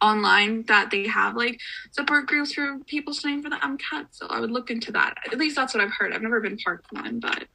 online 0.02 0.64
that 0.64 0.92
they 0.92 1.08
have 1.08 1.36
like 1.36 1.60
support 1.92 2.28
groups 2.28 2.54
for 2.54 2.80
people 2.88 3.14
studying 3.14 3.42
for 3.42 3.50
the 3.50 3.58
MCAT. 3.58 4.08
So 4.12 4.28
I 4.28 4.40
would 4.40 4.52
look 4.52 4.70
into 4.70 4.92
that. 4.94 5.16
At 5.32 5.38
least 5.38 5.56
that's 5.56 5.74
what 5.74 5.84
I've 5.84 5.94
heard. 5.94 6.14
I've 6.14 6.22
never 6.22 6.42
been 6.42 6.58
part 6.58 6.86
of 6.92 7.02
one, 7.02 7.20
but. 7.20 7.46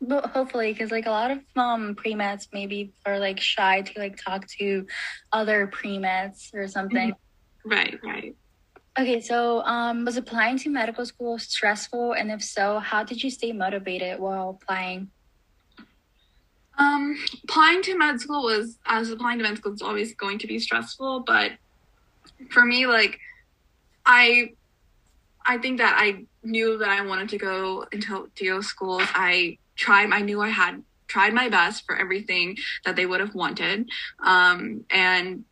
But 0.00 0.26
hopefully, 0.26 0.72
because 0.72 0.90
like 0.90 1.06
a 1.06 1.10
lot 1.10 1.30
of 1.30 1.38
um 1.56 1.94
pre 1.94 2.12
meds 2.12 2.48
maybe 2.52 2.92
are 3.06 3.18
like 3.18 3.40
shy 3.40 3.80
to 3.80 3.98
like 3.98 4.16
talk 4.22 4.46
to 4.58 4.86
other 5.32 5.66
pre 5.68 5.98
meds 5.98 6.52
or 6.54 6.68
something. 6.68 7.12
Mm-hmm. 7.12 7.70
Right, 7.70 7.98
right. 8.04 8.36
Okay, 8.98 9.20
so 9.20 9.62
um, 9.64 10.06
was 10.06 10.16
applying 10.16 10.56
to 10.58 10.70
medical 10.70 11.04
school 11.04 11.38
stressful? 11.38 12.12
And 12.12 12.30
if 12.30 12.42
so, 12.42 12.78
how 12.78 13.04
did 13.04 13.22
you 13.22 13.30
stay 13.30 13.52
motivated 13.52 14.18
while 14.18 14.58
applying? 14.60 15.10
Um, 16.78 17.16
applying 17.44 17.82
to 17.82 17.96
med 17.96 18.20
school 18.20 18.42
was 18.42 18.78
as 18.86 19.10
applying 19.10 19.38
to 19.38 19.44
med 19.44 19.58
school 19.58 19.72
is 19.72 19.82
always 19.82 20.14
going 20.14 20.38
to 20.38 20.46
be 20.46 20.58
stressful, 20.58 21.20
but 21.20 21.52
for 22.50 22.64
me, 22.64 22.86
like 22.86 23.18
I 24.04 24.52
I 25.44 25.58
think 25.58 25.78
that 25.78 25.96
I 25.98 26.24
knew 26.42 26.78
that 26.78 26.88
I 26.88 27.04
wanted 27.04 27.28
to 27.30 27.38
go 27.38 27.86
into 27.92 28.30
DO 28.34 28.62
schools. 28.62 29.04
I 29.14 29.58
tried 29.76 30.10
I 30.12 30.20
knew 30.20 30.40
I 30.40 30.48
had 30.48 30.82
tried 31.08 31.32
my 31.32 31.48
best 31.48 31.84
for 31.86 31.96
everything 31.96 32.56
that 32.84 32.96
they 32.96 33.06
would 33.06 33.20
have 33.20 33.34
wanted. 33.34 33.88
Um, 34.22 34.84
and 34.90 35.44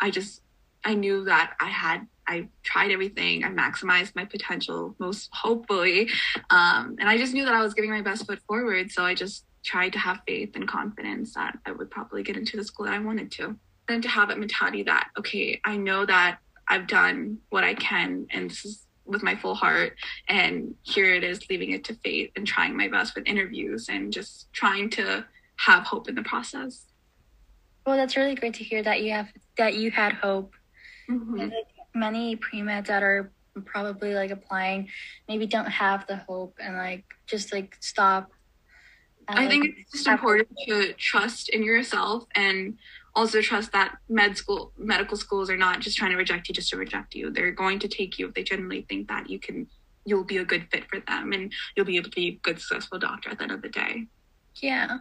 I 0.00 0.10
just 0.10 0.42
I 0.84 0.94
knew 0.94 1.24
that 1.24 1.54
I 1.60 1.68
had 1.68 2.06
I 2.28 2.48
tried 2.62 2.90
everything. 2.90 3.44
I 3.44 3.48
maximized 3.48 4.14
my 4.14 4.24
potential 4.24 4.94
most 4.98 5.30
hopefully. 5.32 6.10
Um, 6.50 6.96
and 6.98 7.08
I 7.08 7.16
just 7.16 7.32
knew 7.32 7.44
that 7.44 7.54
I 7.54 7.62
was 7.62 7.72
giving 7.72 7.90
my 7.90 8.02
best 8.02 8.26
foot 8.26 8.40
forward. 8.46 8.90
So 8.90 9.04
I 9.04 9.14
just 9.14 9.44
tried 9.66 9.92
to 9.92 9.98
have 9.98 10.20
faith 10.26 10.52
and 10.54 10.66
confidence 10.66 11.34
that 11.34 11.58
I 11.66 11.72
would 11.72 11.90
probably 11.90 12.22
get 12.22 12.36
into 12.36 12.56
the 12.56 12.64
school 12.64 12.86
that 12.86 12.94
I 12.94 12.98
wanted 13.00 13.30
to. 13.32 13.56
And 13.88 14.02
to 14.02 14.08
have 14.08 14.28
that 14.28 14.38
mentality 14.38 14.82
that, 14.84 15.08
okay, 15.18 15.60
I 15.64 15.76
know 15.76 16.06
that 16.06 16.38
I've 16.68 16.86
done 16.86 17.38
what 17.50 17.64
I 17.64 17.74
can 17.74 18.26
and 18.30 18.50
this 18.50 18.64
is 18.64 18.86
with 19.04 19.22
my 19.22 19.36
full 19.36 19.54
heart. 19.54 19.94
And 20.28 20.74
here 20.82 21.14
it 21.14 21.22
is, 21.22 21.48
leaving 21.50 21.72
it 21.72 21.84
to 21.84 21.94
fate 21.94 22.32
and 22.36 22.46
trying 22.46 22.76
my 22.76 22.88
best 22.88 23.14
with 23.14 23.26
interviews 23.26 23.88
and 23.88 24.12
just 24.12 24.52
trying 24.52 24.90
to 24.90 25.24
have 25.56 25.84
hope 25.84 26.08
in 26.08 26.14
the 26.14 26.22
process. 26.22 26.86
Well, 27.86 27.96
that's 27.96 28.16
really 28.16 28.34
great 28.34 28.54
to 28.54 28.64
hear 28.64 28.82
that 28.82 29.02
you 29.02 29.12
have 29.12 29.28
that 29.58 29.74
you 29.74 29.90
had 29.90 30.14
hope. 30.14 30.54
Mm-hmm. 31.08 31.38
Like 31.38 31.52
many 31.94 32.36
pre 32.36 32.60
meds 32.60 32.86
that 32.86 33.02
are 33.02 33.30
probably 33.64 34.14
like 34.14 34.30
applying 34.30 34.86
maybe 35.28 35.46
don't 35.46 35.66
have 35.66 36.06
the 36.08 36.16
hope 36.16 36.58
and 36.60 36.76
like 36.76 37.04
just 37.26 37.52
like 37.54 37.74
stop 37.80 38.30
I 39.28 39.48
think 39.48 39.74
it's 39.78 39.92
just 39.92 40.06
important 40.06 40.48
to 40.68 40.92
trust 40.94 41.48
in 41.48 41.62
yourself 41.62 42.24
and 42.34 42.78
also 43.14 43.40
trust 43.40 43.72
that 43.72 43.96
med 44.08 44.36
school 44.36 44.72
medical 44.76 45.16
schools 45.16 45.50
are 45.50 45.56
not 45.56 45.80
just 45.80 45.96
trying 45.96 46.10
to 46.10 46.16
reject 46.16 46.48
you 46.48 46.54
just 46.54 46.70
to 46.70 46.76
reject 46.76 47.14
you. 47.14 47.30
They're 47.30 47.50
going 47.50 47.78
to 47.80 47.88
take 47.88 48.18
you 48.18 48.28
if 48.28 48.34
they 48.34 48.42
generally 48.42 48.82
think 48.88 49.08
that 49.08 49.28
you 49.28 49.38
can 49.38 49.66
you'll 50.04 50.24
be 50.24 50.36
a 50.36 50.44
good 50.44 50.68
fit 50.70 50.84
for 50.88 51.00
them 51.00 51.32
and 51.32 51.52
you'll 51.74 51.86
be 51.86 51.96
able 51.96 52.10
to 52.10 52.14
be 52.14 52.28
a 52.28 52.38
good 52.42 52.60
successful 52.60 52.98
doctor 52.98 53.30
at 53.30 53.38
the 53.38 53.44
end 53.44 53.52
of 53.52 53.62
the 53.62 53.68
day. 53.68 54.06
Yeah. 54.62 54.98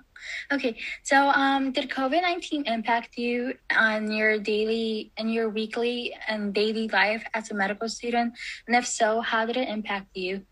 Okay. 0.51 0.77
So 1.03 1.29
um 1.29 1.71
did 1.71 1.89
COVID 1.89 2.21
nineteen 2.21 2.65
impact 2.65 3.17
you 3.17 3.53
on 3.75 4.11
your 4.11 4.39
daily 4.39 5.11
and 5.17 5.31
your 5.31 5.49
weekly 5.49 6.15
and 6.27 6.53
daily 6.53 6.87
life 6.87 7.23
as 7.33 7.51
a 7.51 7.53
medical 7.53 7.87
student? 7.89 8.33
And 8.65 8.75
if 8.75 8.87
so, 8.87 9.21
how 9.21 9.45
did 9.45 9.57
it 9.57 9.69
impact 9.69 10.07
you? 10.15 10.45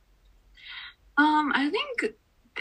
Um, 1.18 1.52
I 1.54 1.70
think 1.70 2.16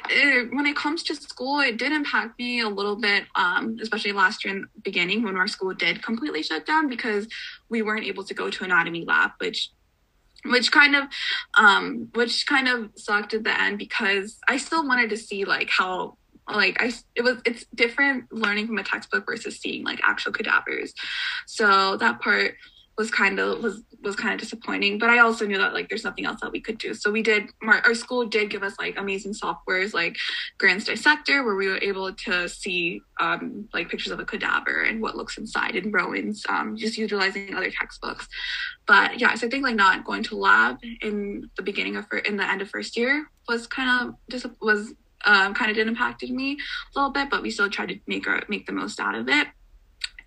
it, 0.08 0.54
when 0.54 0.66
it 0.66 0.76
comes 0.76 1.02
to 1.04 1.14
school, 1.14 1.60
it 1.60 1.76
did 1.76 1.92
impact 1.92 2.38
me 2.38 2.60
a 2.60 2.68
little 2.68 2.96
bit, 2.96 3.24
um, 3.34 3.76
especially 3.80 4.12
last 4.12 4.44
year 4.44 4.54
in 4.54 4.62
the 4.62 4.80
beginning 4.82 5.22
when 5.22 5.36
our 5.36 5.48
school 5.48 5.74
did 5.74 6.02
completely 6.02 6.42
shut 6.42 6.66
down 6.66 6.88
because 6.88 7.28
we 7.68 7.82
weren't 7.82 8.06
able 8.06 8.24
to 8.24 8.34
go 8.34 8.50
to 8.50 8.64
anatomy 8.64 9.04
lab, 9.04 9.32
which 9.38 9.70
which 10.44 10.72
kind 10.72 10.96
of 10.96 11.04
um 11.54 12.08
which 12.14 12.46
kind 12.46 12.66
of 12.66 12.90
sucked 12.96 13.32
at 13.32 13.44
the 13.44 13.60
end 13.60 13.78
because 13.78 14.38
I 14.48 14.56
still 14.56 14.84
wanted 14.84 15.10
to 15.10 15.16
see 15.16 15.44
like 15.44 15.70
how 15.70 16.16
like 16.52 16.82
I 16.82 16.92
it 17.14 17.22
was 17.22 17.36
it's 17.44 17.64
different 17.74 18.32
learning 18.32 18.66
from 18.66 18.78
a 18.78 18.82
textbook 18.82 19.24
versus 19.26 19.60
seeing 19.60 19.84
like 19.84 20.00
actual 20.02 20.32
cadavers. 20.32 20.94
So 21.46 21.96
that 21.98 22.20
part 22.20 22.56
was 23.02 23.10
kind 23.10 23.38
of 23.40 23.62
was 23.62 23.82
was 24.02 24.16
kind 24.16 24.34
of 24.34 24.40
disappointing 24.40 24.98
but 24.98 25.08
i 25.08 25.18
also 25.18 25.46
knew 25.46 25.58
that 25.58 25.72
like 25.74 25.88
there's 25.88 26.04
nothing 26.04 26.24
else 26.24 26.40
that 26.40 26.52
we 26.52 26.60
could 26.60 26.78
do. 26.78 26.94
So 26.94 27.10
we 27.10 27.22
did 27.22 27.50
our 27.66 27.94
school 27.94 28.26
did 28.26 28.50
give 28.50 28.62
us 28.62 28.74
like 28.78 28.96
amazing 28.96 29.34
softwares 29.34 29.92
like 29.92 30.16
Grant's 30.58 30.84
Dissector 30.84 31.44
where 31.44 31.56
we 31.56 31.68
were 31.68 31.78
able 31.78 32.12
to 32.12 32.48
see 32.48 33.02
um, 33.20 33.68
like 33.74 33.88
pictures 33.88 34.12
of 34.12 34.20
a 34.20 34.24
cadaver 34.24 34.82
and 34.82 35.00
what 35.00 35.16
looks 35.16 35.38
inside 35.38 35.76
in 35.76 35.90
Rowan's 35.90 36.44
um, 36.48 36.76
just 36.76 36.98
utilizing 36.98 37.54
other 37.54 37.70
textbooks. 37.70 38.28
But 38.86 39.20
yeah 39.20 39.34
so 39.34 39.46
i 39.46 39.50
think 39.50 39.64
like 39.64 39.76
not 39.76 40.04
going 40.04 40.22
to 40.24 40.36
lab 40.36 40.78
in 41.00 41.48
the 41.56 41.62
beginning 41.62 41.96
of 41.96 42.06
in 42.24 42.36
the 42.36 42.48
end 42.48 42.62
of 42.62 42.68
first 42.68 42.96
year 42.96 43.26
was 43.48 43.66
kind 43.66 43.90
of 43.90 44.14
just 44.30 44.46
was 44.60 44.94
um, 45.24 45.54
kind 45.54 45.70
of 45.70 45.76
did 45.76 45.86
impacted 45.86 46.30
me 46.30 46.52
a 46.52 46.98
little 46.98 47.12
bit 47.12 47.30
but 47.30 47.42
we 47.42 47.50
still 47.50 47.70
tried 47.70 47.88
to 47.90 47.98
make 48.06 48.26
our 48.26 48.42
make 48.48 48.66
the 48.66 48.72
most 48.72 48.98
out 48.98 49.14
of 49.14 49.28
it 49.28 49.46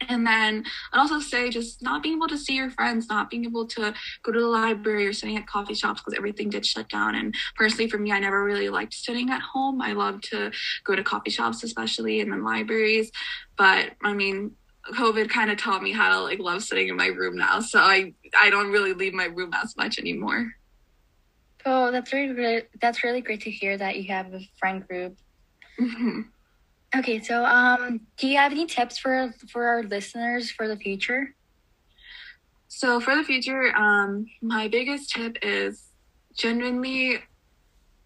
and 0.01 0.25
then 0.25 0.65
I'd 0.91 0.99
also 0.99 1.19
say 1.19 1.49
just 1.49 1.81
not 1.81 2.03
being 2.03 2.15
able 2.15 2.27
to 2.27 2.37
see 2.37 2.55
your 2.55 2.69
friends, 2.69 3.07
not 3.09 3.29
being 3.29 3.45
able 3.45 3.67
to 3.67 3.93
go 4.23 4.31
to 4.31 4.39
the 4.39 4.47
library 4.47 5.07
or 5.07 5.13
sitting 5.13 5.37
at 5.37 5.47
coffee 5.47 5.73
shops 5.73 6.01
because 6.01 6.17
everything 6.17 6.49
did 6.49 6.65
shut 6.65 6.89
down. 6.89 7.15
And 7.15 7.33
personally, 7.55 7.89
for 7.89 7.97
me, 7.97 8.11
I 8.11 8.19
never 8.19 8.43
really 8.43 8.69
liked 8.69 8.93
sitting 8.93 9.29
at 9.29 9.41
home. 9.41 9.81
I 9.81 9.93
love 9.93 10.21
to 10.21 10.51
go 10.83 10.95
to 10.95 11.03
coffee 11.03 11.31
shops, 11.31 11.63
especially, 11.63 12.21
and 12.21 12.31
then 12.31 12.43
libraries. 12.43 13.11
But 13.57 13.91
I 14.03 14.13
mean, 14.13 14.51
COVID 14.91 15.29
kind 15.29 15.49
of 15.51 15.57
taught 15.57 15.81
me 15.81 15.91
how 15.91 16.09
to 16.11 16.21
like 16.21 16.39
love 16.39 16.63
sitting 16.63 16.89
in 16.89 16.95
my 16.95 17.07
room 17.07 17.35
now. 17.35 17.59
So 17.59 17.79
I 17.79 18.13
I 18.37 18.49
don't 18.49 18.71
really 18.71 18.93
leave 18.93 19.13
my 19.13 19.25
room 19.25 19.51
as 19.53 19.75
much 19.75 19.97
anymore. 19.97 20.53
Oh, 21.65 21.91
that's 21.91 22.13
really 22.13 22.33
great. 22.35 22.67
That's 22.79 23.03
really 23.03 23.21
great 23.21 23.41
to 23.41 23.51
hear 23.51 23.77
that 23.77 23.97
you 23.97 24.13
have 24.13 24.33
a 24.33 24.41
friend 24.59 24.87
group. 24.87 25.17
Mm-hmm. 25.79 26.21
Okay, 26.97 27.21
so 27.21 27.43
um, 27.43 28.01
do 28.17 28.27
you 28.27 28.37
have 28.37 28.53
any 28.53 28.65
tips 28.65 28.97
for 28.97 29.33
for 29.49 29.65
our 29.65 29.83
listeners 29.83 30.49
for 30.49 30.67
the 30.67 30.77
future? 30.77 31.35
So 32.69 32.99
for 32.99 33.15
the 33.15 33.23
future, 33.23 33.75
um, 33.75 34.27
my 34.41 34.67
biggest 34.67 35.11
tip 35.11 35.37
is 35.41 35.89
genuinely 36.33 37.19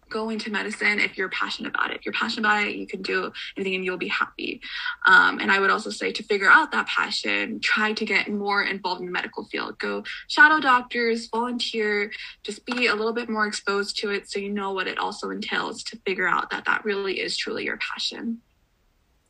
go 0.08 0.28
into 0.28 0.50
medicine 0.50 0.98
if 0.98 1.16
you're 1.16 1.28
passionate 1.28 1.68
about 1.68 1.92
it. 1.92 1.98
If 1.98 2.04
you're 2.04 2.12
passionate 2.12 2.46
about 2.46 2.66
it, 2.66 2.74
you 2.74 2.86
can 2.86 3.00
do 3.00 3.32
anything 3.56 3.76
and 3.76 3.84
you'll 3.84 3.96
be 3.96 4.08
happy. 4.08 4.60
Um, 5.06 5.38
and 5.38 5.52
I 5.52 5.60
would 5.60 5.70
also 5.70 5.90
say 5.90 6.10
to 6.10 6.22
figure 6.24 6.50
out 6.50 6.72
that 6.72 6.88
passion, 6.88 7.60
try 7.60 7.92
to 7.92 8.04
get 8.04 8.28
more 8.28 8.64
involved 8.64 9.00
in 9.00 9.06
the 9.06 9.12
medical 9.12 9.44
field. 9.44 9.78
Go 9.78 10.02
shadow 10.26 10.58
doctors, 10.58 11.28
volunteer, 11.28 12.10
just 12.42 12.66
be 12.66 12.88
a 12.88 12.94
little 12.94 13.12
bit 13.12 13.28
more 13.28 13.46
exposed 13.46 13.98
to 13.98 14.10
it 14.10 14.28
so 14.28 14.40
you 14.40 14.50
know 14.50 14.72
what 14.72 14.88
it 14.88 14.98
also 14.98 15.30
entails 15.30 15.84
to 15.84 15.96
figure 16.04 16.26
out 16.26 16.50
that 16.50 16.64
that 16.64 16.84
really 16.84 17.20
is 17.20 17.36
truly 17.36 17.64
your 17.64 17.78
passion. 17.78 18.40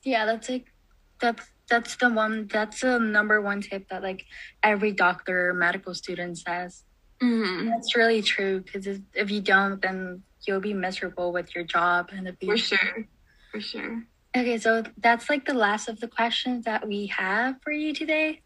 Yeah, 0.03 0.27
that's 0.27 0.49
like 0.49 0.73
that's 1.21 1.47
that's 1.69 1.97
the 1.97 2.11
one 2.11 2.49
that's 2.53 2.81
the 2.81 2.99
number 2.99 3.41
one 3.41 3.63
tip 3.63 3.89
that 3.89 4.03
like 4.03 4.25
every 4.63 4.93
doctor 4.93 5.51
or 5.51 5.55
medical 5.55 5.95
student 5.95 6.39
says. 6.39 6.85
Mm-hmm. 7.23 7.69
That's 7.69 7.95
really 7.97 8.23
true 8.23 8.61
because 8.61 8.87
if, 9.15 9.31
you 9.31 9.43
don't, 9.43 9.81
then 9.83 10.23
you'll 10.47 10.61
be 10.61 10.73
miserable 10.73 11.33
with 11.33 11.55
your 11.55 11.65
job 11.65 12.11
and 12.13 12.27
the 12.27 12.33
future. 12.33 12.77
For 12.77 12.87
sure, 12.87 13.09
for 13.53 13.61
sure. 13.61 14.03
Okay, 14.35 14.59
so 14.59 14.85
that's 14.97 15.29
like 15.29 15.45
the 15.45 15.55
last 15.55 15.89
of 15.89 16.01
the 16.01 16.09
questions 16.09 16.65
that 16.65 16.87
we 16.87 17.07
have 17.09 17.57
for 17.63 17.73
you 17.73 17.93
today. 17.93 18.41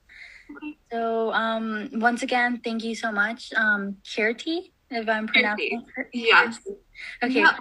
So 0.91 1.33
um, 1.33 1.89
once 1.95 2.23
again, 2.23 2.61
thank 2.65 2.83
you 2.83 2.95
so 2.95 3.13
much, 3.13 3.53
um, 3.55 3.97
Kirti, 4.05 4.73
if 4.91 5.09
I'm 5.09 5.27
pronouncing 5.27 5.85
her. 5.95 6.09
Yes. 6.13 6.59
Okay. 7.23 7.41
Yeah. 7.41 7.57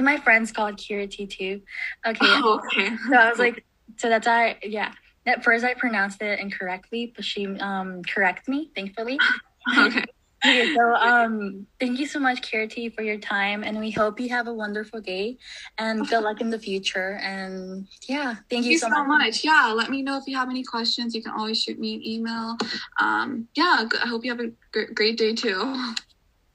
My 0.00 0.18
friends 0.18 0.52
call 0.52 0.66
it 0.68 0.76
Kirti 0.76 1.28
too. 1.28 1.62
Okay. 2.06 2.18
Oh, 2.22 2.60
okay. 2.66 2.96
So 3.10 3.16
I 3.16 3.30
was 3.30 3.38
like, 3.38 3.64
so 3.96 4.08
that's 4.08 4.26
I 4.26 4.58
yeah. 4.62 4.92
At 5.24 5.42
first 5.42 5.64
I 5.64 5.74
pronounced 5.74 6.22
it 6.22 6.38
incorrectly, 6.38 7.12
but 7.14 7.24
she 7.24 7.46
um 7.46 8.02
corrected 8.02 8.48
me, 8.48 8.70
thankfully. 8.74 9.18
okay. 9.78 10.04
Okay, 10.44 10.72
so 10.74 10.94
um 10.94 11.66
thank 11.80 11.98
you 11.98 12.06
so 12.06 12.20
much, 12.20 12.42
Kirti, 12.42 12.94
for 12.94 13.02
your 13.02 13.18
time 13.18 13.64
and 13.64 13.78
we 13.80 13.90
hope 13.90 14.20
you 14.20 14.28
have 14.28 14.46
a 14.46 14.52
wonderful 14.52 15.00
day 15.00 15.38
and 15.78 16.06
good 16.06 16.22
luck 16.22 16.40
in 16.40 16.50
the 16.50 16.58
future. 16.58 17.18
And 17.22 17.88
yeah, 18.06 18.34
thank 18.34 18.48
Thank 18.50 18.64
you, 18.66 18.72
you 18.72 18.78
so, 18.78 18.88
much. 18.90 19.06
much. 19.08 19.44
Yeah, 19.44 19.72
let 19.74 19.90
me 19.90 20.02
know 20.02 20.18
if 20.18 20.24
you 20.26 20.36
have 20.36 20.50
any 20.50 20.62
questions. 20.62 21.14
You 21.14 21.22
can 21.22 21.32
always 21.32 21.60
shoot 21.60 21.78
me 21.78 21.94
an 21.94 22.06
email. 22.06 22.56
Um, 23.00 23.48
yeah, 23.56 23.86
I 24.02 24.06
hope 24.06 24.24
you 24.24 24.30
have 24.30 24.40
a 24.40 24.52
gr- 24.72 24.92
great 24.94 25.18
day 25.18 25.34
too. 25.34 25.94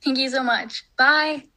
Thank 0.03 0.17
you 0.17 0.29
so 0.29 0.43
much. 0.43 0.83
Bye. 0.97 1.50